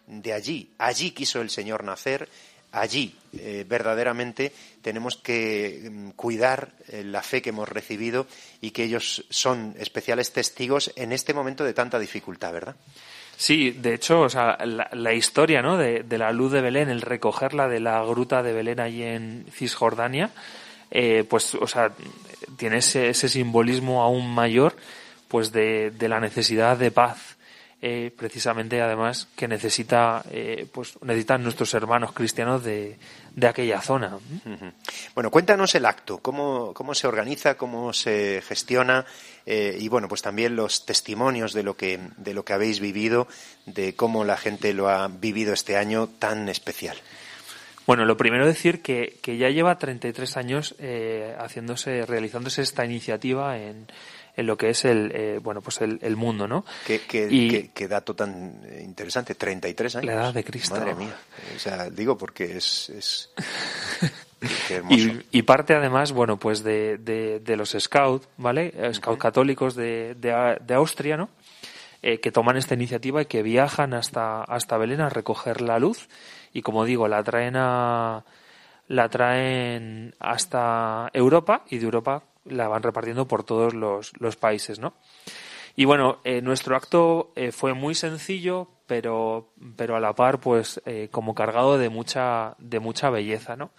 de 0.07 0.33
allí, 0.33 0.73
allí 0.77 1.11
quiso 1.11 1.41
el 1.41 1.49
Señor 1.49 1.83
nacer 1.83 2.29
allí 2.71 3.15
eh, 3.37 3.65
verdaderamente 3.67 4.51
tenemos 4.81 5.17
que 5.17 5.89
mm, 5.91 6.09
cuidar 6.11 6.73
eh, 6.87 7.03
la 7.03 7.21
fe 7.21 7.41
que 7.41 7.49
hemos 7.49 7.69
recibido 7.69 8.27
y 8.61 8.71
que 8.71 8.83
ellos 8.83 9.25
son 9.29 9.75
especiales 9.79 10.31
testigos 10.31 10.91
en 10.95 11.11
este 11.11 11.33
momento 11.33 11.63
de 11.63 11.73
tanta 11.73 11.99
dificultad, 11.99 12.53
¿verdad? 12.53 12.75
Sí, 13.39 13.71
de 13.71 13.93
hecho, 13.93 14.19
o 14.19 14.29
sea, 14.29 14.57
la, 14.65 15.13
historia 15.13 15.61
¿no? 15.61 15.77
de, 15.77 16.03
la 16.17 16.33
luz 16.33 16.51
de 16.51 16.59
Belén, 16.59 16.89
el 16.89 16.99
recogerla 16.99 17.69
de 17.69 17.79
la 17.79 18.03
gruta 18.03 18.43
de 18.43 18.51
Belén 18.51 18.81
allí 18.81 19.01
en 19.01 19.45
Cisjordania, 19.49 20.31
eh, 20.91 21.23
pues, 21.23 21.55
o 21.55 21.65
sea, 21.65 21.93
tiene 22.57 22.79
ese, 22.79 23.13
simbolismo 23.13 24.03
aún 24.03 24.29
mayor, 24.29 24.75
pues, 25.29 25.53
de 25.53 25.93
la 26.09 26.19
necesidad 26.19 26.77
de 26.77 26.91
paz 26.91 27.37
eh, 27.81 28.11
precisamente 28.17 28.81
además 28.81 29.29
que 29.37 29.47
necesita 29.47 30.21
eh, 30.31 30.67
pues 30.73 31.01
necesitan 31.01 31.41
nuestros 31.41 31.73
hermanos 31.73 32.11
cristianos 32.11 32.61
de, 32.61 32.97
de 33.39 33.47
aquella 33.47 33.81
zona. 33.81 34.17
Bueno, 35.15 35.31
cuéntanos 35.31 35.73
el 35.75 35.85
acto, 35.85 36.19
cómo, 36.19 36.73
cómo 36.73 36.93
se 36.93 37.07
organiza, 37.07 37.55
cómo 37.55 37.93
se 37.93 38.43
gestiona 38.45 39.05
eh, 39.45 39.77
y 39.79 39.87
bueno, 39.87 40.07
pues 40.07 40.21
también 40.21 40.55
los 40.55 40.85
testimonios 40.85 41.53
de 41.53 41.63
lo 41.63 41.75
que 41.75 41.99
de 42.17 42.33
lo 42.33 42.43
que 42.43 42.53
habéis 42.53 42.79
vivido, 42.79 43.27
de 43.65 43.95
cómo 43.95 44.23
la 44.25 44.37
gente 44.37 44.73
lo 44.73 44.89
ha 44.89 45.07
vivido 45.07 45.53
este 45.53 45.77
año 45.77 46.07
tan 46.07 46.49
especial. 46.49 46.97
Bueno, 47.87 48.05
lo 48.05 48.17
primero 48.17 48.45
decir 48.45 48.81
que, 48.83 49.17
que 49.21 49.37
ya 49.37 49.49
lleva 49.49 49.79
33 49.79 50.37
años 50.37 50.75
haciéndose, 51.39 52.05
realizándose 52.05 52.61
esta 52.61 52.85
iniciativa 52.85 53.57
en, 53.57 53.87
en 54.35 54.45
lo 54.45 54.57
que 54.57 54.69
es 54.69 54.85
el 54.85 55.11
eh, 55.13 55.39
bueno 55.41 55.61
pues 55.61 55.81
el, 55.81 56.15
mundo 56.15 56.47
no 56.47 56.65
¿Qué, 56.85 57.01
qué, 57.07 57.87
dato 57.87 58.15
tan 58.15 58.61
interesante 58.81 59.35
33 59.35 59.97
años. 59.97 60.05
La 60.05 60.13
edad 60.13 60.33
de 60.33 60.43
Cristo. 60.43 60.75
Madre 60.75 60.95
mía. 60.95 61.15
O 61.55 61.59
sea 61.59 61.89
digo 61.89 62.17
porque 62.17 62.57
es, 62.57 62.89
es... 62.89 63.29
y, 65.31 65.41
parte 65.43 65.73
además 65.73 66.11
bueno 66.11 66.37
pues 66.37 66.63
de, 66.63 66.97
de, 66.97 67.57
los 67.57 67.75
scouts 67.77 68.27
vale 68.37 68.73
scouts 68.93 69.19
católicos 69.19 69.75
de, 69.75 70.15
de, 70.15 70.73
Austria 70.73 71.17
no 71.17 71.29
eh, 72.01 72.21
que 72.21 72.31
toman 72.31 72.55
esta 72.55 72.75
iniciativa 72.75 73.21
y 73.21 73.25
que 73.25 73.43
viajan 73.43 73.93
hasta 73.93 74.43
hasta 74.43 74.77
Belén 74.77 75.01
a 75.01 75.09
recoger 75.09 75.59
la 75.59 75.79
luz. 75.79 76.07
Y 76.53 76.61
como 76.61 76.85
digo 76.85 77.07
la 77.07 77.23
traen 77.23 77.55
a 77.57 78.23
la 78.87 79.09
traen 79.09 80.15
hasta 80.19 81.09
Europa 81.13 81.63
y 81.69 81.77
de 81.77 81.85
Europa 81.85 82.23
la 82.45 82.67
van 82.67 82.83
repartiendo 82.83 83.27
por 83.27 83.43
todos 83.43 83.73
los, 83.73 84.11
los 84.19 84.35
países, 84.35 84.79
¿no? 84.79 84.93
Y 85.79 85.85
bueno, 85.85 86.19
eh, 86.25 86.41
nuestro 86.41 86.75
acto 86.75 87.31
eh, 87.37 87.53
fue 87.53 87.73
muy 87.73 87.95
sencillo, 87.95 88.67
pero, 88.85 89.53
pero 89.77 89.95
a 89.95 90.01
la 90.01 90.13
par, 90.13 90.41
pues, 90.41 90.81
eh, 90.85 91.07
como 91.09 91.33
cargado 91.33 91.77
de 91.77 91.87
mucha, 91.87 92.55
de 92.57 92.81
mucha 92.81 93.09
belleza, 93.09 93.55
¿no? 93.55 93.71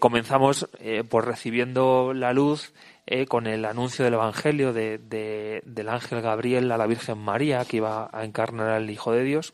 comenzamos 0.00 0.68
por 1.08 1.24
recibiendo 1.24 2.12
la 2.12 2.32
luz 2.32 2.72
con 3.28 3.46
el 3.46 3.64
anuncio 3.64 4.04
del 4.04 4.14
Evangelio 4.14 4.72
de, 4.72 4.98
del 5.64 5.88
ángel 5.88 6.20
Gabriel 6.20 6.72
a 6.72 6.76
la 6.76 6.86
Virgen 6.88 7.18
María, 7.18 7.64
que 7.64 7.76
iba 7.76 8.10
a 8.12 8.24
encarnar 8.24 8.70
al 8.70 8.90
Hijo 8.90 9.12
de 9.12 9.22
Dios. 9.22 9.52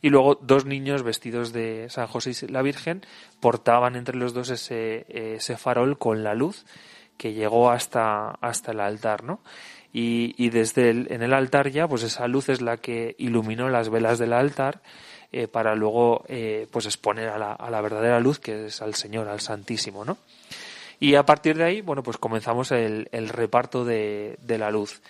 Y 0.00 0.08
luego 0.08 0.34
dos 0.34 0.64
niños 0.64 1.04
vestidos 1.04 1.52
de 1.52 1.86
San 1.90 2.08
José 2.08 2.32
y 2.32 2.50
la 2.50 2.62
Virgen 2.62 3.02
portaban 3.38 3.94
entre 3.94 4.16
los 4.16 4.34
dos 4.34 4.50
ese 4.50 5.56
farol 5.56 5.96
con 5.96 6.24
la 6.24 6.34
luz 6.34 6.64
que 7.16 7.32
llegó 7.32 7.70
hasta, 7.70 8.30
hasta 8.40 8.72
el 8.72 8.80
altar, 8.80 9.24
¿no? 9.24 9.40
Y, 9.92 10.34
y 10.38 10.50
desde 10.50 10.90
el, 10.90 11.08
en 11.10 11.22
el 11.22 11.34
altar 11.34 11.70
ya, 11.70 11.86
pues 11.86 12.02
esa 12.02 12.26
luz 12.26 12.48
es 12.48 12.62
la 12.62 12.78
que 12.78 13.14
iluminó 13.18 13.68
las 13.68 13.90
velas 13.90 14.18
del 14.18 14.32
altar 14.32 14.80
eh, 15.32 15.48
para 15.48 15.74
luego 15.74 16.24
eh, 16.28 16.66
pues 16.70 16.84
exponer 16.84 17.28
a 17.28 17.38
la, 17.38 17.52
a 17.52 17.70
la, 17.70 17.80
verdadera 17.80 18.20
luz 18.20 18.38
que 18.38 18.66
es 18.66 18.82
al 18.82 18.94
Señor, 18.94 19.28
al 19.28 19.40
Santísimo, 19.40 20.04
¿no? 20.04 20.18
Y 21.00 21.14
a 21.14 21.24
partir 21.24 21.56
de 21.56 21.64
ahí, 21.64 21.80
bueno, 21.80 22.02
pues 22.02 22.18
comenzamos 22.18 22.70
el, 22.70 23.08
el 23.12 23.28
reparto 23.28 23.84
de, 23.84 24.36
de, 24.42 24.58
la 24.58 24.70
luz. 24.70 25.00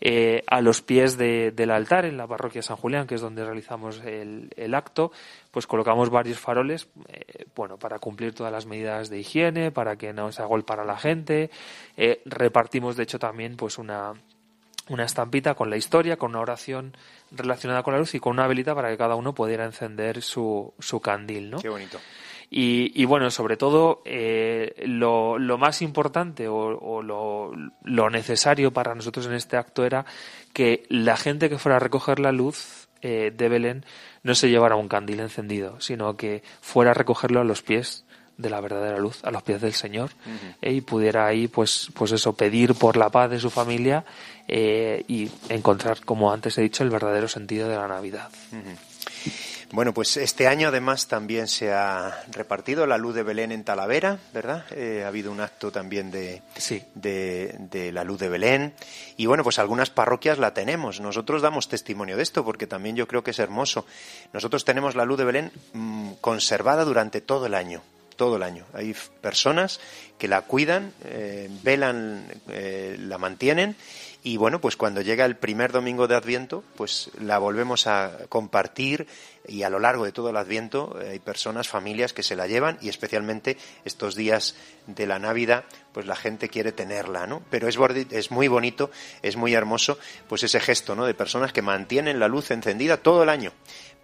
Eh, 0.00 0.42
a 0.48 0.60
los 0.60 0.82
pies 0.82 1.16
de, 1.16 1.50
del 1.50 1.70
altar 1.70 2.04
en 2.04 2.16
la 2.16 2.26
parroquia 2.26 2.62
San 2.62 2.76
Julián, 2.76 3.06
que 3.06 3.14
es 3.14 3.20
donde 3.20 3.44
realizamos 3.44 4.02
el, 4.04 4.50
el 4.56 4.74
acto, 4.74 5.12
pues 5.50 5.66
colocamos 5.66 6.10
varios 6.10 6.38
faroles, 6.38 6.88
eh, 7.08 7.46
bueno, 7.54 7.78
para 7.78 7.98
cumplir 7.98 8.34
todas 8.34 8.52
las 8.52 8.66
medidas 8.66 9.08
de 9.08 9.20
higiene, 9.20 9.70
para 9.70 9.96
que 9.96 10.12
no 10.12 10.30
se 10.32 10.42
agolpara 10.42 10.84
la 10.84 10.98
gente. 10.98 11.50
Eh, 11.96 12.20
repartimos, 12.26 12.96
de 12.96 13.04
hecho, 13.04 13.18
también 13.18 13.56
pues 13.56 13.78
una, 13.78 14.12
una 14.88 15.04
estampita 15.04 15.54
con 15.54 15.70
la 15.70 15.76
historia, 15.76 16.16
con 16.16 16.30
una 16.30 16.40
oración 16.40 16.96
relacionada 17.30 17.82
con 17.82 17.94
la 17.94 18.00
luz 18.00 18.14
y 18.14 18.20
con 18.20 18.32
una 18.32 18.46
velita 18.46 18.74
para 18.74 18.90
que 18.90 18.98
cada 18.98 19.14
uno 19.14 19.34
pudiera 19.34 19.64
encender 19.64 20.22
su, 20.22 20.74
su 20.78 21.00
candil, 21.00 21.50
¿no? 21.50 21.58
Qué 21.58 21.68
bonito. 21.68 21.98
Y, 22.50 22.92
y 22.94 23.04
bueno, 23.04 23.30
sobre 23.30 23.56
todo, 23.56 24.02
eh, 24.04 24.74
lo, 24.86 25.38
lo, 25.38 25.58
más 25.58 25.82
importante 25.82 26.46
o, 26.48 26.56
o 26.56 27.02
lo, 27.02 27.52
lo, 27.82 28.10
necesario 28.10 28.72
para 28.72 28.94
nosotros 28.94 29.26
en 29.26 29.34
este 29.34 29.56
acto 29.56 29.84
era 29.84 30.04
que 30.52 30.84
la 30.88 31.16
gente 31.16 31.48
que 31.48 31.58
fuera 31.58 31.76
a 31.76 31.80
recoger 31.80 32.20
la 32.20 32.32
luz 32.32 32.88
eh, 33.02 33.32
de 33.36 33.48
Belén 33.48 33.84
no 34.22 34.34
se 34.34 34.48
llevara 34.48 34.76
un 34.76 34.88
candil 34.88 35.20
encendido, 35.20 35.80
sino 35.80 36.16
que 36.16 36.42
fuera 36.60 36.92
a 36.92 36.94
recogerlo 36.94 37.40
a 37.40 37.44
los 37.44 37.62
pies 37.62 38.04
de 38.36 38.50
la 38.50 38.60
verdadera 38.60 38.98
luz 38.98 39.22
a 39.24 39.30
los 39.30 39.42
pies 39.42 39.60
del 39.60 39.74
Señor 39.74 40.10
uh 40.26 40.28
-huh. 40.28 40.56
eh, 40.62 40.72
y 40.72 40.80
pudiera 40.80 41.26
ahí 41.26 41.46
pues 41.46 41.88
pues 41.94 42.12
eso 42.12 42.32
pedir 42.32 42.74
por 42.74 42.96
la 42.96 43.10
paz 43.10 43.30
de 43.30 43.38
su 43.38 43.50
familia 43.50 44.04
eh, 44.48 45.04
y 45.06 45.30
encontrar 45.48 46.04
como 46.04 46.32
antes 46.32 46.58
he 46.58 46.62
dicho 46.62 46.82
el 46.82 46.90
verdadero 46.90 47.28
sentido 47.28 47.68
de 47.68 47.76
la 47.76 47.86
Navidad 47.86 48.30
uh 48.52 48.56
-huh. 48.56 49.53
Bueno, 49.72 49.92
pues 49.92 50.16
este 50.16 50.46
año 50.46 50.68
además 50.68 51.08
también 51.08 51.48
se 51.48 51.72
ha 51.72 52.24
repartido 52.32 52.86
la 52.86 52.98
luz 52.98 53.14
de 53.14 53.22
Belén 53.22 53.52
en 53.52 53.64
Talavera, 53.64 54.18
¿verdad? 54.32 54.64
Eh, 54.70 55.02
ha 55.04 55.08
habido 55.08 55.32
un 55.32 55.40
acto 55.40 55.72
también 55.72 56.10
de, 56.10 56.42
sí. 56.56 56.82
de, 56.94 57.56
de, 57.58 57.90
la 57.92 58.04
luz 58.04 58.20
de 58.20 58.28
Belén. 58.28 58.74
Y 59.16 59.26
bueno, 59.26 59.42
pues 59.42 59.58
algunas 59.58 59.90
parroquias 59.90 60.38
la 60.38 60.54
tenemos. 60.54 61.00
Nosotros 61.00 61.42
damos 61.42 61.68
testimonio 61.68 62.16
de 62.16 62.22
esto 62.22 62.44
porque 62.44 62.66
también 62.66 62.96
yo 62.96 63.08
creo 63.08 63.24
que 63.24 63.32
es 63.32 63.38
hermoso. 63.38 63.86
Nosotros 64.32 64.64
tenemos 64.64 64.94
la 64.94 65.04
luz 65.04 65.18
de 65.18 65.24
Belén 65.24 65.52
mmm, 65.72 66.12
conservada 66.20 66.84
durante 66.84 67.20
todo 67.20 67.46
el 67.46 67.54
año 67.54 67.82
todo 68.14 68.36
el 68.36 68.44
año. 68.44 68.64
Hay 68.72 68.94
personas 69.20 69.80
que 70.18 70.28
la 70.28 70.42
cuidan, 70.42 70.92
eh, 71.04 71.50
velan, 71.64 72.26
eh, 72.48 72.96
la 72.98 73.18
mantienen 73.18 73.74
y 74.26 74.38
bueno, 74.38 74.58
pues 74.58 74.76
cuando 74.76 75.02
llega 75.02 75.26
el 75.26 75.36
primer 75.36 75.70
domingo 75.70 76.08
de 76.08 76.16
Adviento, 76.16 76.64
pues 76.76 77.10
la 77.20 77.36
volvemos 77.36 77.86
a 77.86 78.20
compartir 78.30 79.06
y 79.46 79.64
a 79.64 79.70
lo 79.70 79.78
largo 79.78 80.06
de 80.06 80.12
todo 80.12 80.30
el 80.30 80.38
Adviento 80.38 80.96
hay 80.98 81.18
personas, 81.18 81.68
familias 81.68 82.14
que 82.14 82.22
se 82.22 82.34
la 82.34 82.46
llevan 82.46 82.78
y 82.80 82.88
especialmente 82.88 83.58
estos 83.84 84.14
días 84.14 84.56
de 84.86 85.06
la 85.06 85.18
Navidad, 85.18 85.64
pues 85.92 86.06
la 86.06 86.16
gente 86.16 86.48
quiere 86.48 86.72
tenerla, 86.72 87.26
¿no? 87.26 87.42
Pero 87.50 87.68
es, 87.68 87.76
es 88.12 88.30
muy 88.30 88.48
bonito, 88.48 88.90
es 89.20 89.36
muy 89.36 89.52
hermoso, 89.52 89.98
pues 90.26 90.42
ese 90.42 90.58
gesto, 90.58 90.94
¿no? 90.94 91.04
De 91.04 91.12
personas 91.12 91.52
que 91.52 91.60
mantienen 91.60 92.18
la 92.18 92.26
luz 92.26 92.50
encendida 92.50 92.96
todo 92.96 93.22
el 93.22 93.28
año 93.28 93.52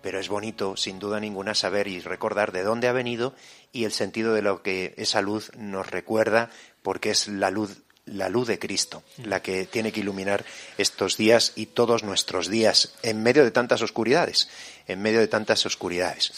pero 0.03 0.19
es 0.19 0.31
bonito, 0.31 0.79
sin 0.79 0.99
duda 0.99 1.21
ninguna, 1.21 1.55
saber 1.55 1.87
y 1.87 2.01
recordar 2.01 2.53
de 2.53 2.63
dónde 2.63 2.89
ha 2.89 2.93
venido 2.93 3.35
y 3.71 3.85
el 3.85 3.93
sentido 3.93 4.33
de 4.33 4.41
lo 4.41 4.63
que 4.63 4.95
esa 4.97 5.21
luz 5.21 5.53
nos 5.59 5.91
recuerda, 5.91 6.49
porque 6.83 7.11
es 7.11 7.29
la 7.29 7.51
luz 7.51 7.83
la 8.11 8.29
luz 8.29 8.49
de 8.49 8.59
Cristo, 8.59 9.03
la 9.25 9.41
que 9.41 9.67
tiene 9.67 9.93
que 9.93 10.01
iluminar 10.01 10.45
estos 10.79 11.17
días 11.17 11.53
y 11.57 11.67
todos 11.67 12.03
nuestros 12.03 12.49
días 12.49 12.95
en 13.03 13.23
medio 13.23 13.45
de 13.45 13.51
tantas 13.51 13.83
oscuridades, 13.83 14.49
en 14.87 15.01
medio 15.01 15.21
de 15.21 15.29
tantas 15.29 15.65
oscuridades. 15.67 16.33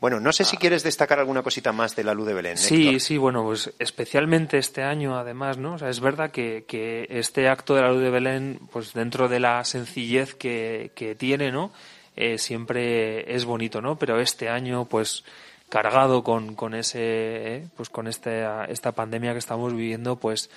Bueno, 0.00 0.20
no 0.20 0.32
sé 0.32 0.44
si 0.44 0.56
quieres 0.56 0.82
destacar 0.82 1.18
alguna 1.18 1.42
cosita 1.42 1.72
más 1.72 1.94
de 1.96 2.04
la 2.04 2.14
luz 2.14 2.26
de 2.26 2.34
Belén. 2.34 2.56
Sí, 2.56 2.88
Héctor. 2.88 3.00
sí, 3.00 3.16
bueno, 3.16 3.42
pues 3.44 3.72
especialmente 3.78 4.58
este 4.58 4.82
año, 4.82 5.18
además, 5.18 5.58
¿no? 5.58 5.74
O 5.74 5.78
sea, 5.78 5.90
es 5.90 6.00
verdad 6.00 6.30
que, 6.30 6.64
que 6.66 7.06
este 7.10 7.48
acto 7.48 7.74
de 7.74 7.82
la 7.82 7.92
luz 7.92 8.02
de 8.02 8.10
Belén, 8.10 8.60
pues 8.72 8.92
dentro 8.94 9.28
de 9.28 9.40
la 9.40 9.64
sencillez 9.64 10.34
que, 10.34 10.92
que 10.94 11.14
tiene, 11.14 11.52
¿no? 11.52 11.72
Eh, 12.16 12.38
siempre 12.38 13.32
es 13.32 13.44
bonito, 13.44 13.80
¿no? 13.80 13.96
Pero 13.96 14.20
este 14.20 14.48
año, 14.48 14.86
pues 14.86 15.24
cargado 15.68 16.24
con, 16.24 16.54
con 16.54 16.74
ese, 16.74 16.98
eh, 17.00 17.68
pues 17.76 17.90
con 17.90 18.08
esta, 18.08 18.64
esta 18.64 18.92
pandemia 18.92 19.32
que 19.32 19.38
estamos 19.38 19.72
viviendo, 19.72 20.16
pues 20.16 20.50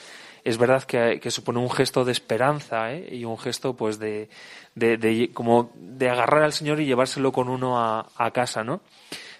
es 0.44 0.58
verdad 0.58 0.84
que, 0.84 1.32
supone 1.32 1.60
un 1.60 1.70
gesto 1.70 2.06
de 2.06 2.12
esperanza 2.12 2.94
¿eh? 2.94 3.08
y 3.12 3.26
un 3.26 3.38
gesto 3.38 3.76
pues 3.76 4.00
de, 4.00 4.30
de, 4.76 4.98
de, 4.98 5.32
como 5.34 5.72
de 5.76 6.10
agarrar 6.10 6.44
al 6.44 6.54
Señor 6.54 6.80
y 6.80 6.86
llevárselo 6.86 7.32
con 7.32 7.50
uno 7.50 7.80
a, 7.80 8.08
a 8.16 8.32
casa, 8.32 8.64
¿no? 8.64 8.82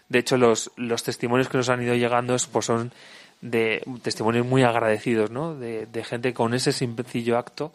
De 0.10 0.20
hecho, 0.20 0.38
los, 0.38 0.72
los 0.76 1.04
testimonios 1.04 1.48
que 1.48 1.58
nos 1.58 1.70
han 1.70 1.82
ido 1.82 1.96
llegando 1.96 2.36
pues 2.52 2.66
son 2.66 2.92
de 3.40 3.84
testimonios 4.04 4.46
muy 4.46 4.64
agradecidos, 4.64 5.32
¿no? 5.32 5.56
De, 5.56 5.86
de 5.86 6.04
gente 6.04 6.34
con 6.34 6.54
ese 6.54 6.72
sencillo 6.72 7.38
acto 7.38 7.72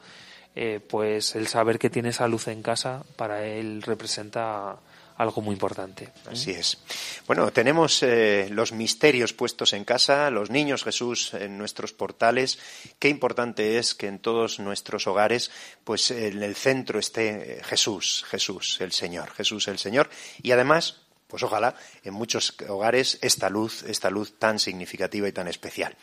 eh, 0.58 0.80
pues 0.80 1.36
el 1.36 1.48
saber 1.48 1.78
que 1.78 1.90
tiene 1.90 2.08
esa 2.08 2.26
luz 2.28 2.48
en 2.48 2.62
casa 2.62 3.02
para 3.16 3.44
él 3.44 3.82
representa 3.82 4.76
algo 5.16 5.40
muy 5.42 5.54
importante. 5.54 6.12
Así 6.30 6.50
es. 6.50 6.78
Bueno, 7.26 7.50
tenemos 7.52 8.02
eh, 8.02 8.48
los 8.50 8.72
misterios 8.72 9.32
puestos 9.32 9.72
en 9.72 9.84
casa, 9.84 10.30
los 10.30 10.50
niños 10.50 10.84
Jesús 10.84 11.34
en 11.34 11.56
nuestros 11.58 11.92
portales. 11.92 12.58
Qué 12.98 13.08
importante 13.08 13.78
es 13.78 13.94
que 13.94 14.08
en 14.08 14.18
todos 14.18 14.58
nuestros 14.58 15.06
hogares, 15.06 15.50
pues 15.84 16.10
en 16.10 16.42
el 16.42 16.54
centro 16.54 16.98
esté 16.98 17.60
Jesús, 17.64 18.24
Jesús, 18.28 18.80
el 18.80 18.92
Señor, 18.92 19.30
Jesús 19.32 19.68
el 19.68 19.78
Señor. 19.78 20.10
Y 20.42 20.52
además, 20.52 20.96
pues 21.26 21.42
ojalá 21.42 21.74
en 22.04 22.14
muchos 22.14 22.54
hogares 22.68 23.18
esta 23.20 23.50
luz, 23.50 23.82
esta 23.84 24.10
luz 24.10 24.38
tan 24.38 24.58
significativa 24.58 25.28
y 25.28 25.32
tan 25.32 25.48
especial. 25.48 25.96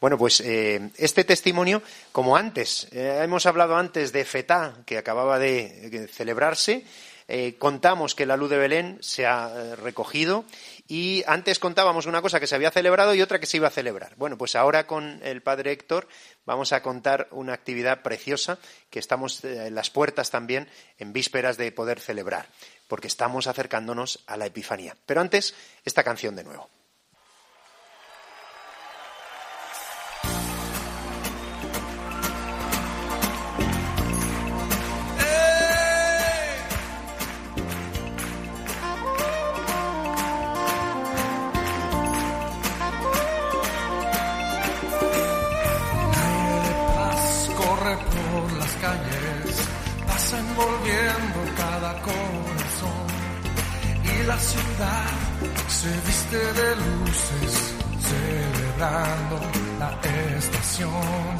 Bueno, 0.00 0.16
pues 0.16 0.40
eh, 0.40 0.90
este 0.96 1.24
testimonio, 1.24 1.82
como 2.10 2.36
antes, 2.36 2.88
eh, 2.92 3.20
hemos 3.22 3.46
hablado 3.46 3.76
antes 3.76 4.12
de 4.12 4.24
Fetá, 4.24 4.76
que 4.86 4.98
acababa 4.98 5.38
de 5.38 6.08
celebrarse, 6.12 6.84
eh, 7.28 7.56
contamos 7.58 8.14
que 8.14 8.26
la 8.26 8.36
luz 8.36 8.50
de 8.50 8.58
Belén 8.58 8.98
se 9.00 9.26
ha 9.26 9.52
eh, 9.54 9.76
recogido 9.76 10.44
y 10.88 11.24
antes 11.26 11.58
contábamos 11.58 12.06
una 12.06 12.22
cosa 12.22 12.40
que 12.40 12.46
se 12.46 12.54
había 12.54 12.70
celebrado 12.70 13.14
y 13.14 13.22
otra 13.22 13.38
que 13.38 13.46
se 13.46 13.56
iba 13.56 13.68
a 13.68 13.70
celebrar. 13.72 14.14
Bueno, 14.16 14.36
pues 14.36 14.56
ahora 14.56 14.86
con 14.86 15.20
el 15.22 15.42
padre 15.42 15.72
Héctor 15.72 16.08
vamos 16.44 16.72
a 16.72 16.82
contar 16.82 17.28
una 17.30 17.52
actividad 17.52 18.02
preciosa 18.02 18.58
que 18.90 18.98
estamos 18.98 19.44
eh, 19.44 19.68
en 19.68 19.74
las 19.74 19.90
puertas 19.90 20.30
también 20.30 20.68
en 20.98 21.12
vísperas 21.12 21.56
de 21.56 21.72
poder 21.72 22.00
celebrar 22.00 22.46
porque 22.88 23.08
estamos 23.08 23.46
acercándonos 23.46 24.22
a 24.26 24.36
la 24.36 24.46
Epifanía. 24.46 24.94
Pero 25.06 25.22
antes, 25.22 25.54
esta 25.84 26.02
canción 26.02 26.36
de 26.36 26.44
nuevo. 26.44 26.68
Se 55.68 55.88
viste 56.06 56.36
de 56.36 56.76
luces, 56.76 57.74
celebrando 58.08 59.40
la 59.78 59.90
estación. 60.38 61.36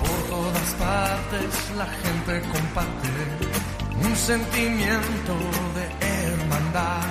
Por 0.00 0.18
todas 0.34 0.74
partes 0.74 1.50
la 1.76 1.86
gente 1.86 2.32
comparte 2.52 3.08
un 4.04 4.16
sentimiento 4.16 5.34
de 5.76 5.84
hermandad 6.06 7.06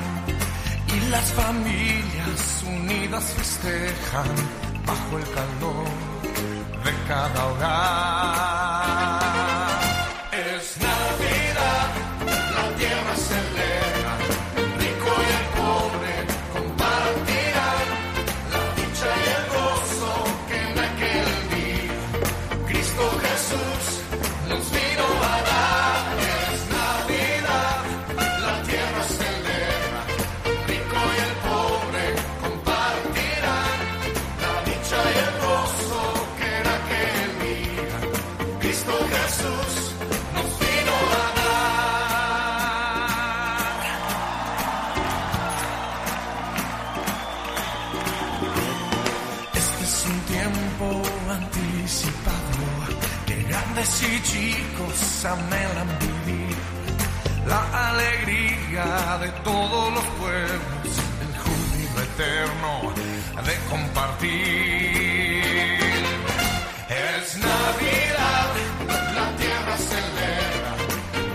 y 0.96 1.10
las 1.10 1.28
familias 1.34 2.64
unidas 2.68 3.24
festejan 3.38 4.30
bajo 4.86 5.18
el 5.18 5.26
calor 5.38 5.88
de 6.86 6.92
cada 7.08 7.46
hogar. 7.48 8.85
Anhelan 55.28 55.90
vivir 56.00 56.56
la 57.48 57.90
alegría 57.90 59.18
de 59.22 59.30
todos 59.44 59.94
los 59.94 60.04
pueblos, 60.20 61.00
el 61.22 61.38
júbilo 61.38 62.02
eterno 62.02 62.94
de 63.46 63.56
compartir. 63.70 65.44
Es 66.90 67.38
Navidad, 67.38 68.50
la 69.14 69.38
tierra 69.38 69.78
celebra, 69.78 70.76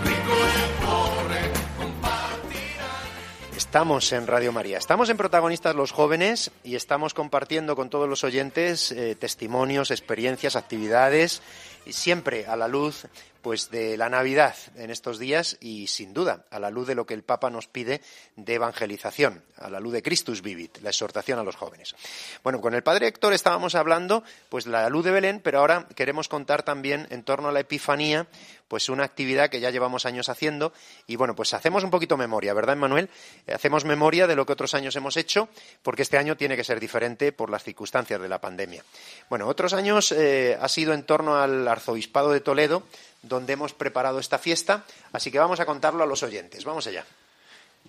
rico 0.03 0.35
y 0.51 0.85
pobre 0.85 1.41
compartirán. 1.77 3.55
Estamos 3.55 4.11
en 4.11 4.27
Radio 4.27 4.51
María, 4.51 4.77
estamos 4.77 5.09
en 5.09 5.17
Protagonistas 5.17 5.75
los 5.75 5.91
Jóvenes 5.91 6.51
y 6.63 6.75
estamos 6.75 7.13
compartiendo 7.13 7.75
con 7.75 7.89
todos 7.89 8.09
los 8.09 8.23
oyentes 8.23 8.91
eh, 8.91 9.15
testimonios, 9.15 9.91
experiencias, 9.91 10.55
actividades, 10.55 11.41
siempre 11.87 12.45
a 12.45 12.55
la 12.55 12.67
luz 12.67 13.05
pues 13.41 13.71
de 13.71 13.97
la 13.97 14.09
Navidad 14.09 14.55
en 14.75 14.91
estos 14.91 15.19
días 15.19 15.57
y 15.59 15.87
sin 15.87 16.13
duda 16.13 16.45
a 16.51 16.59
la 16.59 16.69
luz 16.69 16.87
de 16.87 16.95
lo 16.95 17.05
que 17.05 17.13
el 17.13 17.23
Papa 17.23 17.49
nos 17.49 17.67
pide 17.67 18.01
de 18.35 18.53
evangelización, 18.53 19.43
a 19.57 19.69
la 19.69 19.79
luz 19.79 19.93
de 19.93 20.03
Christus 20.03 20.41
Vivit, 20.41 20.77
la 20.81 20.89
exhortación 20.89 21.39
a 21.39 21.43
los 21.43 21.55
jóvenes. 21.55 21.95
Bueno, 22.43 22.61
con 22.61 22.73
el 22.75 22.83
Padre 22.83 23.07
Héctor 23.07 23.33
estábamos 23.33 23.75
hablando 23.75 24.23
pues 24.49 24.67
la 24.67 24.87
luz 24.89 25.05
de 25.05 25.11
Belén, 25.11 25.41
pero 25.43 25.59
ahora 25.59 25.87
queremos 25.95 26.27
contar 26.27 26.63
también 26.63 27.07
en 27.09 27.23
torno 27.23 27.49
a 27.49 27.51
la 27.51 27.61
Epifanía 27.61 28.27
pues 28.67 28.87
una 28.87 29.03
actividad 29.03 29.49
que 29.49 29.59
ya 29.59 29.69
llevamos 29.69 30.05
años 30.05 30.29
haciendo 30.29 30.71
y 31.05 31.17
bueno, 31.17 31.35
pues 31.35 31.53
hacemos 31.53 31.83
un 31.83 31.89
poquito 31.89 32.15
memoria, 32.15 32.53
¿verdad, 32.53 32.77
Manuel? 32.77 33.09
Hacemos 33.53 33.83
memoria 33.83 34.27
de 34.27 34.35
lo 34.37 34.45
que 34.45 34.53
otros 34.53 34.73
años 34.73 34.95
hemos 34.95 35.17
hecho 35.17 35.49
porque 35.83 36.03
este 36.03 36.17
año 36.17 36.37
tiene 36.37 36.55
que 36.55 36.63
ser 36.63 36.79
diferente 36.79 37.33
por 37.33 37.49
las 37.49 37.63
circunstancias 37.63 38.21
de 38.21 38.29
la 38.29 38.39
pandemia. 38.39 38.81
Bueno, 39.29 39.47
otros 39.47 39.73
años 39.73 40.13
eh, 40.13 40.57
ha 40.59 40.69
sido 40.69 40.93
en 40.93 41.03
torno 41.03 41.35
al 41.35 41.67
arzobispado 41.71 42.31
de 42.31 42.39
Toledo, 42.39 42.83
donde 43.21 43.53
hemos 43.53 43.73
preparado 43.73 44.19
esta 44.19 44.39
fiesta, 44.39 44.85
así 45.11 45.31
que 45.31 45.39
vamos 45.39 45.59
a 45.59 45.65
contarlo 45.65 46.03
a 46.03 46.07
los 46.07 46.23
oyentes. 46.23 46.65
Vamos 46.65 46.87
allá. 46.87 47.05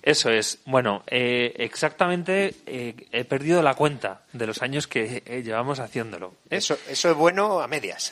Eso 0.02 0.30
es. 0.30 0.58
Bueno, 0.66 1.04
eh, 1.06 1.54
exactamente 1.58 2.54
eh, 2.66 2.94
he 3.12 3.24
perdido 3.24 3.62
la 3.62 3.74
cuenta 3.74 4.22
de 4.32 4.48
los 4.48 4.60
años 4.60 4.88
que 4.88 5.22
eh, 5.24 5.42
llevamos 5.44 5.78
haciéndolo. 5.78 6.34
Eso, 6.50 6.76
eso 6.88 7.10
es 7.10 7.16
bueno 7.16 7.60
a 7.60 7.68
medias. 7.68 8.10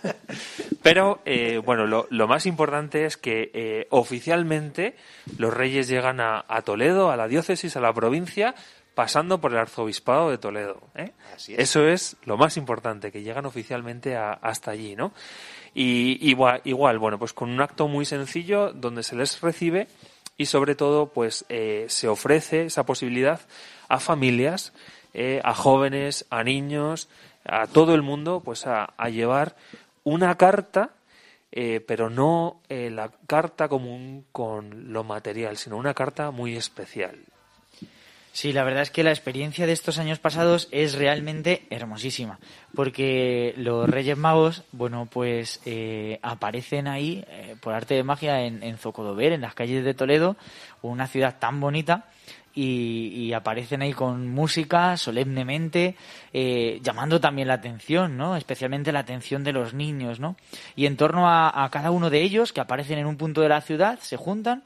Pero, 0.82 1.20
bueno, 1.64 1.86
lo, 1.86 2.06
lo 2.08 2.26
más 2.26 2.46
importante 2.46 3.04
es 3.04 3.18
que 3.18 3.86
oficialmente 3.90 4.96
los 5.36 5.52
reyes 5.52 5.88
llegan 5.88 6.20
a, 6.20 6.44
a 6.48 6.62
Toledo, 6.62 7.10
a 7.10 7.16
la 7.16 7.28
diócesis, 7.28 7.76
a 7.76 7.80
la 7.80 7.92
provincia, 7.92 8.54
pasando 9.00 9.40
por 9.40 9.52
el 9.52 9.56
arzobispado 9.58 10.28
de 10.28 10.36
Toledo. 10.36 10.78
¿eh? 10.94 11.12
Así 11.34 11.54
es. 11.54 11.58
Eso 11.60 11.88
es 11.88 12.18
lo 12.24 12.36
más 12.36 12.58
importante, 12.58 13.10
que 13.10 13.22
llegan 13.22 13.46
oficialmente 13.46 14.14
a- 14.14 14.34
hasta 14.34 14.72
allí, 14.72 14.94
¿no? 14.94 15.12
Y 15.72 16.18
igual, 16.28 16.60
igual, 16.64 16.98
bueno, 16.98 17.18
pues 17.18 17.32
con 17.32 17.48
un 17.48 17.62
acto 17.62 17.88
muy 17.88 18.04
sencillo 18.04 18.74
donde 18.74 19.02
se 19.02 19.16
les 19.16 19.40
recibe 19.40 19.88
y 20.36 20.44
sobre 20.44 20.74
todo, 20.74 21.06
pues 21.06 21.46
eh, 21.48 21.86
se 21.88 22.08
ofrece 22.08 22.66
esa 22.66 22.84
posibilidad 22.84 23.40
a 23.88 24.00
familias, 24.00 24.74
eh, 25.14 25.40
a 25.44 25.54
jóvenes, 25.54 26.26
a 26.28 26.44
niños, 26.44 27.08
a 27.46 27.66
todo 27.68 27.94
el 27.94 28.02
mundo, 28.02 28.42
pues 28.44 28.66
a, 28.66 28.84
a 28.98 29.08
llevar 29.08 29.56
una 30.04 30.36
carta, 30.36 30.90
eh, 31.52 31.80
pero 31.88 32.10
no 32.10 32.60
eh, 32.68 32.90
la 32.90 33.10
carta 33.26 33.66
común 33.66 34.26
con 34.30 34.92
lo 34.92 35.04
material, 35.04 35.56
sino 35.56 35.78
una 35.78 35.94
carta 35.94 36.30
muy 36.32 36.54
especial. 36.54 37.16
Sí, 38.32 38.52
la 38.52 38.62
verdad 38.62 38.82
es 38.82 38.90
que 38.90 39.02
la 39.02 39.10
experiencia 39.10 39.66
de 39.66 39.72
estos 39.72 39.98
años 39.98 40.20
pasados 40.20 40.68
es 40.70 40.94
realmente 40.94 41.66
hermosísima, 41.68 42.38
porque 42.74 43.54
los 43.56 43.88
Reyes 43.90 44.16
Magos, 44.16 44.62
bueno, 44.70 45.08
pues 45.10 45.60
eh, 45.64 46.20
aparecen 46.22 46.86
ahí 46.86 47.24
eh, 47.28 47.56
por 47.60 47.74
arte 47.74 47.94
de 47.94 48.04
magia 48.04 48.42
en, 48.42 48.62
en 48.62 48.78
Zocodover, 48.78 49.32
en 49.32 49.40
las 49.40 49.54
calles 49.54 49.84
de 49.84 49.94
Toledo, 49.94 50.36
una 50.80 51.08
ciudad 51.08 51.38
tan 51.40 51.58
bonita, 51.60 52.06
y, 52.54 53.32
aparecen 53.32 53.82
ahí 53.82 53.92
con 53.92 54.28
música 54.28 54.96
solemnemente, 54.96 55.96
eh, 56.32 56.80
llamando 56.82 57.20
también 57.20 57.48
la 57.48 57.54
atención, 57.54 58.16
¿no? 58.16 58.36
Especialmente 58.36 58.92
la 58.92 59.00
atención 59.00 59.44
de 59.44 59.52
los 59.52 59.72
niños, 59.72 60.18
¿no? 60.18 60.36
Y 60.74 60.86
en 60.86 60.96
torno 60.96 61.28
a 61.28 61.68
cada 61.70 61.90
uno 61.90 62.10
de 62.10 62.22
ellos, 62.22 62.52
que 62.52 62.60
aparecen 62.60 62.98
en 62.98 63.06
un 63.06 63.16
punto 63.16 63.40
de 63.40 63.48
la 63.48 63.60
ciudad, 63.60 63.98
se 64.00 64.16
juntan, 64.16 64.64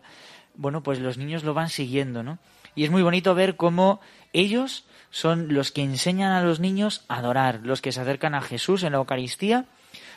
bueno, 0.55 0.83
pues 0.83 0.99
los 0.99 1.19
niños 1.19 1.45
lo 1.45 1.55
van 1.55 1.69
siguiendo, 1.69 2.23
¿no? 2.23 2.39
Y 2.75 2.85
es 2.85 2.91
muy 2.91 3.03
bonito 3.03 3.35
ver 3.35 3.57
cómo 3.57 4.01
ellos 4.33 4.85
son 5.11 5.55
los 5.55 5.71
que 5.71 5.83
enseñan 5.83 6.33
a 6.33 6.43
los 6.43 6.59
niños 6.59 7.05
a 7.09 7.19
adorar, 7.19 7.61
los 7.63 7.81
que 7.81 7.93
se 7.93 8.01
acercan 8.01 8.35
a 8.35 8.41
Jesús 8.41 8.83
en 8.83 8.93
la 8.93 8.99
Eucaristía, 8.99 9.67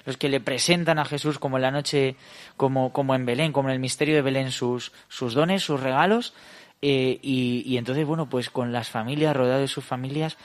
los 0.05 0.17
que 0.17 0.29
le 0.29 0.39
presentan 0.39 0.99
a 0.99 1.05
Jesús 1.05 1.37
como 1.37 1.57
en 1.57 1.63
la 1.63 1.71
noche, 1.71 2.15
como, 2.55 2.91
como 2.93 3.13
en 3.13 3.25
Belén, 3.25 3.51
como 3.51 3.69
en 3.69 3.73
el 3.73 3.79
misterio 3.79 4.15
de 4.15 4.21
Belén, 4.21 4.51
sus, 4.51 4.91
sus 5.07 5.33
dones, 5.33 5.63
sus 5.63 5.79
regalos. 5.81 6.33
eh, 6.81 7.19
y, 7.21 7.63
y 7.65 7.77
entonces, 7.77 8.05
bueno, 8.05 8.29
pues 8.29 8.49
con 8.49 8.71
las 8.71 8.89
familias, 8.89 9.35
rodeados 9.35 9.61
de 9.61 9.67
sus 9.67 9.83
familias, 9.83 10.37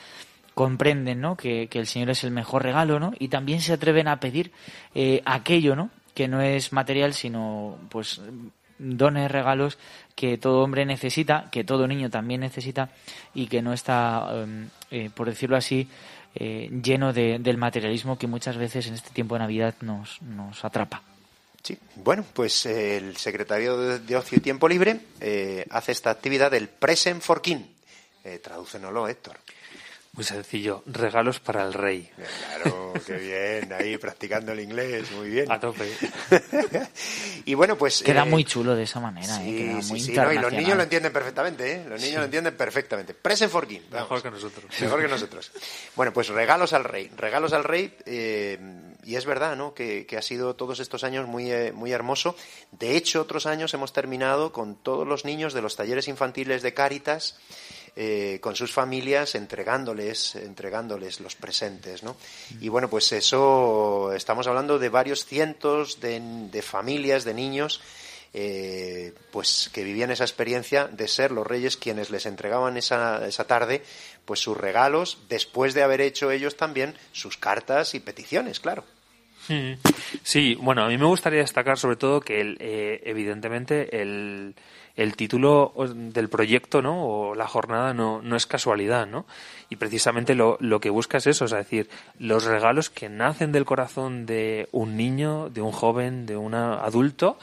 comprenden, 0.54 1.20
¿no? 1.20 1.36
Que, 1.36 1.68
que 1.68 1.78
el 1.78 1.86
Señor 1.86 2.10
es 2.10 2.24
el 2.24 2.30
mejor 2.30 2.62
regalo, 2.62 3.00
¿no? 3.00 3.12
Y 3.18 3.28
también 3.28 3.60
se 3.60 3.72
atreven 3.72 4.08
a 4.08 4.20
pedir 4.20 4.52
eh, 4.94 5.22
aquello, 5.24 5.76
¿no? 5.76 5.90
Que 6.14 6.28
no 6.28 6.42
es 6.42 6.72
material, 6.72 7.14
sino, 7.14 7.78
pues, 7.88 8.20
dones, 8.78 9.30
regalos 9.30 9.78
que 10.14 10.38
todo 10.38 10.62
hombre 10.62 10.84
necesita, 10.84 11.48
que 11.50 11.64
todo 11.64 11.86
niño 11.86 12.10
también 12.10 12.40
necesita 12.40 12.90
y 13.34 13.46
que 13.46 13.62
no 13.62 13.72
está, 13.72 14.28
eh, 14.32 14.66
eh, 14.90 15.10
por 15.14 15.28
decirlo 15.28 15.56
así, 15.56 15.88
eh, 16.34 16.68
lleno 16.82 17.12
de- 17.12 17.38
del 17.38 17.58
materialismo 17.58 18.18
que 18.18 18.26
muchas 18.26 18.56
veces 18.56 18.86
en 18.86 18.94
este 18.94 19.10
tiempo 19.10 19.34
de 19.34 19.40
Navidad 19.40 19.74
nos, 19.80 20.20
nos 20.22 20.64
atrapa. 20.64 21.02
Sí, 21.62 21.78
bueno, 21.96 22.24
pues 22.32 22.66
eh, 22.66 22.96
el 22.96 23.16
secretario 23.16 23.98
de, 23.98 24.16
Ocio 24.16 24.38
y 24.38 24.40
Tiempo 24.40 24.68
Libre 24.68 24.98
hace 25.70 25.92
esta 25.92 26.10
actividad 26.10 26.50
del 26.50 26.68
Present 26.68 27.22
for 27.22 27.40
King. 27.40 27.60
Tradúcenoslo, 28.42 29.08
Héctor. 29.08 29.36
Muy 30.14 30.24
sencillo, 30.24 30.82
regalos 30.84 31.40
para 31.40 31.62
el 31.64 31.72
rey. 31.72 32.10
Claro, 32.16 32.92
qué 33.06 33.14
bien, 33.16 33.72
ahí 33.72 33.96
practicando 33.96 34.52
el 34.52 34.60
inglés, 34.60 35.10
muy 35.12 35.30
bien. 35.30 35.50
A 35.50 35.58
tope. 35.58 35.90
y 37.46 37.54
bueno, 37.54 37.78
pues... 37.78 38.02
Queda 38.02 38.24
eh, 38.24 38.28
muy 38.28 38.44
chulo 38.44 38.74
de 38.76 38.82
esa 38.82 39.00
manera, 39.00 39.42
¿eh? 39.42 39.46
Sí, 39.46 39.56
Queda 39.56 39.82
sí, 39.82 39.90
muy 39.90 40.00
sí, 40.00 40.12
no, 40.12 40.30
y 40.30 40.38
los 40.38 40.52
niños 40.52 40.76
lo 40.76 40.82
entienden 40.82 41.14
perfectamente, 41.14 41.72
¿eh? 41.72 41.84
Los 41.88 41.98
niños 41.98 42.12
Sí. 42.12 42.18
lo 42.18 42.24
entienden 42.24 42.54
perfectamente. 42.58 43.14
Present 43.14 43.50
for 43.50 43.66
King. 43.66 43.80
vamos. 43.90 44.02
Mejor 44.10 44.22
que 44.22 44.30
nosotros. 44.30 44.64
Mejor 44.82 45.00
que 45.00 45.08
nosotros. 45.08 45.50
Bueno, 45.96 46.12
pues 46.12 46.28
regalos 46.28 46.74
al 46.74 46.84
rey. 46.84 47.10
Regalos 47.16 47.54
al 47.54 47.64
rey, 47.64 47.96
eh, 48.04 48.58
y 49.04 49.16
es 49.16 49.24
verdad, 49.24 49.56
¿no? 49.56 49.72
Que, 49.72 50.04
que 50.04 50.18
ha 50.18 50.22
sido 50.22 50.54
todos 50.56 50.78
estos 50.80 51.04
años 51.04 51.26
muy, 51.26 51.50
eh, 51.50 51.72
muy 51.72 51.90
hermoso. 51.90 52.36
De 52.70 52.98
hecho, 52.98 53.22
otros 53.22 53.46
años 53.46 53.72
hemos 53.72 53.94
terminado 53.94 54.52
con 54.52 54.74
todos 54.76 55.08
los 55.08 55.24
niños 55.24 55.54
de 55.54 55.62
los 55.62 55.74
talleres 55.74 56.06
infantiles 56.06 56.60
de 56.60 56.74
Cáritas, 56.74 57.38
eh, 57.94 58.38
con 58.40 58.56
sus 58.56 58.72
familias, 58.72 59.34
entregándoles, 59.34 60.36
entregándoles 60.36 61.20
los 61.20 61.36
presentes, 61.36 62.02
¿no? 62.02 62.16
Y 62.60 62.68
bueno, 62.68 62.88
pues 62.88 63.12
eso, 63.12 64.12
estamos 64.14 64.46
hablando 64.46 64.78
de 64.78 64.88
varios 64.88 65.26
cientos 65.26 66.00
de, 66.00 66.20
de 66.50 66.62
familias, 66.62 67.24
de 67.24 67.34
niños, 67.34 67.80
eh, 68.34 69.12
pues 69.30 69.70
que 69.74 69.84
vivían 69.84 70.10
esa 70.10 70.24
experiencia 70.24 70.88
de 70.88 71.06
ser 71.06 71.32
los 71.32 71.46
reyes 71.46 71.76
quienes 71.76 72.10
les 72.10 72.24
entregaban 72.24 72.78
esa, 72.78 73.26
esa 73.26 73.46
tarde 73.46 73.82
pues 74.24 74.40
sus 74.40 74.56
regalos 74.56 75.18
después 75.28 75.74
de 75.74 75.82
haber 75.82 76.00
hecho 76.00 76.30
ellos 76.30 76.56
también 76.56 76.94
sus 77.12 77.36
cartas 77.36 77.94
y 77.94 78.00
peticiones, 78.00 78.58
claro. 78.58 78.84
Mm. 79.48 79.72
Sí, 80.22 80.54
bueno, 80.54 80.84
a 80.84 80.88
mí 80.88 80.96
me 80.96 81.04
gustaría 81.04 81.40
destacar 81.40 81.78
sobre 81.78 81.96
todo 81.96 82.20
que 82.20 82.40
el, 82.40 82.56
eh, 82.60 83.02
evidentemente 83.04 84.00
el, 84.00 84.54
el 84.96 85.16
título 85.16 85.72
del 85.94 86.28
proyecto, 86.28 86.82
¿no? 86.82 87.06
O 87.06 87.34
la 87.34 87.46
jornada 87.46 87.94
no, 87.94 88.20
no 88.22 88.36
es 88.36 88.46
casualidad, 88.46 89.06
¿no? 89.06 89.26
Y 89.70 89.76
precisamente 89.76 90.34
lo, 90.34 90.58
que 90.80 90.90
busca 90.90 91.18
es 91.18 91.26
eso, 91.26 91.46
es 91.46 91.50
decir, 91.50 91.88
los 92.18 92.44
regalos 92.44 92.90
que 92.90 93.08
nacen 93.08 93.52
del 93.52 93.64
corazón 93.64 94.26
de 94.26 94.68
un 94.72 94.96
niño, 94.96 95.48
de 95.48 95.62
un 95.62 95.72
joven, 95.72 96.26
de 96.26 96.36
un 96.36 96.54
adulto, 96.54 97.38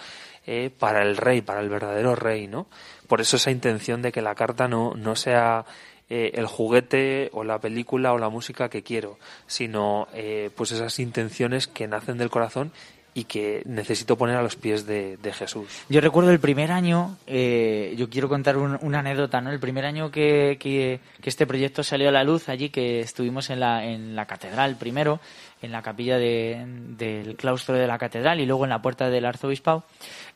eh, 0.45 0.69
para 0.77 1.01
el 1.01 1.17
rey, 1.17 1.41
para 1.41 1.61
el 1.61 1.69
verdadero 1.69 2.15
rey, 2.15 2.47
¿no? 2.47 2.67
Por 3.07 3.21
eso 3.21 3.37
esa 3.37 3.51
intención 3.51 4.01
de 4.01 4.11
que 4.11 4.21
la 4.21 4.35
carta 4.35 4.67
no, 4.67 4.93
no 4.95 5.15
sea 5.15 5.65
eh, 6.11 6.31
el 6.35 6.47
juguete 6.47 7.29
o 7.33 7.43
la 7.43 7.59
película 7.59 8.13
o 8.13 8.17
la 8.17 8.29
música 8.29 8.69
que 8.69 8.81
quiero, 8.81 9.19
sino 9.45 10.07
eh, 10.13 10.49
pues 10.55 10.71
esas 10.71 10.97
intenciones 10.97 11.67
que 11.67 11.87
nacen 11.87 12.17
del 12.17 12.31
corazón 12.31 12.71
y 13.13 13.23
que 13.25 13.63
necesito 13.65 14.17
poner 14.17 14.37
a 14.37 14.41
los 14.43 14.55
pies 14.55 14.85
de, 14.85 15.17
de 15.17 15.33
Jesús. 15.33 15.67
Yo 15.89 15.99
recuerdo 15.99 16.31
el 16.31 16.39
primer 16.39 16.71
año, 16.71 17.17
eh, 17.27 17.93
yo 17.97 18.09
quiero 18.09 18.29
contar 18.29 18.55
un- 18.57 18.77
una 18.81 18.99
anécdota, 18.99 19.41
¿no? 19.41 19.51
El 19.51 19.59
primer 19.59 19.85
año 19.85 20.11
que, 20.11 20.57
que- 20.59 20.99
que 21.21 21.29
este 21.29 21.45
proyecto 21.47 21.83
salió 21.83 22.09
a 22.09 22.11
la 22.11 22.23
luz, 22.23 22.49
allí 22.49 22.69
que 22.69 22.99
estuvimos 23.01 23.49
en 23.49 23.59
la, 23.59 23.83
en 23.85 24.15
la 24.15 24.25
catedral 24.25 24.75
primero, 24.77 25.19
en 25.61 25.71
la 25.71 25.81
capilla 25.81 26.17
de- 26.17 26.63
del 26.97 27.35
claustro 27.35 27.75
de 27.75 27.87
la 27.87 27.97
catedral 27.97 28.39
y 28.39 28.45
luego 28.45 28.63
en 28.63 28.69
la 28.69 28.81
puerta 28.81 29.09
del 29.09 29.25
arzobispado, 29.25 29.83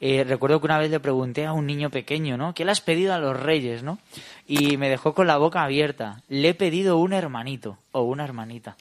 eh, 0.02 0.24
recuerdo 0.26 0.60
que 0.60 0.66
una 0.66 0.80
vez 0.80 0.90
le 0.92 1.00
pregunté 1.00 1.46
a 1.46 1.54
un 1.54 1.66
niño 1.68 1.90
pequeño, 1.90 2.38
¿no? 2.38 2.54
¿Qué 2.54 2.66
le 2.66 2.72
has 2.72 2.82
pedido 2.82 3.14
a 3.14 3.20
los 3.20 3.40
reyes, 3.40 3.84
no? 3.84 4.00
Y 4.48 4.76
me 4.78 4.90
dejó 4.90 5.14
con 5.14 5.28
la 5.28 5.38
boca 5.38 5.64
abierta. 5.64 6.22
Le 6.28 6.50
he 6.50 6.54
pedido 6.54 6.98
un 6.98 7.14
hermanito 7.14 7.78
o 7.94 8.02
una 8.02 8.24
hermanita. 8.26 8.76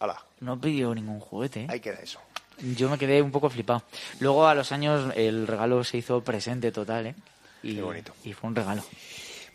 Ala. 0.00 0.16
no 0.40 0.60
pidió 0.60 0.92
ningún 0.94 1.20
juguete. 1.20 1.60
¿eh? 1.62 1.66
Ahí 1.68 1.78
queda 1.80 1.98
eso. 2.02 2.18
Yo 2.76 2.88
me 2.88 2.98
quedé 2.98 3.20
un 3.22 3.30
poco 3.30 3.50
flipado. 3.50 3.82
Luego 4.20 4.46
a 4.46 4.54
los 4.54 4.72
años 4.72 5.12
el 5.16 5.46
regalo 5.46 5.82
se 5.84 5.98
hizo 5.98 6.22
presente 6.22 6.72
total, 6.72 7.06
¿eh? 7.08 7.14
Y, 7.62 7.76
Qué 7.76 7.82
bonito. 7.82 8.12
Y 8.24 8.32
fue 8.32 8.48
un 8.50 8.56
regalo. 8.56 8.82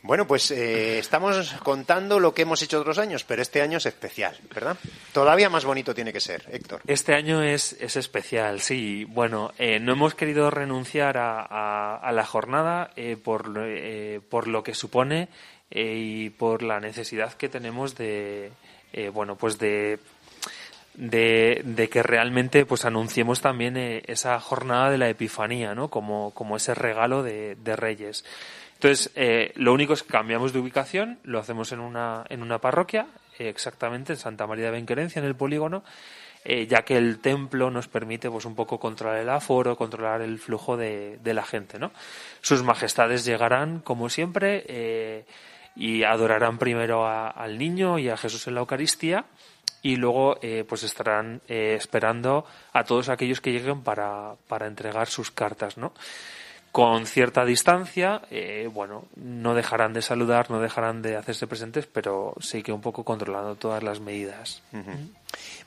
Bueno, 0.03 0.28
pues 0.28 0.51
eh, 0.51 0.99
estamos 0.99 1.53
contando 1.64 2.20
lo 2.20 2.34
que 2.34 2.43
hemos 2.43 2.62
hecho 2.62 2.80
otros 2.80 2.97
años, 2.99 3.24
pero 3.26 3.41
este 3.41 3.62
año 3.62 3.80
es 3.80 3.86
especial, 3.88 4.38
¿verdad? 4.53 4.78
Todavía 5.12 5.49
más 5.49 5.66
bonito 5.66 5.93
tiene 5.95 6.14
que 6.14 6.22
ser, 6.22 6.45
Héctor. 6.51 6.82
Este 6.88 7.14
año 7.16 7.41
es, 7.41 7.74
es 7.82 7.97
especial, 7.97 8.62
sí. 8.62 9.05
Bueno, 9.05 9.51
eh, 9.58 9.80
no 9.80 9.93
hemos 9.93 10.14
querido 10.16 10.49
renunciar 10.51 11.18
a, 11.18 11.41
a- 11.41 11.97
a 11.97 12.12
la 12.12 12.26
jornada 12.26 12.91
eh, 12.95 13.18
por, 13.22 13.47
lo- 13.49 13.66
eh, 13.66 14.22
por 14.30 14.47
lo 14.47 14.64
que 14.64 14.76
supone 14.76 15.30
eh, 15.72 15.95
y 15.97 16.30
por 16.30 16.62
la 16.64 16.80
necesidad 16.80 17.34
que 17.34 17.49
tenemos 17.49 17.95
de, 17.95 18.51
eh, 18.93 19.10
bueno, 19.10 19.36
pues 19.36 19.58
de 19.58 19.99
de, 20.97 21.89
que 21.91 22.03
realmente 22.03 22.65
pues 22.65 22.83
anunciemos 22.83 23.39
también 23.39 23.77
eh, 23.77 24.03
esa 24.07 24.39
jornada 24.39 24.89
de 24.89 24.97
la 24.97 25.07
Epifanía, 25.09 25.75
¿no? 25.75 25.89
Como, 25.89 26.31
como 26.31 26.57
ese 26.57 26.73
regalo 26.73 27.23
de, 27.23 27.55
Reyes. 27.75 28.25
Entonces, 28.73 29.11
eh, 29.15 29.53
lo 29.55 29.73
único 29.73 29.93
es 29.93 30.03
que 30.03 30.09
cambiamos 30.09 30.53
de 30.53 30.59
ubicación, 30.59 31.19
lo 31.23 31.39
hacemos 31.39 31.71
en 31.71 31.79
una, 31.79 32.25
en 32.29 32.41
una 32.41 32.59
parroquia, 32.59 33.07
eh, 33.39 33.47
exactamente 33.47 34.13
en 34.13 34.19
Santa 34.19 34.45
María 34.47 34.65
de 34.65 34.71
Benquerencia, 34.71 35.19
en 35.19 35.25
el 35.25 35.35
polígono, 35.35 35.83
ya 36.69 36.83
que 36.83 36.95
el 36.95 37.19
templo 37.19 37.69
nos 37.71 37.89
permite 37.89 38.29
pues 38.31 38.45
un 38.45 38.55
poco 38.55 38.79
controlar 38.79 39.17
el 39.17 39.29
aforo, 39.29 39.75
controlar 39.75 40.21
el 40.21 40.39
flujo 40.39 40.77
de, 40.77 41.17
de 41.21 41.33
la 41.33 41.43
gente, 41.43 41.77
¿no? 41.77 41.91
Sus 42.39 42.63
majestades 42.63 43.25
llegarán, 43.25 43.81
como 43.81 44.07
siempre, 44.07 45.25
y 45.75 46.03
adorarán 46.03 46.57
primero 46.57 47.05
a- 47.05 47.31
al 47.31 47.57
niño 47.57 47.99
y 47.99 48.07
a 48.07 48.15
Jesús 48.15 48.47
en 48.47 48.53
la 48.53 48.61
Eucaristía, 48.61 49.25
y 49.82 49.95
luego 49.95 50.38
eh, 50.41 50.65
pues 50.68 50.84
estarán 50.84 51.41
eh, 51.47 51.76
esperando 51.78 52.45
a 52.74 52.84
todos 52.84 53.09
aquellos 53.09 53.41
que 53.41 53.51
lleguen 53.51 53.82
para, 53.82 54.36
para 54.47 54.68
entregar 54.68 55.07
sus 55.07 55.32
cartas, 55.32 55.78
¿no? 55.78 55.93
Con 56.72 57.05
cierta 57.05 57.45
distancia, 57.45 58.22
eh, 58.30 58.70
bueno, 58.72 59.05
no 59.15 59.55
dejarán 59.55 59.93
de 59.93 60.01
saludar, 60.01 60.51
no 60.51 60.59
dejarán 60.59 61.01
de 61.01 61.15
hacerse 61.15 61.47
presentes, 61.47 61.88
pero 61.88 62.36
sí 62.39 62.61
que 62.61 62.72
un 62.72 62.82
poco 62.82 63.03
controlando 63.03 63.55
todas 63.55 63.82
las 63.82 63.99
medidas. 63.99 64.61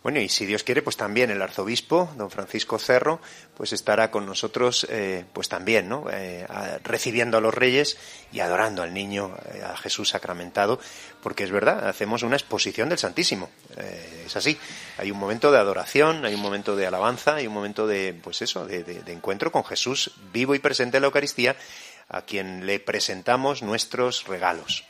Bueno, 0.03 0.19
y 0.19 0.31
si 0.31 0.47
Dios 0.47 0.63
quiere, 0.63 0.81
pues 0.81 0.97
también 0.97 1.31
el 1.31 1.43
arzobispo, 1.43 2.11
don 2.17 2.31
Francisco 2.31 2.79
Cerro, 2.79 3.21
pues 3.55 3.75
estará 3.75 4.11
con 4.11 4.25
nosotros, 4.25 4.87
eh, 4.89 5.27
pues 5.35 5.51
también, 5.51 5.91
¿no? 5.91 6.07
Eh, 6.11 6.47
recibiendo 6.83 7.37
a 7.37 7.43
los 7.43 7.53
reyes 7.53 7.99
y 8.33 8.41
adorando 8.41 8.83
al 8.83 8.95
niño, 8.95 9.37
eh, 9.53 9.63
a 9.63 9.77
Jesús 9.77 10.09
sacramentado, 10.09 10.81
porque 11.23 11.45
es 11.45 11.51
verdad, 11.51 11.87
hacemos 11.87 12.23
una 12.23 12.37
exposición 12.37 12.89
del 12.89 12.99
Santísimo. 12.99 13.51
Es 14.25 14.35
así. 14.37 14.59
Hay 14.97 15.11
un 15.11 15.19
momento 15.19 15.53
de 15.53 15.59
adoración, 15.59 16.25
hay 16.25 16.35
un 16.35 16.41
momento 16.41 16.77
de 16.77 16.87
alabanza, 16.87 17.35
hay 17.35 17.47
un 17.47 17.53
momento 17.53 17.87
de, 17.87 18.19
pues 18.23 18.41
eso, 18.41 18.65
de 18.65 19.03
encuentro 19.09 19.53
con 19.53 19.65
Jesús 19.65 20.13
vivo 20.33 20.55
y 20.55 20.61
presente 20.61 20.97
en 20.97 21.03
la 21.03 21.09
Eucaristía, 21.09 21.57
a 22.09 22.23
quien 22.23 22.65
le 22.65 22.81
presentamos 22.81 23.63
nuestros 23.63 24.27
regalos. 24.27 24.85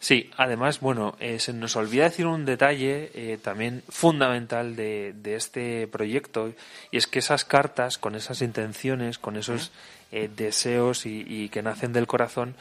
Sí, 0.00 0.30
además, 0.36 0.80
bueno, 0.80 1.16
eh, 1.18 1.40
se 1.40 1.52
nos 1.52 1.74
olvida 1.74 2.04
decir 2.04 2.26
un 2.26 2.44
detalle 2.44 3.10
eh, 3.14 3.38
también 3.42 3.82
fundamental 3.88 4.76
de, 4.76 5.12
de 5.12 5.34
este 5.34 5.88
proyecto, 5.88 6.52
y 6.92 6.96
es 6.96 7.06
que 7.06 7.18
esas 7.18 7.44
cartas, 7.44 7.98
con 7.98 8.14
esas 8.14 8.40
intenciones, 8.42 9.18
con 9.18 9.36
esos 9.36 9.72
eh, 10.12 10.30
deseos 10.34 11.04
y, 11.04 11.24
y 11.26 11.48
que 11.48 11.62
nacen 11.62 11.92
del 11.92 12.06
corazón, 12.06 12.54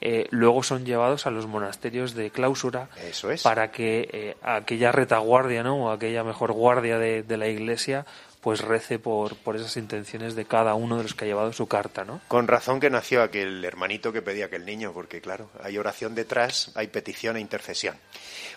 eh, 0.00 0.26
luego 0.30 0.62
son 0.62 0.84
llevados 0.84 1.26
a 1.26 1.30
los 1.30 1.46
monasterios 1.46 2.14
de 2.14 2.30
clausura 2.30 2.88
Eso 3.08 3.30
es. 3.30 3.42
para 3.42 3.70
que 3.70 4.08
eh, 4.12 4.36
aquella 4.42 4.92
retaguardia, 4.92 5.62
¿no? 5.62 5.86
O 5.86 5.90
aquella 5.90 6.22
mejor 6.22 6.52
guardia 6.52 6.98
de, 6.98 7.22
de 7.22 7.36
la 7.36 7.48
iglesia, 7.48 8.04
pues 8.44 8.60
rece 8.60 8.98
por, 8.98 9.36
por 9.36 9.56
esas 9.56 9.74
intenciones 9.78 10.34
de 10.34 10.44
cada 10.44 10.74
uno 10.74 10.98
de 10.98 11.04
los 11.04 11.14
que 11.14 11.24
ha 11.24 11.28
llevado 11.28 11.50
su 11.54 11.66
carta, 11.66 12.04
¿no? 12.04 12.20
Con 12.28 12.46
razón 12.46 12.78
que 12.78 12.90
nació 12.90 13.22
aquel 13.22 13.64
hermanito 13.64 14.12
que 14.12 14.20
pedía 14.20 14.44
aquel 14.44 14.66
niño, 14.66 14.92
porque 14.92 15.22
claro, 15.22 15.48
hay 15.62 15.78
oración 15.78 16.14
detrás, 16.14 16.70
hay 16.74 16.88
petición 16.88 17.38
e 17.38 17.40
intercesión. 17.40 17.96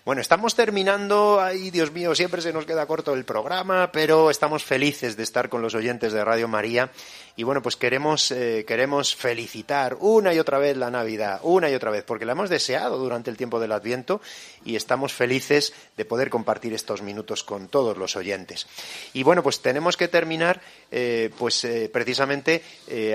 Bueno, 0.05 0.21
estamos 0.21 0.55
terminando, 0.55 1.41
ay 1.41 1.71
Dios 1.71 1.91
mío, 1.91 2.15
siempre 2.15 2.41
se 2.41 2.53
nos 2.53 2.65
queda 2.65 2.85
corto 2.85 3.13
el 3.13 3.25
programa, 3.25 3.91
pero 3.91 4.29
estamos 4.29 4.63
felices 4.63 5.17
de 5.17 5.23
estar 5.23 5.49
con 5.49 5.61
los 5.61 5.75
oyentes 5.75 6.13
de 6.13 6.23
Radio 6.23 6.47
María 6.47 6.91
y 7.35 7.43
bueno, 7.43 7.61
pues 7.61 7.75
queremos, 7.75 8.31
eh, 8.31 8.63
queremos 8.67 9.15
felicitar 9.15 9.97
una 9.99 10.33
y 10.33 10.39
otra 10.39 10.59
vez 10.59 10.77
la 10.77 10.91
Navidad, 10.91 11.39
una 11.43 11.69
y 11.69 11.75
otra 11.75 11.91
vez, 11.91 12.03
porque 12.03 12.25
la 12.25 12.31
hemos 12.33 12.49
deseado 12.49 12.97
durante 12.97 13.29
el 13.29 13.37
tiempo 13.37 13.59
del 13.59 13.71
Adviento 13.71 14.21
y 14.63 14.75
estamos 14.75 15.13
felices 15.13 15.73
de 15.97 16.05
poder 16.05 16.29
compartir 16.29 16.73
estos 16.73 17.01
minutos 17.01 17.43
con 17.43 17.67
todos 17.67 17.97
los 17.97 18.15
oyentes. 18.15 18.67
Y 19.13 19.23
bueno, 19.23 19.43
pues 19.43 19.61
tenemos 19.61 19.97
que 19.97 20.07
terminar, 20.07 20.61
eh, 20.91 21.31
pues 21.37 21.63
eh, 21.63 21.89
precisamente 21.91 22.63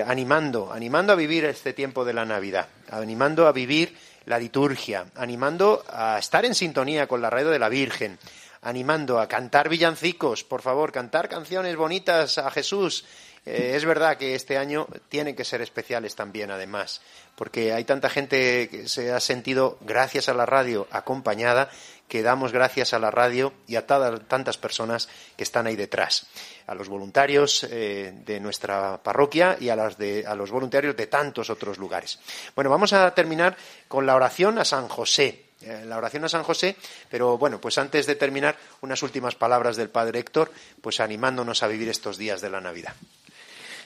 animando, 0.05 0.71
animando 0.71 1.13
a 1.13 1.15
vivir 1.15 1.45
este 1.45 1.73
tiempo 1.73 2.05
de 2.05 2.13
la 2.13 2.25
Navidad, 2.25 2.67
animando 2.91 3.47
a 3.47 3.51
vivir 3.51 3.95
la 4.25 4.39
liturgia, 4.39 5.05
animando 5.15 5.83
a 5.89 6.17
estar 6.17 6.45
en 6.45 6.55
sintonía 6.55 7.07
con 7.07 7.21
la 7.21 7.29
radio 7.29 7.49
de 7.49 7.59
la 7.59 7.69
Virgen, 7.69 8.17
animando 8.61 9.19
a 9.19 9.27
cantar 9.27 9.69
villancicos, 9.69 10.43
por 10.43 10.61
favor, 10.61 10.91
cantar 10.91 11.29
canciones 11.29 11.75
bonitas 11.75 12.37
a 12.37 12.49
Jesús. 12.51 13.05
Eh, 13.45 13.73
es 13.75 13.83
verdad 13.83 14.17
que 14.17 14.35
este 14.35 14.57
año 14.57 14.87
tienen 15.09 15.35
que 15.35 15.43
ser 15.43 15.61
especiales 15.61 16.15
también, 16.15 16.49
además, 16.49 17.01
porque 17.35 17.73
hay 17.73 17.83
tanta 17.83 18.09
gente 18.09 18.69
que 18.69 18.87
se 18.87 19.11
ha 19.11 19.19
sentido, 19.19 19.77
gracias 19.81 20.29
a 20.29 20.33
la 20.33 20.45
radio, 20.45 20.87
acompañada, 20.91 21.69
que 22.13 22.21
damos 22.21 22.51
gracias 22.51 22.93
a 22.93 22.99
la 22.99 23.09
radio 23.09 23.53
y 23.65 23.75
a 23.75 23.87
tantas 23.87 24.55
personas 24.59 25.09
que 25.35 25.41
están 25.41 25.65
ahí 25.65 25.75
detrás. 25.75 26.27
A 26.67 26.75
los 26.75 26.87
voluntarios 26.87 27.63
eh, 27.63 28.13
de 28.23 28.39
nuestra 28.39 29.01
parroquia 29.01 29.57
y 29.59 29.69
a, 29.69 29.73
a 29.73 30.35
los 30.35 30.51
voluntarios 30.51 30.95
de 30.95 31.07
tantos 31.07 31.49
otros 31.49 31.79
lugares. 31.79 32.19
Bueno, 32.55 32.69
vamos 32.69 32.93
a 32.93 33.11
terminar 33.15 33.57
con 33.87 34.05
la 34.05 34.15
oración 34.15 34.59
a 34.59 34.63
San 34.63 34.89
José. 34.89 35.45
Eh, 35.61 35.85
la 35.87 35.97
oración 35.97 36.23
a 36.25 36.29
San 36.29 36.43
José, 36.43 36.75
pero 37.09 37.39
bueno, 37.39 37.59
pues 37.59 37.79
antes 37.79 38.05
de 38.05 38.13
terminar, 38.13 38.57
unas 38.81 39.01
últimas 39.01 39.33
palabras 39.33 39.75
del 39.75 39.89
Padre 39.89 40.19
Héctor, 40.19 40.51
pues 40.83 40.99
animándonos 40.99 41.63
a 41.63 41.67
vivir 41.67 41.89
estos 41.89 42.19
días 42.19 42.41
de 42.41 42.51
la 42.51 42.61
Navidad. 42.61 42.93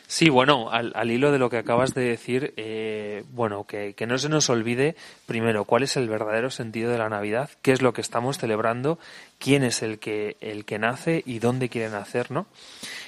Sí, 0.09 0.29
bueno, 0.29 0.71
al, 0.71 0.93
al 0.95 1.11
hilo 1.11 1.33
de 1.33 1.37
lo 1.37 1.49
que 1.49 1.57
acabas 1.57 1.93
de 1.93 2.03
decir, 2.03 2.53
eh, 2.55 3.25
bueno, 3.31 3.65
que, 3.65 3.93
que 3.93 4.07
no 4.07 4.17
se 4.17 4.29
nos 4.29 4.49
olvide, 4.49 4.95
primero, 5.25 5.65
cuál 5.65 5.83
es 5.83 5.97
el 5.97 6.07
verdadero 6.07 6.49
sentido 6.49 6.89
de 6.89 6.97
la 6.97 7.09
Navidad, 7.09 7.49
qué 7.61 7.73
es 7.73 7.81
lo 7.81 7.91
que 7.91 7.99
estamos 7.99 8.37
celebrando, 8.37 8.99
quién 9.37 9.65
es 9.65 9.83
el 9.83 9.99
que, 9.99 10.37
el 10.39 10.63
que 10.63 10.79
nace 10.79 11.23
y 11.25 11.39
dónde 11.39 11.67
quiere 11.67 11.89
nacer, 11.89 12.31
¿no? 12.31 12.45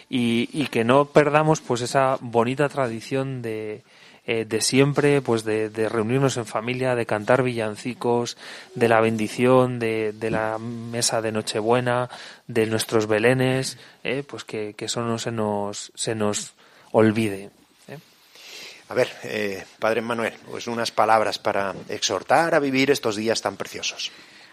Y, 0.10 0.50
y 0.52 0.68
que 0.68 0.84
no 0.84 1.06
perdamos, 1.06 1.62
pues, 1.62 1.80
esa 1.80 2.18
bonita 2.20 2.68
tradición 2.68 3.42
de, 3.42 3.82
eh, 4.28 4.44
de 4.44 4.60
siempre, 4.60 5.22
pues, 5.22 5.46
de, 5.46 5.70
de 5.70 5.88
reunirnos 5.88 6.36
en 6.36 6.46
familia, 6.46 6.96
de 6.96 7.06
cantar 7.06 7.44
villancicos, 7.44 8.36
de 8.76 8.90
la 8.90 9.00
bendición, 9.00 9.80
de, 9.80 10.12
de 10.12 10.32
la 10.32 10.58
mesa 10.58 11.22
de 11.22 11.32
Nochebuena, 11.32 12.10
de 12.48 12.66
nuestros 12.66 13.08
belenes, 13.08 13.78
eh, 14.04 14.22
pues 14.28 14.44
que, 14.44 14.74
que 14.74 14.86
eso 14.86 15.02
no 15.02 15.18
se 15.18 15.32
nos, 15.32 15.94
se 15.96 16.14
nos 16.14 16.56
olvide. 16.92 17.52
¿eh? 17.88 18.00
A 18.90 18.94
ver, 18.94 19.10
eh, 19.24 19.66
Padre 19.80 20.02
Manuel, 20.02 20.34
pues 20.50 20.68
unas 20.68 20.92
palabras 20.92 21.40
para 21.40 21.74
exhortar 21.90 22.56
a 22.56 22.60
vivir 22.60 22.92
estos 22.92 23.16
días 23.16 23.42
tan 23.42 23.58
preciosos. 23.58 24.12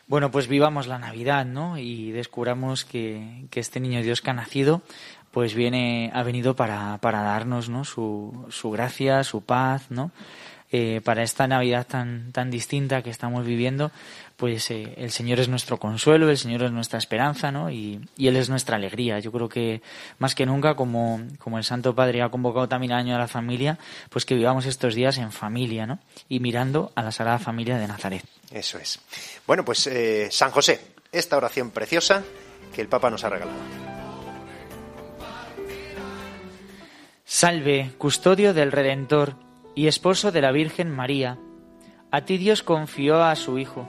Bueno, 0.08 0.30
pues 0.30 0.46
vivamos 0.46 0.86
la 0.86 0.98
Navidad, 0.98 1.44
¿no? 1.44 1.78
Y 1.78 2.12
descubramos 2.12 2.84
que, 2.84 3.46
que 3.50 3.58
este 3.58 3.80
niño 3.80 4.02
Dios 4.02 4.22
que 4.22 4.30
ha 4.30 4.34
nacido, 4.34 4.82
pues 5.32 5.54
viene, 5.54 6.12
ha 6.14 6.22
venido 6.22 6.54
para, 6.54 6.98
para 6.98 7.22
darnos, 7.22 7.68
¿no? 7.68 7.84
Su, 7.84 8.46
su 8.50 8.70
gracia, 8.70 9.24
su 9.24 9.42
paz, 9.42 9.90
¿no? 9.90 10.12
Eh, 10.72 11.00
para 11.04 11.22
esta 11.22 11.46
Navidad 11.46 11.86
tan, 11.86 12.32
tan 12.32 12.50
distinta 12.50 13.02
que 13.02 13.10
estamos 13.10 13.46
viviendo, 13.46 13.92
pues 14.36 14.70
eh, 14.70 14.94
el 14.96 15.10
Señor 15.10 15.40
es 15.40 15.48
nuestro 15.48 15.78
consuelo, 15.78 16.28
el 16.28 16.36
Señor 16.36 16.62
es 16.62 16.70
nuestra 16.70 16.98
esperanza, 16.98 17.50
¿no? 17.50 17.70
Y, 17.70 18.00
y 18.16 18.28
Él 18.28 18.36
es 18.36 18.50
nuestra 18.50 18.76
alegría. 18.76 19.18
Yo 19.18 19.32
creo 19.32 19.48
que 19.48 19.80
más 20.18 20.34
que 20.34 20.44
nunca, 20.44 20.74
como, 20.74 21.22
como 21.38 21.58
el 21.58 21.64
Santo 21.64 21.94
Padre 21.94 22.22
ha 22.22 22.28
convocado 22.28 22.68
también 22.68 22.92
al 22.92 23.00
año 23.00 23.14
de 23.14 23.20
la 23.20 23.28
familia, 23.28 23.78
pues 24.10 24.24
que 24.26 24.34
vivamos 24.34 24.66
estos 24.66 24.94
días 24.94 25.16
en 25.18 25.32
familia, 25.32 25.86
¿no? 25.86 25.98
Y 26.28 26.40
mirando 26.40 26.92
a 26.94 27.02
la 27.02 27.12
Sagrada 27.12 27.38
Familia 27.38 27.78
de 27.78 27.88
Nazaret. 27.88 28.24
Eso 28.50 28.78
es. 28.78 29.00
Bueno, 29.46 29.64
pues 29.64 29.86
eh, 29.86 30.28
San 30.30 30.50
José, 30.50 30.80
esta 31.12 31.36
oración 31.36 31.70
preciosa 31.70 32.22
que 32.74 32.82
el 32.82 32.88
Papa 32.88 33.10
nos 33.10 33.24
ha 33.24 33.30
regalado. 33.30 33.58
Salve, 37.24 37.90
custodio 37.98 38.54
del 38.54 38.70
Redentor 38.70 39.34
y 39.74 39.88
esposo 39.88 40.30
de 40.30 40.40
la 40.42 40.52
Virgen 40.52 40.90
María. 40.90 41.38
A 42.10 42.20
ti 42.20 42.38
Dios 42.38 42.62
confió 42.62 43.22
a 43.24 43.34
su 43.34 43.58
Hijo, 43.58 43.88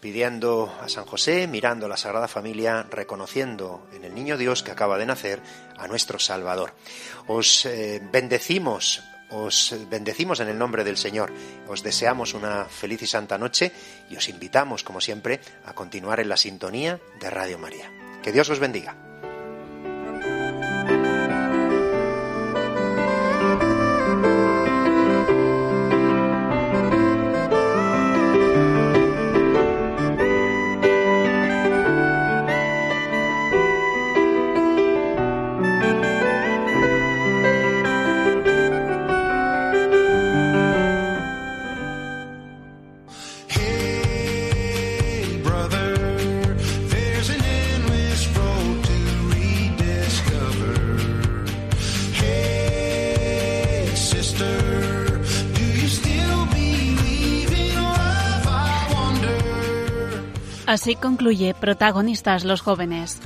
pidiendo 0.00 0.74
a 0.80 0.88
San 0.88 1.04
José, 1.04 1.46
mirando 1.46 1.88
la 1.88 1.96
Sagrada 1.96 2.28
Familia, 2.28 2.86
reconociendo 2.90 3.86
en 3.92 4.04
el 4.04 4.14
Niño 4.14 4.36
Dios 4.36 4.62
que 4.62 4.70
acaba 4.70 4.98
de 4.98 5.06
nacer 5.06 5.40
a 5.76 5.86
nuestro 5.86 6.18
Salvador. 6.18 6.72
Os 7.26 7.66
eh, 7.66 8.00
bendecimos, 8.10 9.02
os 9.30 9.74
bendecimos 9.88 10.40
en 10.40 10.48
el 10.48 10.58
nombre 10.58 10.84
del 10.84 10.96
Señor. 10.96 11.32
Os 11.68 11.82
deseamos 11.82 12.34
una 12.34 12.64
feliz 12.64 13.02
y 13.02 13.06
santa 13.06 13.38
noche 13.38 13.72
y 14.08 14.16
os 14.16 14.28
invitamos, 14.28 14.82
como 14.82 15.00
siempre, 15.00 15.40
a 15.64 15.74
continuar 15.74 16.20
en 16.20 16.28
la 16.28 16.36
sintonía 16.36 16.98
de 17.20 17.30
Radio 17.30 17.58
María. 17.58 17.90
Que 18.22 18.32
Dios 18.32 18.48
os 18.50 18.58
bendiga. 18.58 19.09
Así 61.20 61.26
concluye 61.26 61.52
Protagonistas 61.52 62.44
los 62.44 62.62
jóvenes. 62.62 63.20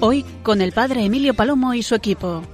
Hoy 0.00 0.24
con 0.42 0.62
el 0.62 0.72
padre 0.72 1.04
Emilio 1.04 1.34
Palomo 1.34 1.74
y 1.74 1.82
su 1.82 1.94
equipo. 1.94 2.44